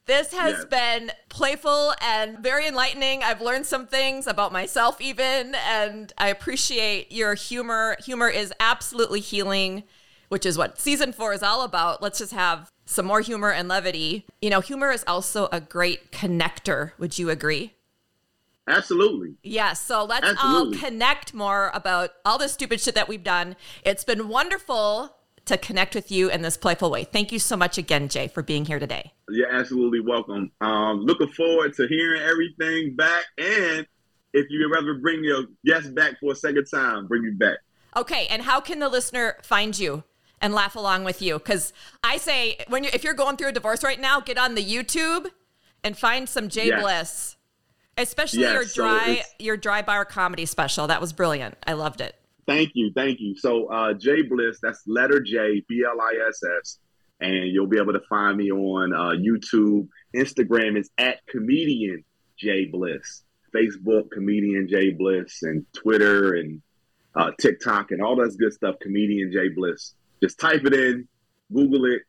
this 0.09 0.33
has 0.33 0.64
been 0.64 1.12
playful 1.29 1.94
and 2.01 2.38
very 2.38 2.66
enlightening. 2.66 3.23
I've 3.23 3.42
learned 3.42 3.66
some 3.66 3.87
things 3.87 4.27
about 4.27 4.53
myself, 4.53 5.01
even, 5.01 5.55
and 5.55 6.12
I 6.16 6.29
appreciate 6.29 7.12
your 7.12 7.35
humor. 7.35 7.97
Humor 8.05 8.29
is 8.31 8.53
absolutely 8.59 9.21
healing, 9.21 9.85
which 10.31 10.47
is 10.47 10.57
what 10.57 10.81
season 10.81 11.12
four 11.12 11.35
is 11.35 11.42
all 11.42 11.62
about. 11.62 12.03
Let's 12.03 12.18
just 12.18 12.33
have 12.33 12.73
some 12.87 13.05
more 13.05 13.21
humor 13.21 13.53
and 13.53 13.68
levity. 13.68 14.25
You 14.40 14.49
know, 14.49 14.61
humor 14.61 14.90
is 14.90 15.05
also 15.07 15.49
a 15.53 15.61
great 15.61 16.11
connector. 16.11 16.92
Would 16.99 17.18
you 17.18 17.29
agree? 17.29 17.75
Absolutely. 18.66 19.35
Yes, 19.42 19.81
so 19.81 20.05
let's 20.05 20.27
Absolutely. 20.27 20.79
all 20.79 20.83
connect 20.85 21.35
more 21.35 21.71
about 21.75 22.11
all 22.25 22.38
the 22.38 22.49
stupid 22.49 22.81
shit 22.81 22.94
that 22.94 23.09
we've 23.09 23.25
done. 23.25 23.57
It's 23.85 24.05
been 24.05 24.29
wonderful 24.29 25.18
to 25.49 25.59
connect 25.59 25.95
with 25.95 26.11
you 26.11 26.31
in 26.31 26.43
this 26.43 26.57
playful 26.57 26.91
way. 26.91 27.05
Thank 27.05 27.33
you 27.33 27.39
so 27.39 27.57
much 27.57 27.77
again, 27.79 28.09
J, 28.09 28.29
for 28.29 28.43
being 28.43 28.65
here 28.65 28.79
today. 28.79 29.13
You're 29.29 29.51
absolutely 29.53 30.01
welcome. 30.01 30.53
Um, 30.61 31.01
looking 31.01 31.29
forward 31.29 31.75
to 31.75 31.87
hearing 31.89 32.23
everything 32.23 32.95
back. 32.97 33.25
And 33.37 33.87
if 34.33 34.47
you 34.51 34.73
ever 34.77 34.95
bring 34.95 35.25
your 35.25 35.45
guest 35.65 35.95
back 35.95 36.21
for 36.21 36.33
a 36.33 36.37
second 36.37 36.67
time, 36.67 37.07
bring 37.07 37.23
me 37.25 37.31
back. 37.31 37.59
Okay, 37.97 38.27
and 38.29 38.43
how 38.43 38.61
can 38.61 38.79
the 38.79 38.89
listener 38.89 39.37
find 39.43 39.77
you 39.79 40.05
and 40.41 40.55
laugh 40.55 40.77
along 40.77 41.05
with 41.05 41.21
you? 41.23 41.39
Because 41.39 41.73
I 42.05 42.19
say, 42.19 42.59
when 42.69 42.85
you 42.85 42.91
if 42.93 43.03
you're 43.03 43.15
going 43.15 43.37
through 43.37 43.49
a 43.49 43.53
divorce 43.53 43.83
right 43.83 43.99
now, 44.01 44.21
get 44.21 44.39
on 44.39 44.55
the 44.55 44.65
YouTube 44.65 45.29
and 45.83 45.97
find 45.97 46.29
some 46.29 46.49
J 46.49 46.67
Yes. 46.69 46.83
Bliss, 46.83 47.37
especially 47.97 48.41
Yes, 48.43 48.77
your 48.77 48.87
dry 48.87 49.09
it's- 49.11 49.35
your 49.39 49.57
dry 49.57 49.81
bar 49.83 50.05
comedy 50.05 50.45
special. 50.45 50.87
That 50.87 51.01
was 51.01 51.13
brilliant. 51.15 51.57
I 51.67 51.73
loved 51.73 52.01
it. 52.03 52.15
Thank 52.49 52.71
you, 52.73 52.91
thank 52.97 53.21
you. 53.21 53.37
So 53.37 53.67
uh, 53.67 53.93
J 53.93 54.23
Bliss, 54.23 54.59
that's 54.63 54.83
letter 54.87 55.21
J 55.21 55.63
B 55.69 55.85
L 55.87 56.01
I 56.01 56.29
S 56.29 56.41
S, 56.63 56.79
and 57.21 57.53
you'll 57.53 57.67
be 57.67 57.77
able 57.77 57.93
to 57.93 58.01
find 58.09 58.39
me 58.39 58.51
on 58.51 58.95
uh, 58.95 59.11
YouTube. 59.21 59.87
Instagram 60.17 60.79
is 60.79 60.89
at 60.97 61.19
comedian 61.27 62.03
J 62.39 62.65
Bliss. 62.65 63.23
Facebook 63.55 64.11
comedian 64.11 64.67
J 64.67 64.91
Bliss, 64.91 65.43
and 65.43 65.67
Twitter 65.75 66.37
and 66.37 66.63
uh, 67.15 67.33
TikTok 67.39 67.91
and 67.91 68.03
all 68.03 68.17
that 68.17 68.35
good 68.39 68.55
stuff. 68.55 68.77
Comedian 68.81 69.31
J 69.31 69.51
Bliss. 69.51 69.95
Just 70.23 70.41
type 70.41 70.65
it 70.65 70.73
in, 70.73 71.07
Google 71.53 71.85
it, 71.85 72.03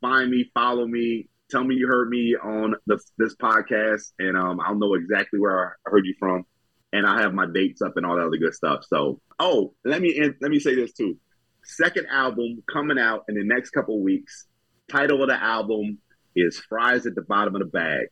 find 0.00 0.30
me, 0.30 0.48
follow 0.54 0.86
me. 0.86 1.28
Tell 1.50 1.64
me 1.64 1.74
you 1.74 1.88
heard 1.88 2.08
me 2.08 2.36
on 2.36 2.76
the, 2.86 2.98
this 3.18 3.34
podcast, 3.34 4.12
and 4.20 4.36
um, 4.36 4.60
I'll 4.60 4.76
know 4.76 4.94
exactly 4.94 5.40
where 5.40 5.74
I 5.86 5.90
heard 5.90 6.06
you 6.06 6.14
from 6.20 6.46
and 6.92 7.06
I 7.06 7.22
have 7.22 7.34
my 7.34 7.46
dates 7.46 7.82
up 7.82 7.96
and 7.96 8.04
all 8.04 8.16
that 8.16 8.26
other 8.26 8.36
good 8.36 8.54
stuff. 8.54 8.84
So, 8.88 9.20
oh, 9.38 9.74
let 9.84 10.00
me 10.00 10.20
let 10.40 10.50
me 10.50 10.58
say 10.58 10.74
this 10.74 10.92
too. 10.92 11.16
Second 11.64 12.06
album 12.10 12.62
coming 12.70 12.98
out 12.98 13.24
in 13.28 13.34
the 13.34 13.44
next 13.44 13.70
couple 13.70 13.96
of 13.96 14.02
weeks. 14.02 14.46
Title 14.90 15.22
of 15.22 15.28
the 15.28 15.42
album 15.42 15.98
is 16.36 16.58
"Fries 16.68 17.06
at 17.06 17.14
the 17.14 17.22
Bottom 17.22 17.54
of 17.54 17.60
the 17.60 17.66
Bag." 17.66 18.08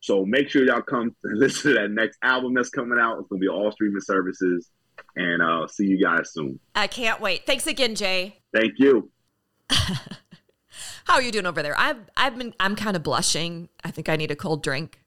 So 0.00 0.24
make 0.24 0.48
sure 0.48 0.64
y'all 0.64 0.82
come 0.82 1.16
listen 1.24 1.72
to 1.72 1.80
that 1.80 1.90
next 1.90 2.18
album 2.22 2.54
that's 2.54 2.70
coming 2.70 2.98
out. 2.98 3.18
It's 3.18 3.28
gonna 3.28 3.40
be 3.40 3.48
all 3.48 3.72
streaming 3.72 4.00
services, 4.00 4.70
and 5.16 5.42
uh, 5.42 5.66
see 5.66 5.86
you 5.86 6.02
guys 6.02 6.32
soon. 6.32 6.60
I 6.74 6.86
can't 6.86 7.20
wait. 7.20 7.46
Thanks 7.46 7.66
again, 7.66 7.94
J. 7.94 8.40
Thank 8.54 8.74
you. 8.78 9.10
How 9.70 11.14
are 11.14 11.22
you 11.22 11.32
doing 11.32 11.46
over 11.46 11.62
there? 11.62 11.78
I've 11.78 11.98
I've 12.16 12.36
been 12.38 12.54
I'm 12.60 12.76
kind 12.76 12.96
of 12.96 13.02
blushing. 13.02 13.68
I 13.84 13.90
think 13.90 14.08
I 14.08 14.16
need 14.16 14.30
a 14.30 14.36
cold 14.36 14.62
drink. 14.62 15.00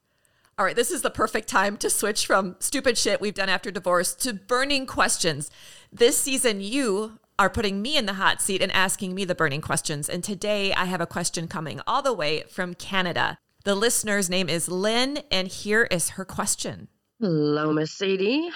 All 0.59 0.65
right, 0.65 0.75
this 0.75 0.91
is 0.91 1.03
the 1.03 1.09
perfect 1.09 1.47
time 1.47 1.77
to 1.77 1.89
switch 1.89 2.27
from 2.27 2.57
stupid 2.59 2.97
shit 2.97 3.21
we've 3.21 3.33
done 3.33 3.47
after 3.47 3.71
divorce 3.71 4.13
to 4.15 4.33
burning 4.33 4.85
questions. 4.85 5.49
This 5.89 6.17
season 6.17 6.59
you 6.59 7.17
are 7.39 7.49
putting 7.49 7.81
me 7.81 7.95
in 7.95 8.05
the 8.05 8.15
hot 8.15 8.41
seat 8.41 8.61
and 8.61 8.69
asking 8.73 9.15
me 9.15 9.23
the 9.23 9.33
burning 9.33 9.61
questions. 9.61 10.09
And 10.09 10.21
today 10.21 10.73
I 10.73 10.83
have 10.83 10.99
a 10.99 11.07
question 11.07 11.47
coming 11.47 11.79
all 11.87 12.01
the 12.01 12.11
way 12.11 12.43
from 12.49 12.73
Canada. 12.73 13.37
The 13.63 13.73
listener's 13.73 14.29
name 14.29 14.49
is 14.49 14.67
Lynn, 14.67 15.19
and 15.31 15.47
here 15.47 15.87
is 15.89 16.09
her 16.09 16.25
question. 16.25 16.89
Hello, 17.21 17.71
Miss 17.71 17.93
Sadie. 17.93 18.49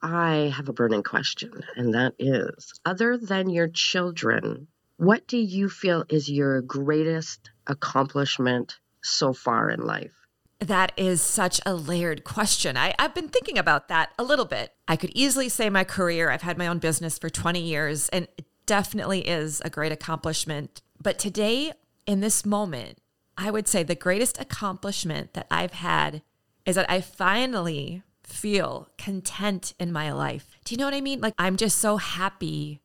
I 0.00 0.52
have 0.56 0.68
a 0.68 0.72
burning 0.72 1.02
question, 1.02 1.64
and 1.74 1.94
that 1.94 2.14
is 2.20 2.74
other 2.84 3.18
than 3.18 3.50
your 3.50 3.66
children, 3.66 4.68
what 4.98 5.26
do 5.26 5.36
you 5.36 5.68
feel 5.68 6.04
is 6.08 6.30
your 6.30 6.62
greatest 6.62 7.50
accomplishment 7.66 8.78
so 9.02 9.32
far 9.32 9.68
in 9.68 9.80
life? 9.80 10.14
That 10.60 10.92
is 10.96 11.22
such 11.22 11.60
a 11.64 11.74
layered 11.74 12.24
question. 12.24 12.76
I, 12.76 12.94
I've 12.98 13.14
been 13.14 13.28
thinking 13.28 13.56
about 13.56 13.88
that 13.88 14.10
a 14.18 14.22
little 14.22 14.44
bit. 14.44 14.74
I 14.86 14.96
could 14.96 15.10
easily 15.14 15.48
say 15.48 15.70
my 15.70 15.84
career. 15.84 16.30
I've 16.30 16.42
had 16.42 16.58
my 16.58 16.66
own 16.66 16.78
business 16.78 17.18
for 17.18 17.30
20 17.30 17.60
years, 17.60 18.10
and 18.10 18.28
it 18.36 18.44
definitely 18.66 19.26
is 19.26 19.62
a 19.64 19.70
great 19.70 19.90
accomplishment. 19.90 20.82
But 21.02 21.18
today, 21.18 21.72
in 22.06 22.20
this 22.20 22.44
moment, 22.44 22.98
I 23.38 23.50
would 23.50 23.66
say 23.66 23.82
the 23.82 23.94
greatest 23.94 24.38
accomplishment 24.38 25.32
that 25.32 25.46
I've 25.50 25.72
had 25.72 26.22
is 26.66 26.76
that 26.76 26.90
I 26.90 27.00
finally 27.00 28.02
feel 28.22 28.88
content 28.98 29.72
in 29.80 29.92
my 29.92 30.12
life. 30.12 30.58
Do 30.64 30.74
you 30.74 30.78
know 30.78 30.84
what 30.84 30.94
I 30.94 31.00
mean? 31.00 31.20
Like, 31.20 31.34
I'm 31.38 31.56
just 31.56 31.78
so 31.78 31.96
happy 31.96 32.80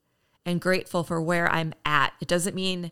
and 0.45 0.61
grateful 0.61 1.03
for 1.03 1.21
where 1.21 1.51
I'm 1.51 1.73
at. 1.85 2.13
It 2.21 2.27
doesn't 2.27 2.55
mean 2.55 2.91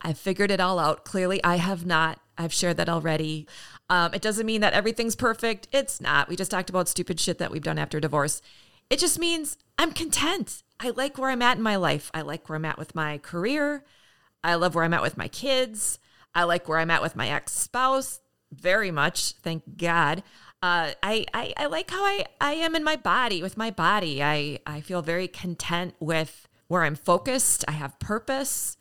I've 0.00 0.18
figured 0.18 0.50
it 0.50 0.60
all 0.60 0.78
out. 0.78 1.04
Clearly, 1.04 1.42
I 1.44 1.56
have 1.56 1.86
not. 1.86 2.20
I've 2.36 2.52
shared 2.52 2.76
that 2.76 2.88
already. 2.88 3.46
Um, 3.90 4.12
it 4.12 4.22
doesn't 4.22 4.46
mean 4.46 4.60
that 4.60 4.74
everything's 4.74 5.16
perfect. 5.16 5.68
It's 5.72 6.00
not. 6.00 6.28
We 6.28 6.36
just 6.36 6.50
talked 6.50 6.70
about 6.70 6.88
stupid 6.88 7.18
shit 7.18 7.38
that 7.38 7.50
we've 7.50 7.62
done 7.62 7.78
after 7.78 8.00
divorce. 8.00 8.42
It 8.90 8.98
just 8.98 9.18
means 9.18 9.56
I'm 9.78 9.92
content. 9.92 10.62
I 10.80 10.90
like 10.90 11.18
where 11.18 11.30
I'm 11.30 11.42
at 11.42 11.56
in 11.56 11.62
my 11.62 11.76
life. 11.76 12.10
I 12.14 12.22
like 12.22 12.48
where 12.48 12.56
I'm 12.56 12.64
at 12.64 12.78
with 12.78 12.94
my 12.94 13.18
career. 13.18 13.84
I 14.44 14.54
love 14.54 14.74
where 14.74 14.84
I'm 14.84 14.94
at 14.94 15.02
with 15.02 15.16
my 15.16 15.28
kids. 15.28 15.98
I 16.34 16.44
like 16.44 16.68
where 16.68 16.78
I'm 16.78 16.90
at 16.90 17.02
with 17.02 17.16
my 17.16 17.28
ex 17.28 17.52
spouse 17.52 18.20
very 18.52 18.90
much. 18.90 19.32
Thank 19.32 19.76
God. 19.76 20.22
Uh, 20.62 20.92
I, 21.02 21.24
I, 21.32 21.52
I 21.56 21.66
like 21.66 21.90
how 21.90 22.04
I, 22.04 22.26
I 22.40 22.54
am 22.54 22.74
in 22.74 22.82
my 22.82 22.96
body 22.96 23.42
with 23.42 23.56
my 23.56 23.70
body. 23.70 24.22
I, 24.22 24.58
I 24.66 24.80
feel 24.80 25.02
very 25.02 25.28
content 25.28 25.94
with 26.00 26.48
where 26.66 26.84
I'm 26.84 26.96
focused. 26.96 27.64
I 27.68 27.72
have 27.72 27.98
purpose. 27.98 28.76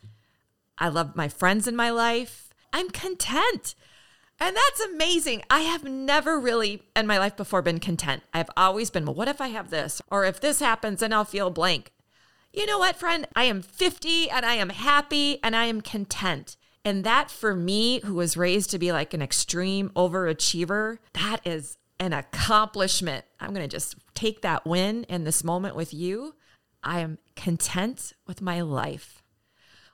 I 0.77 0.89
love 0.89 1.15
my 1.15 1.27
friends 1.27 1.67
in 1.67 1.75
my 1.75 1.89
life. 1.89 2.49
I'm 2.73 2.89
content. 2.89 3.75
And 4.39 4.55
that's 4.55 4.81
amazing. 4.81 5.41
I 5.49 5.61
have 5.61 5.83
never 5.83 6.39
really 6.39 6.83
in 6.95 7.07
my 7.07 7.17
life 7.17 7.35
before 7.35 7.61
been 7.61 7.79
content. 7.79 8.23
I've 8.33 8.49
always 8.55 8.89
been, 8.89 9.05
well, 9.05 9.15
what 9.15 9.27
if 9.27 9.41
I 9.41 9.47
have 9.47 9.71
this? 9.71 10.01
Or 10.11 10.25
if 10.25 10.39
this 10.39 10.59
happens, 10.59 10.99
then 10.99 11.11
I'll 11.11 11.25
feel 11.25 11.49
blank. 11.49 11.91
You 12.53 12.65
know 12.65 12.77
what, 12.77 12.95
friend? 12.95 13.27
I 13.35 13.45
am 13.45 13.61
50 13.61 14.29
and 14.29 14.45
I 14.45 14.55
am 14.55 14.69
happy 14.69 15.39
and 15.43 15.55
I 15.55 15.65
am 15.65 15.81
content. 15.81 16.55
And 16.85 17.03
that 17.03 17.29
for 17.29 17.55
me, 17.55 17.99
who 18.01 18.13
was 18.13 18.38
raised 18.38 18.71
to 18.71 18.79
be 18.79 18.91
like 18.91 19.13
an 19.13 19.21
extreme 19.21 19.89
overachiever, 19.89 20.99
that 21.13 21.39
is 21.43 21.77
an 21.99 22.13
accomplishment. 22.13 23.25
I'm 23.39 23.53
going 23.53 23.67
to 23.67 23.75
just 23.75 23.95
take 24.13 24.41
that 24.41 24.65
win 24.65 25.03
in 25.05 25.23
this 25.23 25.43
moment 25.43 25.75
with 25.75 25.93
you. 25.93 26.35
I 26.83 26.99
am 26.99 27.17
content 27.35 28.13
with 28.25 28.41
my 28.41 28.61
life. 28.61 29.21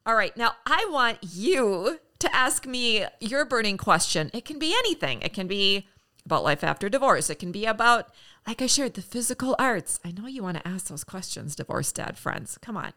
All 0.06 0.16
right, 0.16 0.36
now 0.36 0.52
I 0.66 0.86
want 0.92 1.20
you 1.22 2.00
to 2.24 2.36
ask 2.36 2.66
me 2.66 3.06
your 3.20 3.46
burning 3.46 3.78
question. 3.78 4.32
It 4.34 4.46
can 4.46 4.60
be 4.60 4.74
anything, 4.74 5.22
it 5.22 5.34
can 5.34 5.48
be 5.48 5.88
about 6.26 6.44
life 6.44 6.64
after 6.64 6.90
divorce, 6.90 7.30
it 7.30 7.40
can 7.40 7.52
be 7.52 7.66
about, 7.66 8.10
like 8.48 8.62
I 8.62 8.68
shared, 8.68 8.94
the 8.94 9.02
physical 9.02 9.56
arts. 9.60 10.00
I 10.04 10.12
know 10.12 10.26
you 10.26 10.42
want 10.42 10.58
to 10.58 10.68
ask 10.68 10.88
those 10.88 11.04
questions, 11.04 11.56
divorce 11.56 11.92
dad 11.92 12.18
friends. 12.18 12.58
Come 12.62 12.78
on. 12.78 12.94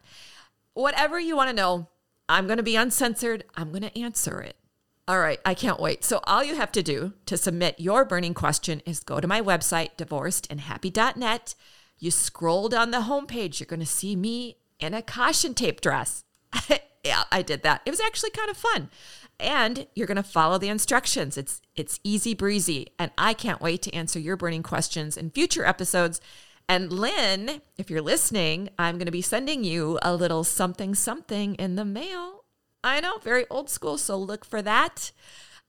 Whatever 0.73 1.19
you 1.19 1.35
want 1.35 1.49
to 1.49 1.55
know, 1.55 1.89
I'm 2.29 2.47
going 2.47 2.57
to 2.57 2.63
be 2.63 2.75
uncensored. 2.75 3.43
I'm 3.55 3.69
going 3.69 3.83
to 3.83 3.99
answer 3.99 4.41
it. 4.41 4.55
All 5.09 5.19
right, 5.19 5.39
I 5.45 5.53
can't 5.53 5.79
wait. 5.79 6.03
So, 6.03 6.19
all 6.25 6.43
you 6.43 6.55
have 6.55 6.71
to 6.73 6.83
do 6.83 7.13
to 7.27 7.37
submit 7.37 7.79
your 7.79 8.03
burning 8.03 8.33
question 8.33 8.81
is 8.85 8.99
go 8.99 9.21
to 9.21 9.27
my 9.27 9.41
website, 9.41 9.95
divorcedandhappy.net. 9.97 11.55
You 11.99 12.11
scroll 12.11 12.67
down 12.67 12.91
the 12.91 13.01
homepage, 13.01 13.59
you're 13.59 13.67
going 13.67 13.79
to 13.79 13.85
see 13.85 14.15
me 14.15 14.57
in 14.79 14.93
a 14.93 15.01
caution 15.01 15.53
tape 15.53 15.79
dress. 15.79 16.23
yeah, 17.07 17.23
I 17.31 17.41
did 17.41 17.63
that. 17.63 17.81
It 17.85 17.91
was 17.91 18.01
actually 18.01 18.31
kind 18.31 18.49
of 18.49 18.57
fun. 18.57 18.89
And 19.39 19.87
you're 19.93 20.07
going 20.07 20.17
to 20.17 20.23
follow 20.23 20.57
the 20.57 20.69
instructions. 20.69 21.37
It's 21.37 21.61
it's 21.75 21.99
easy 22.03 22.33
breezy, 22.33 22.87
and 22.97 23.11
I 23.17 23.33
can't 23.33 23.61
wait 23.61 23.83
to 23.83 23.93
answer 23.93 24.19
your 24.19 24.35
burning 24.35 24.63
questions 24.63 25.15
in 25.15 25.29
future 25.29 25.63
episodes. 25.63 26.19
And 26.67 26.91
Lynn, 26.91 27.61
if 27.77 27.89
you're 27.89 28.01
listening, 28.01 28.69
I'm 28.77 28.97
going 28.97 29.05
to 29.05 29.11
be 29.11 29.21
sending 29.21 29.63
you 29.63 29.99
a 30.01 30.15
little 30.15 30.43
something 30.43 30.95
something 30.95 31.55
in 31.55 31.75
the 31.75 31.85
mail. 31.85 32.45
I 32.83 32.99
know, 32.99 33.19
very 33.19 33.45
old 33.49 33.69
school, 33.69 33.97
so 33.97 34.17
look 34.17 34.43
for 34.43 34.61
that. 34.63 35.11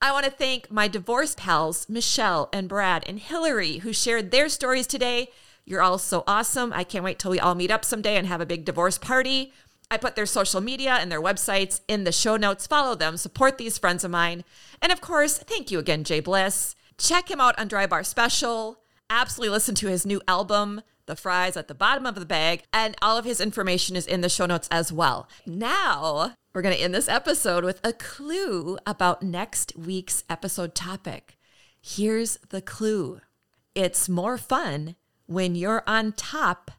I 0.00 0.12
want 0.12 0.24
to 0.24 0.30
thank 0.30 0.70
my 0.70 0.88
divorce 0.88 1.34
pals, 1.36 1.88
Michelle 1.88 2.48
and 2.52 2.68
Brad 2.68 3.04
and 3.06 3.18
Hillary, 3.18 3.78
who 3.78 3.92
shared 3.92 4.30
their 4.30 4.48
stories 4.48 4.86
today. 4.86 5.28
You're 5.64 5.82
all 5.82 5.98
so 5.98 6.24
awesome. 6.26 6.72
I 6.72 6.84
can't 6.84 7.04
wait 7.04 7.18
till 7.18 7.32
we 7.32 7.40
all 7.40 7.54
meet 7.54 7.70
up 7.70 7.84
someday 7.84 8.16
and 8.16 8.26
have 8.26 8.40
a 8.40 8.46
big 8.46 8.64
divorce 8.64 8.96
party. 8.96 9.52
I 9.90 9.96
put 9.96 10.16
their 10.16 10.26
social 10.26 10.60
media 10.60 10.92
and 10.92 11.10
their 11.10 11.22
websites 11.22 11.80
in 11.88 12.04
the 12.04 12.12
show 12.12 12.36
notes. 12.36 12.66
Follow 12.66 12.94
them, 12.94 13.16
support 13.16 13.58
these 13.58 13.78
friends 13.78 14.04
of 14.04 14.10
mine. 14.10 14.44
And 14.82 14.92
of 14.92 15.00
course, 15.00 15.38
thank 15.38 15.70
you 15.70 15.78
again, 15.78 16.04
J 16.04 16.20
Bliss. 16.20 16.74
Check 16.98 17.30
him 17.30 17.40
out 17.40 17.58
on 17.58 17.68
Dry 17.68 17.86
Bar 17.86 18.04
Special 18.04 18.78
absolutely 19.10 19.52
listen 19.52 19.74
to 19.76 19.88
his 19.88 20.06
new 20.06 20.20
album, 20.28 20.82
The 21.06 21.16
Fries 21.16 21.56
at 21.56 21.68
the 21.68 21.74
Bottom 21.74 22.06
of 22.06 22.14
the 22.14 22.26
Bag, 22.26 22.62
and 22.72 22.94
all 23.00 23.16
of 23.16 23.24
his 23.24 23.40
information 23.40 23.96
is 23.96 24.06
in 24.06 24.20
the 24.20 24.28
show 24.28 24.46
notes 24.46 24.68
as 24.70 24.92
well. 24.92 25.28
Now, 25.46 26.34
we're 26.52 26.62
going 26.62 26.74
to 26.74 26.80
end 26.80 26.94
this 26.94 27.08
episode 27.08 27.64
with 27.64 27.80
a 27.84 27.92
clue 27.92 28.78
about 28.86 29.22
next 29.22 29.76
week's 29.76 30.24
episode 30.28 30.74
topic. 30.74 31.36
Here's 31.80 32.38
the 32.48 32.60
clue 32.60 33.20
it's 33.74 34.08
more 34.08 34.38
fun 34.38 34.96
when 35.26 35.54
you're 35.54 35.84
on 35.86 36.12
top 36.12 36.70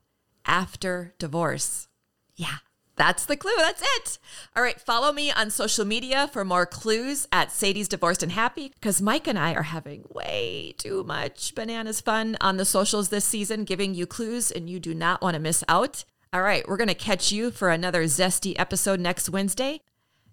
after 0.45 1.13
divorce. 1.17 1.87
Yeah, 2.35 2.57
that's 2.99 3.25
the 3.25 3.37
clue. 3.37 3.53
That's 3.57 3.81
it. 3.81 4.19
All 4.55 4.61
right. 4.61 4.79
Follow 4.79 5.13
me 5.13 5.31
on 5.31 5.49
social 5.49 5.85
media 5.85 6.29
for 6.31 6.43
more 6.43 6.65
clues 6.65 7.27
at 7.31 7.51
Sadie's 7.51 7.87
Divorced 7.87 8.21
and 8.21 8.33
Happy 8.33 8.73
because 8.75 9.01
Mike 9.01 9.25
and 9.25 9.39
I 9.39 9.53
are 9.53 9.63
having 9.63 10.03
way 10.09 10.75
too 10.77 11.03
much 11.05 11.55
bananas 11.55 12.01
fun 12.01 12.37
on 12.41 12.57
the 12.57 12.65
socials 12.65 13.07
this 13.07 13.23
season, 13.23 13.63
giving 13.63 13.95
you 13.95 14.05
clues, 14.05 14.51
and 14.51 14.69
you 14.69 14.81
do 14.81 14.93
not 14.93 15.21
want 15.21 15.35
to 15.35 15.39
miss 15.39 15.63
out. 15.69 16.03
All 16.33 16.41
right. 16.41 16.67
We're 16.67 16.77
going 16.77 16.89
to 16.89 16.93
catch 16.93 17.31
you 17.31 17.51
for 17.51 17.69
another 17.69 18.03
zesty 18.03 18.53
episode 18.59 18.99
next 18.99 19.29
Wednesday. 19.29 19.81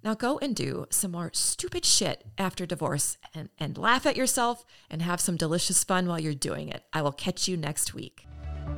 Now 0.02 0.14
go 0.14 0.38
and 0.38 0.54
do 0.54 0.86
some 0.90 1.12
more 1.12 1.30
stupid 1.32 1.84
shit 1.84 2.24
after 2.36 2.66
divorce 2.66 3.16
and, 3.32 3.48
and 3.58 3.78
laugh 3.78 4.06
at 4.06 4.16
yourself 4.16 4.64
and 4.90 5.02
have 5.02 5.20
some 5.20 5.36
delicious 5.36 5.84
fun 5.84 6.06
while 6.08 6.20
you're 6.20 6.34
doing 6.34 6.68
it. 6.68 6.82
I 6.92 7.02
will 7.02 7.12
catch 7.12 7.46
you 7.46 7.56
next 7.56 7.94
week. 7.94 8.26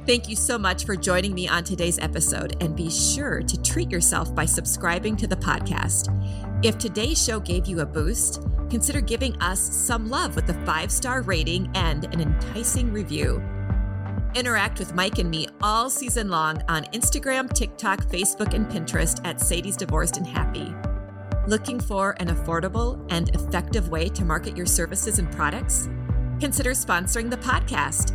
Thank 0.09 0.29
you 0.29 0.37
so 0.37 0.59
much 0.59 0.87
for 0.87 0.97
joining 0.97 1.35
me 1.35 1.49
on 1.49 1.65
today's 1.65 1.99
episode, 1.99 2.57
and 2.63 2.75
be 2.75 2.89
sure 2.89 3.43
to 3.43 3.63
treat 3.63 3.91
yourself 3.91 4.35
by 4.35 4.47
subscribing 4.47 5.17
to 5.17 5.27
the 5.27 5.37
podcast. 5.37 6.09
If 6.65 6.79
today's 6.79 7.23
show 7.23 7.39
gave 7.41 7.67
you 7.67 7.81
a 7.81 7.87
boost, 7.87 8.43
consider 8.71 9.03
giving 9.03 9.37
us 9.43 9.61
some 9.61 10.09
love 10.09 10.35
with 10.35 10.49
a 10.49 10.55
five 10.65 10.91
star 10.91 11.21
rating 11.21 11.71
and 11.75 12.05
an 12.07 12.23
enticing 12.23 12.91
review. 12.91 13.43
Interact 14.35 14.79
with 14.79 14.95
Mike 14.95 15.19
and 15.19 15.31
me 15.31 15.47
all 15.63 15.91
season 15.91 16.31
long 16.31 16.63
on 16.69 16.85
Instagram, 16.95 17.53
TikTok, 17.53 18.07
Facebook, 18.07 18.55
and 18.55 18.67
Pinterest 18.67 19.21
at 19.27 19.41
Sadie's 19.41 19.77
Divorced 19.77 20.17
and 20.17 20.27
Happy. 20.27 20.75
Looking 21.47 21.81
for 21.81 22.15
an 22.19 22.29
affordable 22.29 23.05
and 23.11 23.29
effective 23.35 23.91
way 23.91 24.09
to 24.11 24.25
market 24.25 24.57
your 24.57 24.67
services 24.67 25.19
and 25.19 25.31
products? 25.33 25.89
Consider 26.41 26.71
sponsoring 26.71 27.31
the 27.31 27.37
podcast 27.39 28.15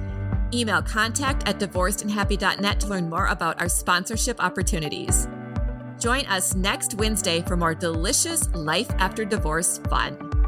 Email 0.54 0.82
contact 0.82 1.47
at 1.47 1.60
divorcedandhappy.net 1.60 2.80
to 2.80 2.88
learn 2.88 3.10
more 3.10 3.28
about 3.28 3.60
our 3.60 3.70
sponsorship 3.70 4.43
opportunities. 4.43 5.28
Join 5.99 6.26
us 6.28 6.54
next 6.54 6.95
Wednesday 6.95 7.41
for 7.41 7.58
more 7.58 7.74
delicious 7.74 8.49
life 8.54 8.89
after 8.99 9.26
divorce 9.26 9.80
fun. 9.89 10.42